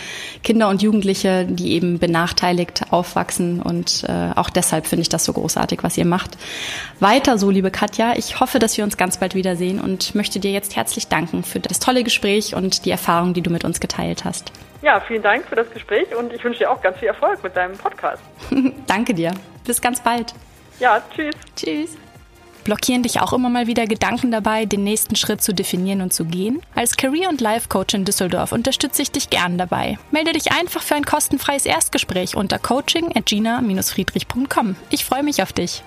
Kinder 0.43 0.69
und 0.69 0.81
Jugendliche, 0.81 1.45
die 1.45 1.71
eben 1.71 1.97
benachteiligt 1.97 2.91
aufwachsen 2.91 3.61
und 3.61 4.05
äh, 4.07 4.31
auch 4.35 4.49
deshalb 4.49 4.85
finde 4.85 5.01
ich 5.01 5.09
das 5.09 5.25
so 5.25 5.33
großartig, 5.33 5.83
was 5.83 5.97
ihr 5.97 6.05
macht. 6.05 6.37
Weiter 6.99 7.37
so, 7.37 7.49
liebe 7.49 7.71
Katja. 7.71 8.13
Ich 8.15 8.39
hoffe, 8.39 8.59
dass 8.59 8.77
wir 8.77 8.83
uns 8.83 8.97
ganz 8.97 9.17
bald 9.17 9.33
wiedersehen 9.33 9.81
und 9.81 10.13
möchte 10.13 10.39
dir 10.39 10.51
jetzt 10.51 10.75
herzlich 10.75 11.07
danken 11.07 11.43
für 11.43 11.59
das 11.59 11.79
tolle 11.79 12.03
Gespräch 12.03 12.55
und 12.55 12.68
die 12.69 12.91
Erfahrung, 12.91 13.33
die 13.33 13.41
du 13.41 13.49
mit 13.49 13.63
uns 13.63 13.79
geteilt 13.79 14.25
hast. 14.25 14.51
Ja, 14.81 14.99
vielen 14.99 15.21
Dank 15.21 15.45
für 15.45 15.55
das 15.55 15.69
Gespräch 15.71 16.15
und 16.15 16.31
ich 16.31 16.43
wünsche 16.43 16.59
dir 16.59 16.71
auch 16.71 16.81
ganz 16.81 16.97
viel 16.97 17.09
Erfolg 17.09 17.43
mit 17.43 17.55
deinem 17.55 17.77
Podcast. 17.77 18.21
Danke 18.87 19.13
dir. 19.13 19.33
Bis 19.65 19.81
ganz 19.81 19.99
bald. 19.99 20.33
Ja, 20.79 21.01
tschüss. 21.13 21.35
Tschüss. 21.55 21.97
Blockieren 22.63 23.03
dich 23.03 23.19
auch 23.19 23.33
immer 23.33 23.49
mal 23.49 23.67
wieder 23.67 23.87
Gedanken 23.87 24.31
dabei, 24.31 24.65
den 24.65 24.83
nächsten 24.83 25.15
Schritt 25.15 25.41
zu 25.41 25.53
definieren 25.53 26.01
und 26.01 26.13
zu 26.13 26.25
gehen? 26.25 26.61
Als 26.75 26.97
Career- 26.97 27.29
und 27.29 27.41
Life-Coach 27.41 27.93
in 27.95 28.05
Düsseldorf 28.05 28.51
unterstütze 28.51 29.01
ich 29.01 29.11
dich 29.11 29.29
gern 29.29 29.57
dabei. 29.57 29.97
Melde 30.11 30.33
dich 30.33 30.51
einfach 30.51 30.83
für 30.83 30.95
ein 30.95 31.05
kostenfreies 31.05 31.65
Erstgespräch 31.65 32.35
unter 32.35 32.59
coaching 32.59 33.15
at 33.15 33.25
gina-friedrich.com. 33.25 34.75
Ich 34.89 35.05
freue 35.05 35.23
mich 35.23 35.41
auf 35.41 35.51
dich. 35.51 35.83